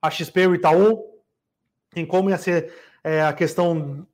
a 0.01 0.09
XP 0.09 0.41
e 0.41 0.47
o 0.47 0.55
Itaú 0.55 1.03
em 1.95 2.05
como 2.05 2.29
ia 2.29 2.37
ser 2.37 2.71
é, 3.03 3.23
a 3.23 3.33
questão 3.33 4.05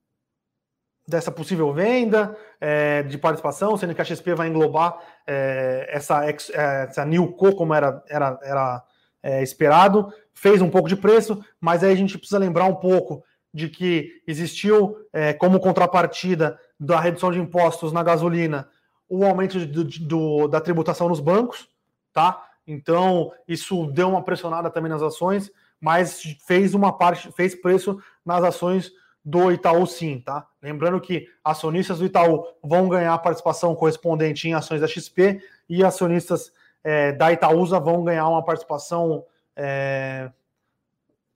dessa 1.07 1.31
possível 1.31 1.73
venda 1.73 2.35
é, 2.59 3.03
de 3.03 3.17
participação, 3.17 3.75
sendo 3.75 3.93
que 3.93 4.01
a 4.01 4.05
XP 4.05 4.35
vai 4.35 4.47
englobar 4.47 4.97
é, 5.27 5.87
essa, 5.89 6.25
é, 6.25 6.35
essa 6.83 7.05
Newco 7.05 7.55
como 7.55 7.73
era, 7.73 8.01
era, 8.07 8.39
era 8.41 8.83
é, 9.21 9.43
esperado, 9.43 10.13
fez 10.33 10.61
um 10.61 10.69
pouco 10.69 10.87
de 10.87 10.95
preço, 10.95 11.43
mas 11.59 11.83
aí 11.83 11.91
a 11.91 11.95
gente 11.95 12.17
precisa 12.17 12.39
lembrar 12.39 12.65
um 12.65 12.75
pouco 12.75 13.23
de 13.53 13.69
que 13.69 14.21
existiu 14.25 14.97
é, 15.11 15.33
como 15.33 15.59
contrapartida 15.59 16.59
da 16.79 16.99
redução 16.99 17.31
de 17.31 17.39
impostos 17.39 17.91
na 17.91 18.01
gasolina 18.01 18.67
o 19.07 19.23
aumento 19.23 19.63
do, 19.65 20.47
da 20.47 20.59
tributação 20.59 21.07
nos 21.07 21.19
bancos, 21.19 21.67
tá? 22.11 22.41
Então, 22.65 23.31
isso 23.47 23.85
deu 23.87 24.09
uma 24.09 24.23
pressionada 24.23 24.69
também 24.71 24.89
nas 24.89 25.01
ações, 25.01 25.51
mas 25.79 26.21
fez 26.47 26.73
uma 26.73 26.97
parte, 26.97 27.31
fez 27.33 27.53
preço 27.53 27.99
nas 28.25 28.43
ações 28.43 28.91
do 29.23 29.51
Itaú 29.51 29.85
sim, 29.87 30.19
tá? 30.19 30.45
Lembrando 30.61 30.99
que 30.99 31.27
acionistas 31.43 31.99
do 31.99 32.05
Itaú 32.05 32.45
vão 32.61 32.89
ganhar 32.89 33.17
participação 33.19 33.73
correspondente 33.73 34.47
em 34.47 34.53
ações 34.53 34.81
da 34.81 34.87
XP 34.87 35.41
e 35.69 35.83
acionistas 35.83 36.51
é, 36.83 37.13
da 37.13 37.31
Itaúsa 37.31 37.79
vão 37.79 38.03
ganhar 38.03 38.27
uma 38.27 38.43
participação. 38.43 39.25
É, 39.55 40.29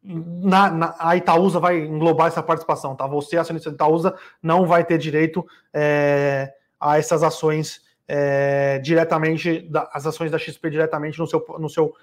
na, 0.04 0.70
na, 0.70 0.96
a 1.00 1.16
Itaúsa 1.16 1.60
vai 1.60 1.80
englobar 1.80 2.28
essa 2.28 2.44
participação, 2.44 2.96
tá? 2.96 3.08
Você, 3.08 3.38
acionista 3.38 3.70
da 3.70 3.76
Itaúsa, 3.76 4.16
não 4.42 4.66
vai 4.66 4.84
ter 4.84 4.98
direito 4.98 5.46
é, 5.74 6.54
a 6.80 6.98
essas 6.98 7.24
ações 7.24 7.82
é, 8.08 8.80
diretamente, 8.80 9.62
da, 9.70 9.90
as 9.94 10.06
ações 10.06 10.32
da 10.32 10.38
XP 10.38 10.70
diretamente 10.70 11.20
no 11.20 11.28
seu, 11.28 11.46
no 11.60 11.70
seu, 11.70 11.94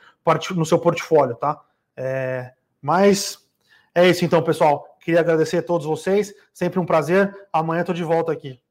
no 0.55 0.67
seu 0.67 0.79
portfólio, 0.79 1.35
tá? 1.37 1.61
É, 1.97 2.53
mas 2.81 3.39
é 3.95 4.09
isso 4.09 4.25
então, 4.25 4.43
pessoal. 4.43 4.94
Queria 5.05 5.21
agradecer 5.21 5.59
a 5.59 5.63
todos 5.63 5.87
vocês, 5.87 6.33
sempre 6.53 6.81
um 6.81 6.87
prazer. 6.87 7.31
Amanhã 7.53 7.81
estou 7.83 7.95
de 7.95 8.03
volta 8.03 8.33
aqui. 8.33 8.64